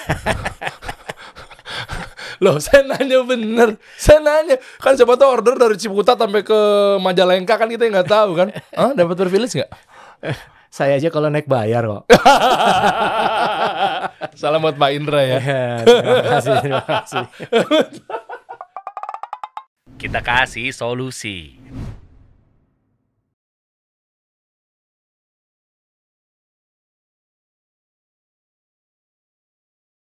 Loh, 2.42 2.58
saya 2.58 2.82
nanya 2.84 3.22
bener. 3.24 3.78
Saya 3.96 4.20
nanya. 4.20 4.58
Kan 4.82 4.98
siapa 4.98 5.14
tahu 5.16 5.38
order 5.38 5.54
dari 5.54 5.78
Ciputat 5.78 6.18
sampai 6.18 6.42
ke 6.42 6.58
Majalengka 7.00 7.56
kan 7.56 7.70
kita 7.70 7.88
nggak 7.88 8.10
tahu 8.10 8.36
kan. 8.36 8.50
Hah, 8.74 8.92
dapat 8.92 9.16
privilege 9.16 9.54
nggak? 9.54 9.70
Saya 10.74 10.98
aja 10.98 11.06
kalau 11.06 11.30
naik 11.30 11.46
bayar 11.46 11.86
kok. 11.86 12.02
Salam 14.42 14.58
buat 14.58 14.74
Pak 14.74 14.90
Indra 14.90 15.22
ya. 15.22 15.38
terima 15.86 16.22
kasih, 16.34 16.54
terima 16.58 16.82
kasih. 16.82 17.24
Kita 20.02 20.18
kasih 20.18 20.74
solusi. 20.74 21.62